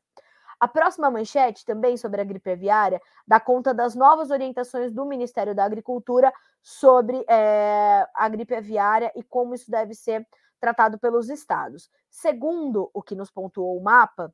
A 0.58 0.68
próxima 0.68 1.12
manchete, 1.12 1.66
também 1.66 1.98
sobre 1.98 2.22
a 2.22 2.24
gripe 2.24 2.52
aviária, 2.52 3.02
dá 3.28 3.38
conta 3.38 3.74
das 3.74 3.96
novas 3.96 4.32
orientações 4.32 4.94
do 4.94 5.06
Ministério 5.06 5.54
da 5.54 5.66
Agricultura 5.66 6.34
sobre 6.62 7.24
é, 7.28 8.08
a 8.14 8.30
gripe 8.30 8.56
aviária 8.56 9.12
e 9.16 9.24
como 9.24 9.54
isso 9.54 9.70
deve 9.70 9.94
ser 9.94 10.28
tratado 10.60 11.00
pelos 11.00 11.30
estados. 11.30 11.90
Segundo 12.10 12.90
o 12.94 13.02
que 13.02 13.16
nos 13.16 13.32
pontuou 13.32 13.78
o 13.78 13.84
mapa, 13.84 14.34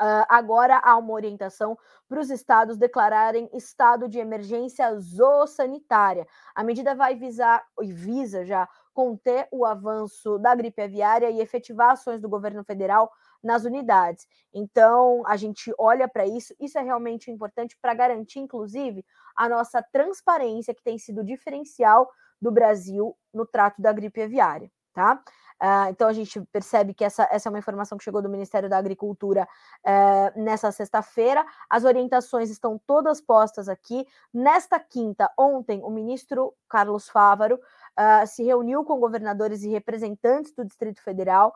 Uh, 0.00 0.22
agora 0.28 0.80
há 0.84 0.96
uma 0.96 1.12
orientação 1.12 1.76
para 2.08 2.20
os 2.20 2.30
estados 2.30 2.76
declararem 2.76 3.50
estado 3.52 4.08
de 4.08 4.20
emergência 4.20 4.96
zoossanitária. 4.96 6.24
A 6.54 6.62
medida 6.62 6.94
vai 6.94 7.16
visar 7.16 7.66
e 7.82 7.92
visa 7.92 8.44
já 8.44 8.68
conter 8.94 9.48
o 9.50 9.64
avanço 9.64 10.38
da 10.38 10.54
gripe 10.54 10.80
aviária 10.80 11.28
e 11.30 11.40
efetivar 11.40 11.90
ações 11.90 12.20
do 12.20 12.28
governo 12.28 12.62
federal 12.62 13.10
nas 13.42 13.64
unidades. 13.64 14.24
Então, 14.54 15.24
a 15.26 15.36
gente 15.36 15.74
olha 15.76 16.06
para 16.06 16.24
isso, 16.26 16.54
isso 16.60 16.78
é 16.78 16.82
realmente 16.82 17.28
importante 17.28 17.76
para 17.82 17.92
garantir, 17.92 18.38
inclusive, 18.38 19.04
a 19.38 19.48
nossa 19.48 19.80
transparência, 19.92 20.74
que 20.74 20.82
tem 20.82 20.98
sido 20.98 21.24
diferencial 21.24 22.10
do 22.42 22.50
Brasil 22.50 23.16
no 23.32 23.46
trato 23.46 23.80
da 23.80 23.92
gripe 23.92 24.20
aviária, 24.20 24.70
tá? 24.92 25.22
Uh, 25.60 25.90
então 25.90 26.06
a 26.06 26.12
gente 26.12 26.40
percebe 26.52 26.94
que 26.94 27.04
essa, 27.04 27.28
essa 27.32 27.48
é 27.48 27.50
uma 27.50 27.58
informação 27.58 27.98
que 27.98 28.04
chegou 28.04 28.22
do 28.22 28.28
Ministério 28.28 28.68
da 28.68 28.78
Agricultura 28.78 29.46
uh, 29.84 30.40
nessa 30.40 30.70
sexta-feira. 30.70 31.44
As 31.68 31.84
orientações 31.84 32.48
estão 32.48 32.80
todas 32.86 33.20
postas 33.20 33.68
aqui. 33.68 34.06
Nesta 34.32 34.78
quinta, 34.78 35.28
ontem, 35.36 35.82
o 35.82 35.90
ministro 35.90 36.54
Carlos 36.68 37.08
Fávaro 37.08 37.56
uh, 37.56 38.26
se 38.26 38.44
reuniu 38.44 38.84
com 38.84 39.00
governadores 39.00 39.64
e 39.64 39.68
representantes 39.68 40.52
do 40.52 40.64
Distrito 40.64 41.02
Federal, 41.02 41.52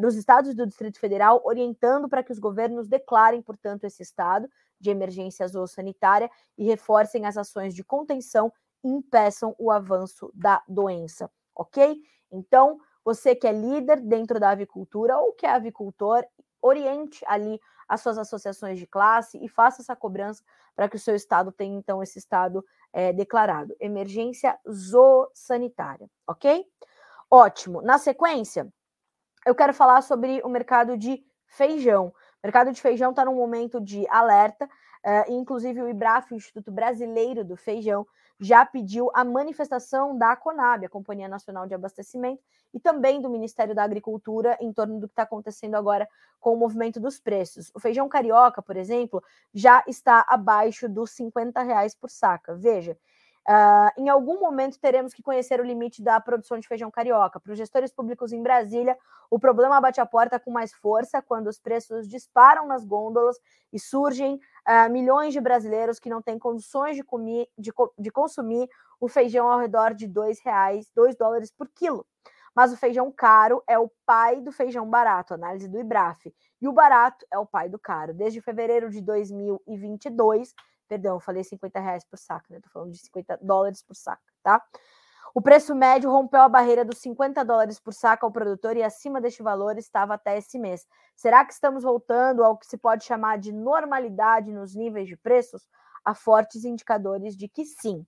dos 0.00 0.16
estados 0.16 0.52
do 0.52 0.66
Distrito 0.66 0.98
Federal, 0.98 1.40
orientando 1.44 2.08
para 2.08 2.24
que 2.24 2.32
os 2.32 2.40
governos 2.40 2.88
declarem, 2.88 3.40
portanto, 3.40 3.84
esse 3.84 4.02
estado 4.02 4.48
de 4.80 4.90
emergência 4.90 5.46
zoossanitária 5.46 6.30
e 6.56 6.64
reforcem 6.64 7.26
as 7.26 7.36
ações 7.36 7.74
de 7.74 7.84
contenção 7.84 8.52
e 8.82 8.88
impeçam 8.88 9.54
o 9.58 9.70
avanço 9.70 10.30
da 10.34 10.62
doença, 10.66 11.30
ok? 11.54 12.00
Então, 12.32 12.78
você 13.04 13.34
que 13.34 13.46
é 13.46 13.52
líder 13.52 14.00
dentro 14.00 14.40
da 14.40 14.50
avicultura 14.50 15.18
ou 15.18 15.32
que 15.32 15.46
é 15.46 15.50
avicultor, 15.50 16.24
oriente 16.62 17.24
ali 17.26 17.60
as 17.88 18.00
suas 18.00 18.18
associações 18.18 18.78
de 18.78 18.86
classe 18.86 19.38
e 19.42 19.48
faça 19.48 19.82
essa 19.82 19.96
cobrança 19.96 20.44
para 20.76 20.88
que 20.88 20.96
o 20.96 20.98
seu 20.98 21.14
estado 21.14 21.50
tenha, 21.50 21.76
então, 21.76 22.02
esse 22.02 22.18
estado 22.18 22.64
é, 22.92 23.12
declarado. 23.12 23.74
Emergência 23.80 24.58
zoossanitária, 24.70 26.08
ok? 26.26 26.64
Ótimo. 27.28 27.82
Na 27.82 27.98
sequência, 27.98 28.72
eu 29.44 29.54
quero 29.54 29.74
falar 29.74 30.02
sobre 30.02 30.40
o 30.44 30.48
mercado 30.48 30.96
de 30.96 31.24
feijão, 31.46 32.14
mercado 32.42 32.72
de 32.72 32.80
feijão 32.80 33.10
está 33.10 33.24
num 33.24 33.34
momento 33.34 33.80
de 33.80 34.06
alerta, 34.08 34.66
uh, 34.66 35.32
inclusive 35.32 35.82
o 35.82 35.88
IBRAF, 35.88 36.32
o 36.32 36.36
Instituto 36.36 36.70
Brasileiro 36.70 37.44
do 37.44 37.56
Feijão, 37.56 38.06
já 38.38 38.64
pediu 38.64 39.10
a 39.14 39.22
manifestação 39.22 40.16
da 40.16 40.34
CONAB, 40.34 40.86
a 40.86 40.88
Companhia 40.88 41.28
Nacional 41.28 41.66
de 41.66 41.74
Abastecimento, 41.74 42.42
e 42.72 42.80
também 42.80 43.20
do 43.20 43.28
Ministério 43.28 43.74
da 43.74 43.82
Agricultura 43.82 44.56
em 44.60 44.72
torno 44.72 44.98
do 44.98 45.06
que 45.06 45.12
está 45.12 45.24
acontecendo 45.24 45.74
agora 45.74 46.08
com 46.38 46.54
o 46.54 46.56
movimento 46.56 46.98
dos 46.98 47.20
preços. 47.20 47.70
O 47.74 47.80
feijão 47.80 48.08
carioca, 48.08 48.62
por 48.62 48.76
exemplo, 48.76 49.22
já 49.52 49.84
está 49.86 50.24
abaixo 50.28 50.88
dos 50.88 51.10
50 51.10 51.62
reais 51.62 51.94
por 51.94 52.08
saca. 52.08 52.54
Veja, 52.54 52.96
Uh, 53.48 53.90
em 53.96 54.08
algum 54.08 54.38
momento 54.38 54.78
teremos 54.78 55.12
que 55.12 55.22
conhecer 55.22 55.60
o 55.60 55.64
limite 55.64 56.02
da 56.02 56.20
produção 56.20 56.58
de 56.58 56.68
feijão 56.68 56.90
carioca. 56.90 57.40
Para 57.40 57.52
os 57.52 57.58
gestores 57.58 57.92
públicos 57.92 58.32
em 58.32 58.42
Brasília, 58.42 58.96
o 59.30 59.38
problema 59.38 59.80
bate 59.80 60.00
a 60.00 60.06
porta 60.06 60.38
com 60.38 60.50
mais 60.50 60.72
força 60.72 61.22
quando 61.22 61.46
os 61.48 61.58
preços 61.58 62.08
disparam 62.08 62.66
nas 62.66 62.84
gôndolas 62.84 63.36
e 63.72 63.78
surgem 63.78 64.34
uh, 64.34 64.90
milhões 64.90 65.32
de 65.32 65.40
brasileiros 65.40 65.98
que 65.98 66.10
não 66.10 66.20
têm 66.20 66.38
condições 66.38 66.96
de, 66.96 67.02
comer, 67.02 67.48
de, 67.58 67.72
de 67.98 68.10
consumir 68.10 68.68
o 69.00 69.08
feijão 69.08 69.48
ao 69.48 69.58
redor 69.58 69.94
de 69.94 70.06
dois 70.06 70.38
reais, 70.44 70.90
dois 70.94 71.16
dólares 71.16 71.50
por 71.50 71.68
quilo. 71.68 72.06
Mas 72.54 72.72
o 72.72 72.76
feijão 72.76 73.10
caro 73.10 73.62
é 73.66 73.78
o 73.78 73.90
pai 74.04 74.40
do 74.40 74.52
feijão 74.52 74.88
barato, 74.88 75.34
análise 75.34 75.68
do 75.68 75.78
IBRAF. 75.78 76.34
E 76.60 76.68
o 76.68 76.72
barato 76.72 77.24
é 77.32 77.38
o 77.38 77.46
pai 77.46 77.68
do 77.68 77.78
caro. 77.78 78.12
Desde 78.12 78.40
fevereiro 78.40 78.90
de 78.90 79.00
2022, 79.00 80.52
Perdão, 80.90 81.14
eu 81.14 81.20
falei 81.20 81.44
50 81.44 81.78
reais 81.78 82.04
por 82.04 82.18
saco, 82.18 82.46
né? 82.50 82.58
Tô 82.60 82.68
falando 82.68 82.90
de 82.90 82.98
50 82.98 83.38
dólares 83.40 83.80
por 83.80 83.94
saco, 83.94 84.24
tá? 84.42 84.60
O 85.32 85.40
preço 85.40 85.72
médio 85.72 86.10
rompeu 86.10 86.40
a 86.40 86.48
barreira 86.48 86.84
dos 86.84 86.98
50 86.98 87.44
dólares 87.44 87.78
por 87.78 87.94
saco 87.94 88.26
ao 88.26 88.32
produtor 88.32 88.76
e 88.76 88.82
acima 88.82 89.20
deste 89.20 89.40
valor 89.40 89.78
estava 89.78 90.14
até 90.14 90.36
esse 90.36 90.58
mês. 90.58 90.84
Será 91.14 91.44
que 91.44 91.52
estamos 91.52 91.84
voltando 91.84 92.42
ao 92.42 92.58
que 92.58 92.66
se 92.66 92.76
pode 92.76 93.04
chamar 93.04 93.38
de 93.38 93.52
normalidade 93.52 94.52
nos 94.52 94.74
níveis 94.74 95.06
de 95.06 95.16
preços? 95.16 95.68
Há 96.04 96.12
fortes 96.12 96.64
indicadores 96.64 97.36
de 97.36 97.46
que 97.46 97.64
sim. 97.64 98.04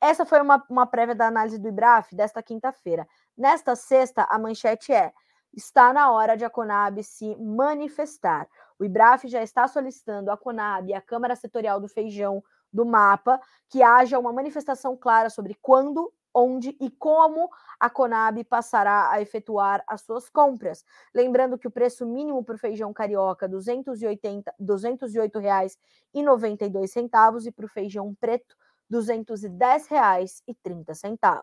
Essa 0.00 0.26
foi 0.26 0.42
uma, 0.42 0.60
uma 0.68 0.88
prévia 0.88 1.14
da 1.14 1.28
análise 1.28 1.56
do 1.56 1.68
IBRAF 1.68 2.16
desta 2.16 2.42
quinta-feira. 2.42 3.06
Nesta 3.38 3.76
sexta, 3.76 4.26
a 4.28 4.36
manchete 4.40 4.92
é: 4.92 5.12
está 5.52 5.92
na 5.92 6.10
hora 6.10 6.36
de 6.36 6.44
a 6.44 6.50
Conab 6.50 7.00
se 7.04 7.36
manifestar. 7.36 8.48
O 8.78 8.84
IBRAF 8.84 9.28
já 9.28 9.42
está 9.42 9.66
solicitando 9.68 10.30
à 10.30 10.36
Conab, 10.36 10.92
à 10.92 11.00
Câmara 11.00 11.34
Setorial 11.36 11.80
do 11.80 11.88
Feijão, 11.88 12.42
do 12.72 12.84
MAPA, 12.84 13.40
que 13.68 13.82
haja 13.82 14.18
uma 14.18 14.32
manifestação 14.32 14.96
clara 14.96 15.30
sobre 15.30 15.56
quando, 15.62 16.12
onde 16.34 16.76
e 16.80 16.90
como 16.90 17.48
a 17.78 17.88
Conab 17.88 18.42
passará 18.44 19.12
a 19.12 19.22
efetuar 19.22 19.84
as 19.86 20.00
suas 20.00 20.28
compras. 20.28 20.84
Lembrando 21.14 21.56
que 21.56 21.68
o 21.68 21.70
preço 21.70 22.04
mínimo 22.04 22.44
para 22.44 22.56
o 22.56 22.58
feijão 22.58 22.92
carioca 22.92 23.48
280, 23.48 24.52
R$ 24.58 24.66
208,92 24.66 27.46
e 27.46 27.52
para 27.52 27.66
o 27.66 27.68
feijão 27.68 28.12
preto 28.20 28.56
R$ 28.98 29.24
210,30. 29.24 31.42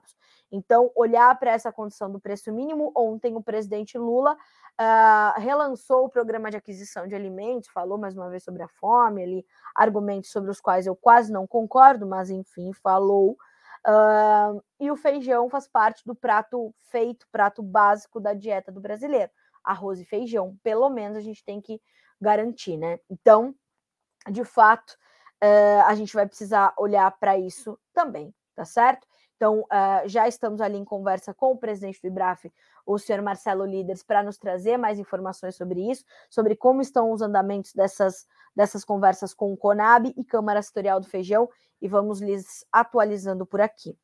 Então, 0.51 0.91
olhar 0.95 1.37
para 1.39 1.51
essa 1.51 1.71
condição 1.71 2.11
do 2.11 2.19
preço 2.19 2.51
mínimo, 2.51 2.91
ontem 2.95 3.35
o 3.35 3.41
presidente 3.41 3.97
Lula 3.97 4.33
uh, 4.33 5.39
relançou 5.39 6.05
o 6.05 6.09
programa 6.09 6.51
de 6.51 6.57
aquisição 6.57 7.07
de 7.07 7.15
alimentos, 7.15 7.69
falou 7.69 7.97
mais 7.97 8.15
uma 8.15 8.29
vez 8.29 8.43
sobre 8.43 8.63
a 8.63 8.67
fome, 8.67 9.23
ali, 9.23 9.45
argumentos 9.73 10.31
sobre 10.31 10.51
os 10.51 10.59
quais 10.59 10.85
eu 10.85 10.95
quase 10.95 11.31
não 11.31 11.47
concordo, 11.47 12.05
mas 12.05 12.29
enfim, 12.29 12.73
falou. 12.73 13.37
Uh, 13.87 14.61
e 14.79 14.91
o 14.91 14.95
feijão 14.95 15.49
faz 15.49 15.67
parte 15.67 16.03
do 16.05 16.13
prato 16.13 16.73
feito, 16.91 17.25
prato 17.31 17.63
básico 17.63 18.19
da 18.19 18.33
dieta 18.33 18.71
do 18.71 18.81
brasileiro. 18.81 19.31
Arroz 19.63 19.99
e 19.99 20.05
feijão, 20.05 20.57
pelo 20.63 20.89
menos 20.89 21.17
a 21.17 21.21
gente 21.21 21.43
tem 21.43 21.61
que 21.61 21.81
garantir, 22.19 22.77
né? 22.77 22.99
Então, 23.09 23.55
de 24.29 24.43
fato, 24.43 24.97
uh, 25.43 25.83
a 25.85 25.95
gente 25.95 26.13
vai 26.13 26.25
precisar 26.25 26.73
olhar 26.77 27.09
para 27.19 27.37
isso 27.37 27.77
também, 27.93 28.33
tá 28.55 28.65
certo? 28.65 29.07
Então, 29.35 29.61
uh, 29.61 30.07
já 30.07 30.27
estamos 30.27 30.61
ali 30.61 30.77
em 30.77 30.85
conversa 30.85 31.33
com 31.33 31.51
o 31.51 31.57
presidente 31.57 31.99
do 31.99 32.07
IBRAF, 32.07 32.53
o 32.85 32.97
senhor 32.99 33.21
Marcelo 33.23 33.65
Líderes, 33.65 34.03
para 34.03 34.21
nos 34.21 34.37
trazer 34.37 34.77
mais 34.77 34.99
informações 34.99 35.55
sobre 35.55 35.89
isso, 35.89 36.03
sobre 36.29 36.55
como 36.55 36.81
estão 36.81 37.11
os 37.11 37.21
andamentos 37.21 37.73
dessas, 37.73 38.27
dessas 38.55 38.85
conversas 38.85 39.33
com 39.33 39.51
o 39.51 39.57
CONAB 39.57 40.13
e 40.15 40.23
Câmara 40.23 40.61
Setorial 40.61 40.99
do 40.99 41.07
Feijão, 41.07 41.49
e 41.81 41.87
vamos 41.87 42.21
lhes 42.21 42.63
atualizando 42.71 43.45
por 43.45 43.61
aqui. 43.61 43.97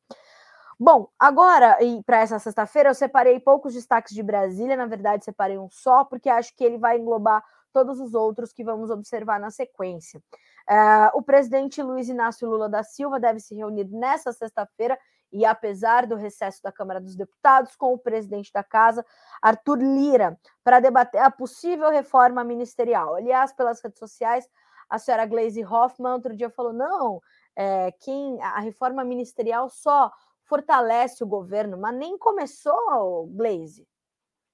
Bom, 0.80 1.08
agora, 1.18 1.82
e 1.82 2.02
para 2.02 2.20
essa 2.20 2.38
sexta-feira, 2.38 2.90
eu 2.90 2.94
separei 2.94 3.38
poucos 3.38 3.74
destaques 3.74 4.14
de 4.14 4.22
Brasília, 4.22 4.76
na 4.76 4.86
verdade, 4.86 5.24
separei 5.24 5.58
um 5.58 5.68
só, 5.68 6.04
porque 6.04 6.28
acho 6.28 6.54
que 6.56 6.64
ele 6.64 6.78
vai 6.78 6.98
englobar 6.98 7.44
todos 7.72 8.00
os 8.00 8.14
outros 8.14 8.52
que 8.52 8.64
vamos 8.64 8.90
observar 8.90 9.38
na 9.38 9.50
sequência. 9.50 10.20
Uh, 10.68 11.08
o 11.14 11.22
presidente 11.22 11.82
Luiz 11.82 12.08
Inácio 12.10 12.48
Lula 12.48 12.68
da 12.68 12.82
Silva 12.82 13.18
deve 13.18 13.40
se 13.40 13.54
reunir 13.54 13.88
nessa 13.90 14.32
sexta-feira 14.32 14.98
e, 15.32 15.44
apesar 15.44 16.06
do 16.06 16.14
recesso 16.14 16.62
da 16.62 16.70
Câmara 16.70 17.00
dos 17.00 17.16
Deputados, 17.16 17.74
com 17.74 17.94
o 17.94 17.98
presidente 17.98 18.52
da 18.52 18.62
Casa, 18.62 19.04
Arthur 19.40 19.78
Lira, 19.78 20.38
para 20.62 20.80
debater 20.80 21.22
a 21.22 21.30
possível 21.30 21.90
reforma 21.90 22.44
ministerial. 22.44 23.14
Aliás, 23.14 23.52
pelas 23.52 23.80
redes 23.80 23.98
sociais, 23.98 24.48
a 24.88 24.98
senhora 24.98 25.26
Glaze 25.26 25.64
Hoffman 25.64 26.12
outro 26.12 26.36
dia 26.36 26.50
falou: 26.50 26.72
não, 26.72 27.20
é, 27.56 27.92
quem 28.00 28.40
a 28.42 28.60
reforma 28.60 29.04
ministerial 29.04 29.68
só 29.68 30.10
fortalece 30.44 31.22
o 31.22 31.26
governo, 31.26 31.76
mas 31.76 31.94
nem 31.94 32.16
começou, 32.16 33.26
Glaze. 33.26 33.86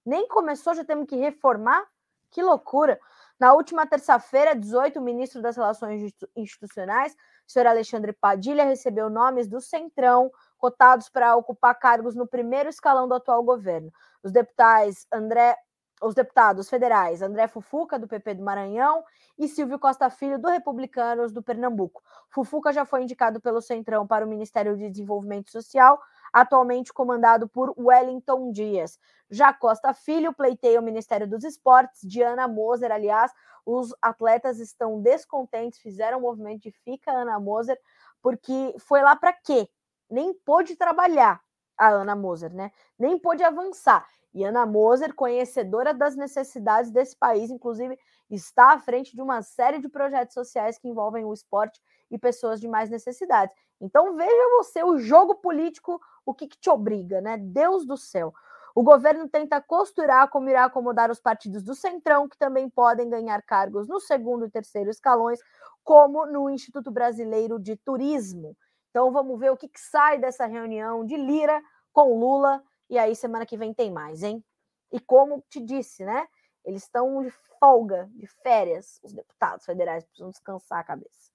Nem 0.04 0.28
começou, 0.28 0.74
já 0.74 0.84
temos 0.84 1.06
que 1.06 1.16
reformar. 1.16 1.84
Que 2.30 2.42
loucura! 2.42 2.98
Na 3.38 3.52
última 3.52 3.86
terça-feira, 3.86 4.54
18, 4.54 4.98
o 4.98 5.02
ministro 5.02 5.42
das 5.42 5.56
Relações 5.56 6.14
Institucionais, 6.36 7.16
senhor 7.46 7.66
Alexandre 7.66 8.12
Padilha, 8.12 8.64
recebeu 8.64 9.10
nomes 9.10 9.48
do 9.48 9.60
Centrão 9.60 10.30
cotados 10.56 11.08
para 11.08 11.36
ocupar 11.36 11.78
cargos 11.78 12.14
no 12.14 12.26
primeiro 12.26 12.68
escalão 12.68 13.08
do 13.08 13.14
atual 13.14 13.42
governo. 13.42 13.92
Os 14.22 14.32
deputados 14.32 15.06
André 15.12 15.56
os 16.02 16.14
deputados 16.14 16.68
federais 16.68 17.22
André 17.22 17.46
Fufuca, 17.48 17.98
do 17.98 18.08
PP 18.08 18.34
do 18.34 18.42
Maranhão, 18.42 19.02
e 19.38 19.48
Silvio 19.48 19.78
Costa 19.78 20.10
Filho, 20.10 20.38
do 20.38 20.48
Republicanos 20.48 21.32
do 21.32 21.42
Pernambuco. 21.42 22.02
Fufuca 22.30 22.72
já 22.72 22.84
foi 22.84 23.02
indicado 23.02 23.40
pelo 23.40 23.60
Centrão 23.60 24.06
para 24.06 24.24
o 24.24 24.28
Ministério 24.28 24.76
de 24.76 24.90
Desenvolvimento 24.90 25.50
Social, 25.50 25.98
atualmente 26.34 26.92
comandado 26.92 27.48
por 27.48 27.72
Wellington 27.78 28.50
Dias. 28.50 28.98
Já 29.30 29.52
Costa 29.52 29.94
Filho 29.94 30.34
pleiteia 30.34 30.80
o 30.80 30.82
Ministério 30.82 31.28
dos 31.28 31.44
Esportes, 31.44 32.00
Diana 32.02 32.48
Moser, 32.48 32.90
aliás, 32.90 33.32
os 33.64 33.94
atletas 34.02 34.58
estão 34.58 35.00
descontentes, 35.00 35.78
fizeram 35.78 36.18
um 36.18 36.22
movimento 36.22 36.62
de 36.62 36.72
fica 36.72 37.12
Ana 37.12 37.38
Moser, 37.38 37.80
porque 38.20 38.74
foi 38.80 39.00
lá 39.00 39.14
para 39.14 39.32
quê? 39.32 39.68
Nem 40.10 40.34
pôde 40.34 40.74
trabalhar 40.74 41.40
a 41.78 41.88
Ana 41.88 42.16
Moser, 42.16 42.52
né? 42.52 42.72
Nem 42.98 43.16
pôde 43.16 43.44
avançar. 43.44 44.04
E 44.34 44.44
Ana 44.44 44.66
Moser, 44.66 45.14
conhecedora 45.14 45.94
das 45.94 46.16
necessidades 46.16 46.90
desse 46.90 47.16
país, 47.16 47.50
inclusive 47.50 47.96
está 48.28 48.72
à 48.72 48.78
frente 48.78 49.14
de 49.14 49.22
uma 49.22 49.42
série 49.42 49.78
de 49.78 49.88
projetos 49.88 50.34
sociais 50.34 50.76
que 50.76 50.88
envolvem 50.88 51.24
o 51.24 51.32
esporte 51.32 51.80
e 52.10 52.18
pessoas 52.18 52.60
de 52.60 52.66
mais 52.66 52.90
necessidades. 52.90 53.54
Então 53.80 54.16
veja 54.16 54.56
você 54.56 54.82
o 54.82 54.98
jogo 54.98 55.36
político, 55.36 56.00
o 56.26 56.34
que, 56.34 56.48
que 56.48 56.58
te 56.58 56.68
obriga, 56.68 57.20
né? 57.20 57.36
Deus 57.38 57.86
do 57.86 57.96
céu. 57.96 58.32
O 58.74 58.82
governo 58.82 59.28
tenta 59.28 59.60
costurar 59.60 60.28
como 60.28 60.48
irá 60.48 60.64
acomodar 60.64 61.08
os 61.08 61.20
partidos 61.20 61.62
do 61.62 61.76
Centrão, 61.76 62.28
que 62.28 62.36
também 62.36 62.68
podem 62.68 63.08
ganhar 63.08 63.40
cargos 63.42 63.86
no 63.86 64.00
segundo 64.00 64.46
e 64.46 64.50
terceiro 64.50 64.90
escalões, 64.90 65.38
como 65.84 66.26
no 66.26 66.50
Instituto 66.50 66.90
Brasileiro 66.90 67.60
de 67.60 67.76
Turismo. 67.76 68.56
Então 68.90 69.12
vamos 69.12 69.38
ver 69.38 69.52
o 69.52 69.56
que, 69.56 69.68
que 69.68 69.80
sai 69.80 70.18
dessa 70.18 70.46
reunião 70.46 71.04
de 71.04 71.16
Lira 71.16 71.62
com 71.92 72.18
Lula 72.18 72.60
e 72.88 72.98
aí, 72.98 73.14
semana 73.16 73.46
que 73.46 73.56
vem 73.56 73.72
tem 73.72 73.90
mais, 73.90 74.22
hein? 74.22 74.44
E 74.92 75.00
como 75.00 75.42
te 75.48 75.60
disse, 75.60 76.04
né? 76.04 76.26
Eles 76.64 76.82
estão 76.82 77.22
de 77.22 77.30
folga, 77.58 78.08
de 78.12 78.26
férias, 78.42 79.00
os 79.02 79.12
deputados 79.12 79.64
federais 79.64 80.04
precisam 80.04 80.30
descansar 80.30 80.80
a 80.80 80.84
cabeça. 80.84 81.32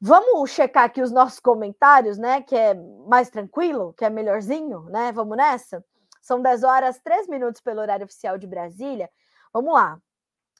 Vamos 0.00 0.50
checar 0.50 0.84
aqui 0.84 1.02
os 1.02 1.10
nossos 1.10 1.40
comentários, 1.40 2.18
né? 2.18 2.40
Que 2.42 2.54
é 2.56 2.74
mais 2.74 3.30
tranquilo, 3.30 3.92
que 3.94 4.04
é 4.04 4.10
melhorzinho, 4.10 4.82
né? 4.84 5.10
Vamos 5.12 5.36
nessa? 5.36 5.84
São 6.22 6.40
10 6.40 6.62
horas, 6.62 7.00
3 7.00 7.26
minutos 7.26 7.60
pelo 7.60 7.80
horário 7.80 8.04
oficial 8.04 8.38
de 8.38 8.46
Brasília. 8.46 9.10
Vamos 9.52 9.74
lá. 9.74 10.00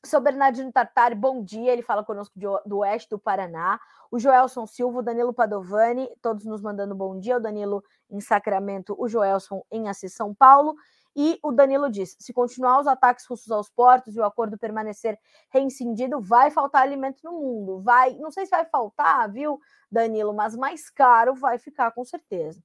Seu 0.05 0.21
Bernardino 0.21 0.73
Tartari, 0.73 1.15
bom 1.15 1.43
dia. 1.43 1.73
Ele 1.73 1.83
fala 1.83 2.05
conosco 2.05 2.35
do 2.65 2.79
Oeste 2.79 3.11
do 3.11 3.19
Paraná. 3.19 3.81
O 4.11 4.19
Joelson 4.19 4.67
Silva, 4.67 5.01
o 5.01 5.03
Danilo 5.03 5.35
Padovani, 5.35 6.09
todos 6.23 6.45
nos 6.45 6.63
mandando 6.63 6.95
bom 6.95 7.19
dia. 7.19 7.37
O 7.37 7.41
Danilo 7.41 7.83
em 8.09 8.21
Sacramento, 8.21 8.95
o 8.99 9.09
Joelson 9.09 9.63
em 9.71 9.89
Assis, 9.89 10.15
São 10.15 10.33
Paulo. 10.33 10.77
E 11.17 11.37
o 11.43 11.51
Danilo 11.51 11.91
diz: 11.91 12.17
se 12.19 12.33
continuar 12.33 12.81
os 12.81 12.87
ataques 12.87 13.27
russos 13.27 13.51
aos 13.51 13.69
portos 13.69 14.15
e 14.15 14.21
o 14.21 14.25
acordo 14.25 14.57
permanecer 14.57 15.19
reincindido, 15.51 16.21
vai 16.21 16.51
faltar 16.51 16.83
alimento 16.83 17.19
no 17.25 17.33
mundo. 17.33 17.81
Vai, 17.81 18.15
não 18.15 18.31
sei 18.31 18.47
se 18.47 18.51
vai 18.51 18.65
faltar, 18.65 19.29
viu, 19.31 19.59
Danilo, 19.91 20.33
mas 20.33 20.55
mais 20.55 20.89
caro 20.89 21.35
vai 21.35 21.59
ficar 21.59 21.91
com 21.91 22.05
certeza. 22.05 22.63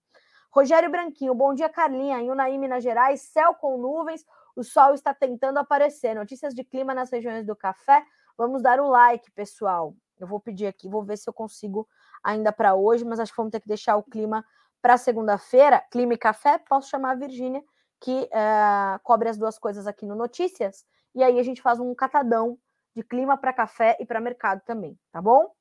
Rogério 0.51 0.91
Branquinho, 0.91 1.33
bom 1.33 1.51
dia, 1.51 1.67
Carlinha. 1.67 2.21
Em 2.21 2.29
Unaí, 2.29 2.59
Minas 2.59 2.83
Gerais, 2.83 3.21
céu 3.23 3.55
com 3.55 3.75
nuvens, 3.79 4.23
O 4.55 4.63
sol 4.63 4.93
está 4.93 5.13
tentando 5.13 5.57
aparecer. 5.57 6.15
Notícias 6.15 6.53
de 6.53 6.63
clima 6.63 6.93
nas 6.93 7.11
regiões 7.11 7.45
do 7.45 7.55
café. 7.55 8.03
Vamos 8.37 8.61
dar 8.61 8.79
o 8.79 8.87
like, 8.87 9.31
pessoal. 9.31 9.95
Eu 10.19 10.27
vou 10.27 10.39
pedir 10.39 10.67
aqui, 10.67 10.87
vou 10.87 11.03
ver 11.03 11.17
se 11.17 11.29
eu 11.29 11.33
consigo 11.33 11.87
ainda 12.23 12.51
para 12.51 12.75
hoje, 12.75 13.03
mas 13.03 13.19
acho 13.19 13.31
que 13.31 13.37
vamos 13.37 13.51
ter 13.51 13.59
que 13.59 13.67
deixar 13.67 13.97
o 13.97 14.03
clima 14.03 14.45
para 14.81 14.97
segunda-feira. 14.97 15.83
Clima 15.91 16.13
e 16.13 16.17
café, 16.17 16.57
posso 16.57 16.89
chamar 16.89 17.11
a 17.11 17.15
Virgínia, 17.15 17.63
que 17.99 18.29
uh, 18.31 18.99
cobre 19.03 19.29
as 19.29 19.37
duas 19.37 19.57
coisas 19.57 19.87
aqui 19.87 20.05
no 20.05 20.15
Notícias. 20.15 20.85
E 21.15 21.23
aí 21.23 21.39
a 21.39 21.43
gente 21.43 21.61
faz 21.61 21.79
um 21.79 21.93
catadão 21.93 22.57
de 22.95 23.03
clima 23.03 23.37
para 23.37 23.53
café 23.53 23.97
e 23.99 24.05
para 24.05 24.19
mercado 24.19 24.61
também, 24.65 24.97
tá 25.11 25.21
bom? 25.21 25.51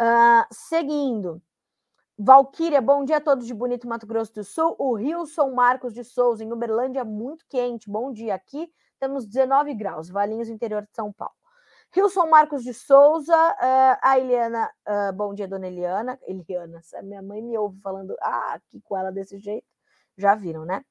Uh, 0.00 0.46
seguindo. 0.50 1.42
Valquíria, 2.16 2.80
bom 2.80 3.04
dia 3.04 3.16
a 3.16 3.20
todos 3.20 3.44
de 3.44 3.52
Bonito 3.52 3.88
Mato 3.88 4.06
Grosso 4.06 4.32
do 4.32 4.44
Sul. 4.44 4.76
O 4.78 4.94
Rio 4.94 5.26
São 5.26 5.52
Marcos 5.52 5.92
de 5.92 6.04
Souza, 6.04 6.44
em 6.44 6.52
Uberlândia, 6.52 7.04
muito 7.04 7.44
quente. 7.48 7.90
Bom 7.90 8.12
dia 8.12 8.36
aqui. 8.36 8.72
Temos 9.00 9.26
19 9.26 9.74
graus, 9.74 10.08
Valinhos, 10.08 10.48
interior 10.48 10.82
de 10.82 10.94
São 10.94 11.12
Paulo. 11.12 11.34
Rio 11.90 12.08
São 12.08 12.30
Marcos 12.30 12.62
de 12.62 12.72
Souza, 12.72 13.34
uh, 13.34 13.98
a 14.00 14.16
Eliana, 14.16 14.70
uh, 14.86 15.12
bom 15.12 15.34
dia, 15.34 15.48
dona 15.48 15.66
Eliana. 15.66 16.16
Eliana, 16.22 16.80
minha 17.02 17.20
mãe 17.20 17.42
me 17.42 17.58
ouve 17.58 17.80
falando 17.80 18.14
ah, 18.20 18.54
aqui 18.54 18.80
com 18.82 18.96
ela 18.96 19.10
desse 19.10 19.36
jeito. 19.40 19.66
Já 20.16 20.36
viram, 20.36 20.64
né? 20.64 20.84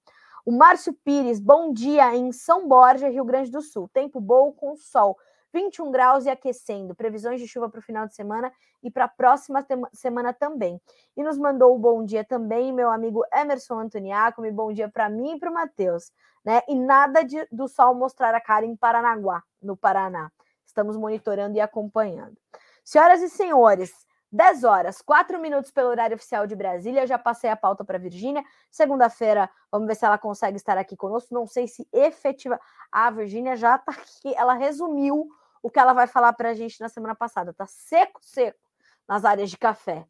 O 0.45 0.51
Márcio 0.51 0.93
Pires, 1.05 1.39
bom 1.39 1.71
dia 1.71 2.13
em 2.13 2.33
São 2.33 2.67
Borja, 2.67 3.07
Rio 3.07 3.23
Grande 3.23 3.49
do 3.49 3.61
Sul. 3.61 3.89
Tempo 3.93 4.19
bom 4.19 4.51
com 4.51 4.75
sol. 4.75 5.17
21 5.53 5.91
graus 5.91 6.25
e 6.25 6.29
aquecendo. 6.29 6.95
Previsões 6.95 7.39
de 7.39 7.47
chuva 7.47 7.69
para 7.69 7.79
o 7.79 7.83
final 7.83 8.07
de 8.07 8.15
semana 8.15 8.51
e 8.81 8.89
para 8.89 9.05
a 9.05 9.07
próxima 9.07 9.65
semana 9.93 10.33
também. 10.33 10.81
E 11.15 11.23
nos 11.23 11.37
mandou 11.37 11.71
o 11.71 11.77
um 11.77 11.79
bom 11.79 12.03
dia 12.03 12.25
também, 12.25 12.73
meu 12.73 12.89
amigo 12.89 13.23
Emerson 13.31 13.79
Antoniaco. 13.79 14.41
bom 14.51 14.73
dia 14.73 14.89
para 14.89 15.07
mim 15.09 15.35
e 15.35 15.39
para 15.39 15.51
o 15.51 15.53
Matheus. 15.53 16.11
Né? 16.43 16.61
E 16.67 16.75
nada 16.75 17.23
de, 17.23 17.47
do 17.51 17.67
sol 17.67 17.93
mostrar 17.93 18.33
a 18.33 18.41
cara 18.41 18.65
em 18.65 18.75
Paranaguá, 18.75 19.43
no 19.61 19.77
Paraná. 19.77 20.31
Estamos 20.65 20.97
monitorando 20.97 21.55
e 21.55 21.61
acompanhando. 21.61 22.35
Senhoras 22.83 23.21
e 23.21 23.29
senhores, 23.29 23.91
10 24.31 24.63
horas, 24.63 25.01
4 25.01 25.39
minutos 25.39 25.71
pelo 25.71 25.89
horário 25.89 26.15
oficial 26.15 26.47
de 26.47 26.55
Brasília. 26.55 27.05
Já 27.05 27.19
passei 27.19 27.51
a 27.51 27.55
pauta 27.55 27.85
para 27.85 27.99
Virgínia. 27.99 28.43
Segunda-feira, 28.71 29.47
vamos 29.71 29.87
ver 29.87 29.95
se 29.95 30.03
ela 30.03 30.17
consegue 30.17 30.57
estar 30.57 30.77
aqui 30.77 30.97
conosco. 30.97 31.33
Não 31.33 31.45
sei 31.45 31.67
se 31.67 31.87
efetiva. 31.93 32.59
A 32.91 33.11
Virgínia 33.11 33.55
já 33.55 33.75
está 33.75 33.91
aqui. 33.91 34.33
Ela 34.35 34.55
resumiu 34.55 35.29
o 35.63 35.69
que 35.69 35.79
ela 35.79 35.93
vai 35.93 36.05
falar 36.05 36.33
para 36.33 36.49
a 36.49 36.53
gente 36.53 36.79
na 36.81 36.89
semana 36.89 37.15
passada. 37.15 37.53
Tá 37.53 37.65
seco, 37.65 38.19
seco 38.21 38.59
nas 39.07 39.23
áreas 39.23 39.49
de 39.49 39.57
café. 39.57 40.05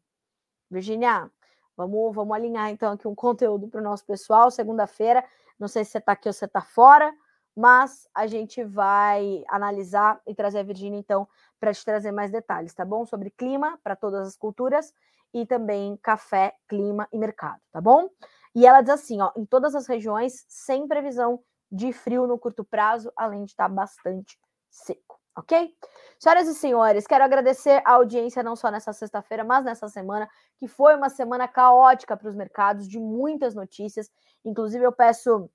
Virginia, 0.68 1.30
vamos, 1.76 2.12
vamos 2.12 2.34
alinhar 2.34 2.70
então 2.70 2.92
aqui 2.92 3.06
um 3.06 3.14
conteúdo 3.14 3.68
para 3.68 3.80
o 3.80 3.84
nosso 3.84 4.04
pessoal. 4.04 4.50
Segunda-feira, 4.50 5.24
não 5.58 5.68
sei 5.68 5.84
se 5.84 5.92
você 5.92 5.98
está 5.98 6.12
aqui 6.12 6.28
ou 6.28 6.32
você 6.32 6.46
está 6.46 6.60
fora, 6.60 7.14
mas 7.56 8.08
a 8.12 8.26
gente 8.26 8.64
vai 8.64 9.44
analisar 9.48 10.20
e 10.26 10.34
trazer 10.34 10.58
a 10.58 10.64
Virginia 10.64 10.98
então 10.98 11.26
para 11.60 11.72
te 11.72 11.84
trazer 11.84 12.10
mais 12.10 12.32
detalhes, 12.32 12.74
tá 12.74 12.84
bom? 12.84 13.06
Sobre 13.06 13.30
clima 13.30 13.78
para 13.82 13.94
todas 13.94 14.26
as 14.26 14.36
culturas 14.36 14.92
e 15.32 15.46
também 15.46 15.96
café, 15.98 16.54
clima 16.68 17.08
e 17.12 17.18
mercado, 17.18 17.60
tá 17.70 17.80
bom? 17.80 18.10
E 18.56 18.66
ela 18.66 18.80
diz 18.80 18.90
assim, 18.90 19.20
ó, 19.20 19.30
em 19.36 19.46
todas 19.46 19.74
as 19.76 19.86
regiões, 19.86 20.44
sem 20.48 20.86
previsão 20.88 21.40
de 21.70 21.92
frio 21.92 22.26
no 22.26 22.38
curto 22.38 22.64
prazo, 22.64 23.12
além 23.16 23.44
de 23.44 23.52
estar 23.52 23.68
tá 23.68 23.74
bastante 23.74 24.38
seco 24.68 25.13
ok? 25.36 25.74
Senhoras 26.18 26.48
e 26.48 26.54
senhores, 26.54 27.06
quero 27.06 27.24
agradecer 27.24 27.82
a 27.84 27.92
audiência 27.92 28.42
não 28.42 28.56
só 28.56 28.70
nessa 28.70 28.92
sexta-feira, 28.92 29.44
mas 29.44 29.64
nessa 29.64 29.88
semana, 29.88 30.28
que 30.58 30.68
foi 30.68 30.94
uma 30.94 31.08
semana 31.08 31.48
caótica 31.48 32.16
para 32.16 32.28
os 32.28 32.34
mercados, 32.34 32.88
de 32.88 32.98
muitas 32.98 33.54
notícias. 33.54 34.10
Inclusive, 34.44 34.84
eu 34.84 34.92
peço, 34.92 35.50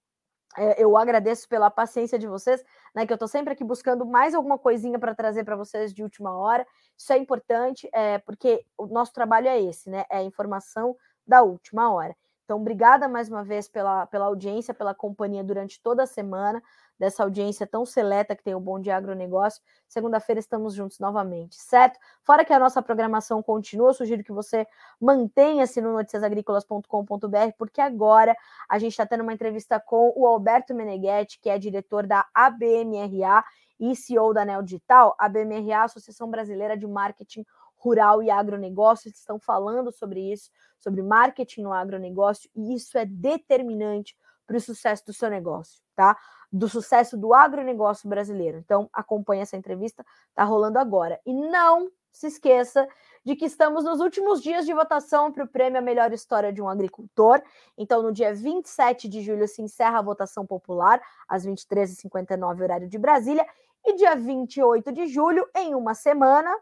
é, 0.58 0.84
eu 0.84 0.98
agradeço 0.98 1.48
pela 1.48 1.72
paciência 1.72 2.20
de 2.20 2.28
vocês, 2.28 2.64
né? 2.94 3.06
Que 3.06 3.14
eu 3.14 3.16
estou 3.16 3.28
sempre 3.28 3.54
aqui 3.54 3.64
buscando 3.64 4.06
mais 4.06 4.36
alguma 4.36 4.58
coisinha 4.58 5.00
para 5.00 5.16
trazer 5.16 5.44
para 5.44 5.56
vocês 5.56 5.94
de 5.94 6.04
última 6.04 6.38
hora. 6.38 6.66
Isso 6.98 7.14
é 7.14 7.18
importante, 7.18 7.90
é, 7.94 8.20
porque 8.20 8.66
o 8.78 8.88
nosso 8.88 9.14
trabalho 9.14 9.48
é 9.48 9.62
esse, 9.62 9.90
né? 9.90 10.06
É 10.10 10.18
a 10.18 10.24
informação 10.24 10.96
da 11.26 11.42
última 11.42 11.92
hora. 11.92 12.16
Então, 12.50 12.58
obrigada 12.58 13.08
mais 13.08 13.30
uma 13.30 13.44
vez 13.44 13.68
pela, 13.68 14.08
pela 14.08 14.26
audiência, 14.26 14.74
pela 14.74 14.92
companhia 14.92 15.44
durante 15.44 15.80
toda 15.80 16.02
a 16.02 16.08
semana 16.08 16.64
dessa 16.98 17.22
audiência 17.22 17.68
tão 17.68 17.86
seleta 17.86 18.36
que 18.36 18.44
tem 18.44 18.56
o 18.56 18.60
Bom 18.60 18.80
Dia 18.80 18.98
Agronegócio. 18.98 19.62
Segunda-feira 19.88 20.40
estamos 20.40 20.74
juntos 20.74 20.98
novamente, 20.98 21.56
certo? 21.56 22.00
Fora 22.24 22.44
que 22.44 22.52
a 22.52 22.58
nossa 22.58 22.82
programação 22.82 23.44
continua, 23.44 23.94
sugiro 23.94 24.24
que 24.24 24.32
você 24.32 24.66
mantenha-se 25.00 25.80
no 25.80 25.94
noticiasagricolas.com.br, 25.94 27.52
porque 27.56 27.82
agora 27.82 28.36
a 28.68 28.80
gente 28.80 28.94
está 28.94 29.06
tendo 29.06 29.22
uma 29.22 29.34
entrevista 29.34 29.80
com 29.80 30.12
o 30.16 30.26
Alberto 30.26 30.74
Meneghetti, 30.74 31.40
que 31.40 31.52
é 31.52 31.60
diretor 31.60 32.08
da 32.08 32.26
ABMRA 32.34 33.44
e 33.80 33.96
CEO 33.96 34.34
da 34.34 34.44
Neo 34.44 34.64
Digital. 34.64 35.16
ABMRA, 35.20 35.84
Associação 35.84 36.32
Brasileira 36.32 36.76
de 36.76 36.88
Marketing 36.88 37.46
Rural 37.80 38.22
e 38.22 38.30
Agronegócio, 38.30 39.08
eles 39.08 39.20
estão 39.20 39.40
falando 39.40 39.92
sobre 39.92 40.32
isso, 40.32 40.52
sobre 40.78 41.02
marketing 41.02 41.64
no 41.64 41.74
agronegócio, 41.74 42.50
e 42.56 42.76
isso 42.76 42.98
é 42.98 43.06
determinante 43.06 44.16
para 44.46 44.58
o 44.58 44.62
sucesso 44.62 45.06
do 45.06 45.14
seu 45.14 45.30
negócio, 45.30 45.82
tá? 45.96 46.18
Do 46.52 46.68
sucesso 46.68 47.16
do 47.16 47.34
agronegócio 47.34 48.10
brasileiro. 48.10 48.58
Então, 48.58 48.90
acompanhe 48.92 49.42
essa 49.42 49.56
entrevista, 49.56 50.04
tá 50.34 50.44
rolando 50.44 50.80
agora. 50.80 51.20
E 51.26 51.34
não 51.34 51.90
se 52.12 52.28
esqueça 52.28 52.88
de 53.24 53.36
que 53.36 53.46
estamos 53.46 53.84
nos 53.84 54.00
últimos 54.00 54.42
dias 54.42 54.66
de 54.66 54.74
votação 54.74 55.32
para 55.32 55.44
o 55.44 55.48
prêmio 55.48 55.78
A 55.78 55.82
Melhor 55.82 56.12
História 56.12 56.52
de 56.52 56.62
um 56.62 56.68
Agricultor. 56.68 57.42
Então, 57.78 58.02
no 58.02 58.12
dia 58.12 58.34
27 58.34 59.08
de 59.08 59.22
julho 59.22 59.48
se 59.48 59.62
encerra 59.62 60.00
a 60.00 60.02
votação 60.02 60.46
popular, 60.46 61.00
às 61.28 61.46
23h59, 61.46 62.62
horário 62.62 62.90
de 62.90 62.98
Brasília. 62.98 63.46
E 63.86 63.96
dia 63.96 64.16
28 64.16 64.92
de 64.92 65.08
julho, 65.08 65.48
em 65.56 65.76
uma 65.76 65.94
semana, 65.94 66.54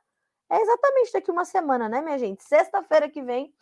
é 0.49 0.61
exatamente 0.61 1.11
daqui 1.13 1.31
uma 1.31 1.45
semana, 1.45 1.89
né, 1.89 2.01
minha 2.01 2.17
gente? 2.17 2.43
Sexta-feira 2.43 3.09
que 3.09 3.21
vem 3.21 3.53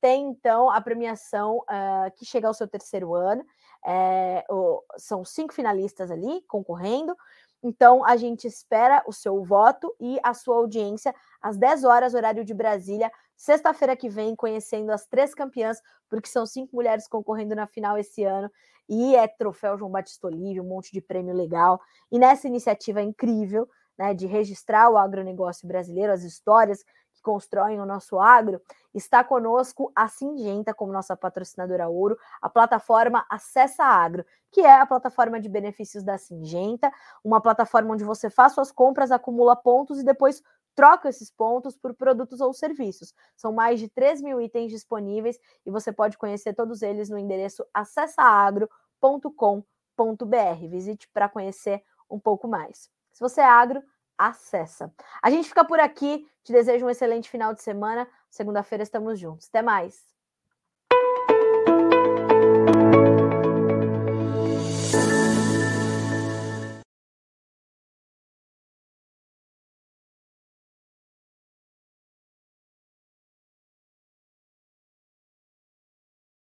tem 0.00 0.28
então 0.28 0.68
a 0.68 0.80
premiação 0.82 1.58
uh, 1.60 2.10
que 2.16 2.26
chega 2.26 2.46
ao 2.46 2.52
seu 2.52 2.68
terceiro 2.68 3.14
ano. 3.14 3.44
É, 3.86 4.44
o, 4.50 4.82
são 4.98 5.24
cinco 5.24 5.54
finalistas 5.54 6.10
ali 6.10 6.42
concorrendo. 6.46 7.16
Então, 7.62 8.04
a 8.04 8.14
gente 8.14 8.46
espera 8.46 9.02
o 9.06 9.12
seu 9.12 9.42
voto 9.42 9.94
e 9.98 10.20
a 10.22 10.34
sua 10.34 10.56
audiência 10.56 11.14
às 11.40 11.56
10 11.56 11.84
horas, 11.84 12.12
horário 12.12 12.44
de 12.44 12.52
Brasília, 12.52 13.10
sexta-feira 13.34 13.96
que 13.96 14.10
vem, 14.10 14.36
conhecendo 14.36 14.90
as 14.90 15.06
três 15.06 15.34
campeãs, 15.34 15.80
porque 16.10 16.28
são 16.28 16.44
cinco 16.44 16.76
mulheres 16.76 17.08
concorrendo 17.08 17.54
na 17.54 17.66
final 17.66 17.96
esse 17.96 18.22
ano. 18.22 18.50
E 18.86 19.16
é 19.16 19.26
troféu 19.26 19.78
João 19.78 19.90
Batista 19.90 20.26
Olívio, 20.26 20.62
um 20.62 20.68
monte 20.68 20.92
de 20.92 21.00
prêmio 21.00 21.34
legal. 21.34 21.80
E 22.12 22.18
nessa 22.18 22.46
iniciativa 22.46 23.00
incrível, 23.00 23.66
né, 23.98 24.14
de 24.14 24.26
registrar 24.26 24.90
o 24.90 24.98
agronegócio 24.98 25.66
brasileiro, 25.66 26.12
as 26.12 26.22
histórias 26.22 26.84
constroem 27.24 27.80
o 27.80 27.86
nosso 27.86 28.20
agro, 28.20 28.60
está 28.92 29.24
conosco 29.24 29.90
a 29.96 30.06
Singenta 30.06 30.74
como 30.74 30.92
nossa 30.92 31.16
patrocinadora 31.16 31.88
ouro, 31.88 32.18
a 32.40 32.50
plataforma 32.50 33.24
Acessa 33.30 33.82
Agro, 33.82 34.24
que 34.52 34.60
é 34.60 34.80
a 34.80 34.86
plataforma 34.86 35.40
de 35.40 35.48
benefícios 35.48 36.04
da 36.04 36.18
Singenta, 36.18 36.92
uma 37.24 37.40
plataforma 37.40 37.94
onde 37.94 38.04
você 38.04 38.28
faz 38.28 38.52
suas 38.52 38.70
compras, 38.70 39.10
acumula 39.10 39.56
pontos 39.56 39.98
e 39.98 40.04
depois 40.04 40.42
troca 40.74 41.08
esses 41.08 41.30
pontos 41.30 41.76
por 41.76 41.94
produtos 41.94 42.40
ou 42.40 42.52
serviços. 42.52 43.14
São 43.34 43.52
mais 43.52 43.80
de 43.80 43.88
3 43.88 44.20
mil 44.20 44.40
itens 44.40 44.70
disponíveis 44.70 45.38
e 45.64 45.70
você 45.70 45.90
pode 45.90 46.18
conhecer 46.18 46.52
todos 46.52 46.82
eles 46.82 47.08
no 47.08 47.18
endereço 47.18 47.64
acessaagro.com.br. 47.72 50.68
Visite 50.68 51.08
para 51.12 51.28
conhecer 51.28 51.82
um 52.10 52.20
pouco 52.20 52.46
mais. 52.46 52.93
Se 53.14 53.20
você 53.20 53.40
é 53.40 53.44
agro, 53.44 53.82
acessa. 54.18 54.92
A 55.22 55.30
gente 55.30 55.48
fica 55.48 55.64
por 55.64 55.80
aqui. 55.80 56.26
Te 56.42 56.52
desejo 56.52 56.84
um 56.84 56.90
excelente 56.90 57.30
final 57.30 57.54
de 57.54 57.62
semana. 57.62 58.06
Segunda-feira 58.28 58.82
estamos 58.82 59.18
juntos. 59.18 59.48
Até 59.48 59.62
mais. 59.62 60.13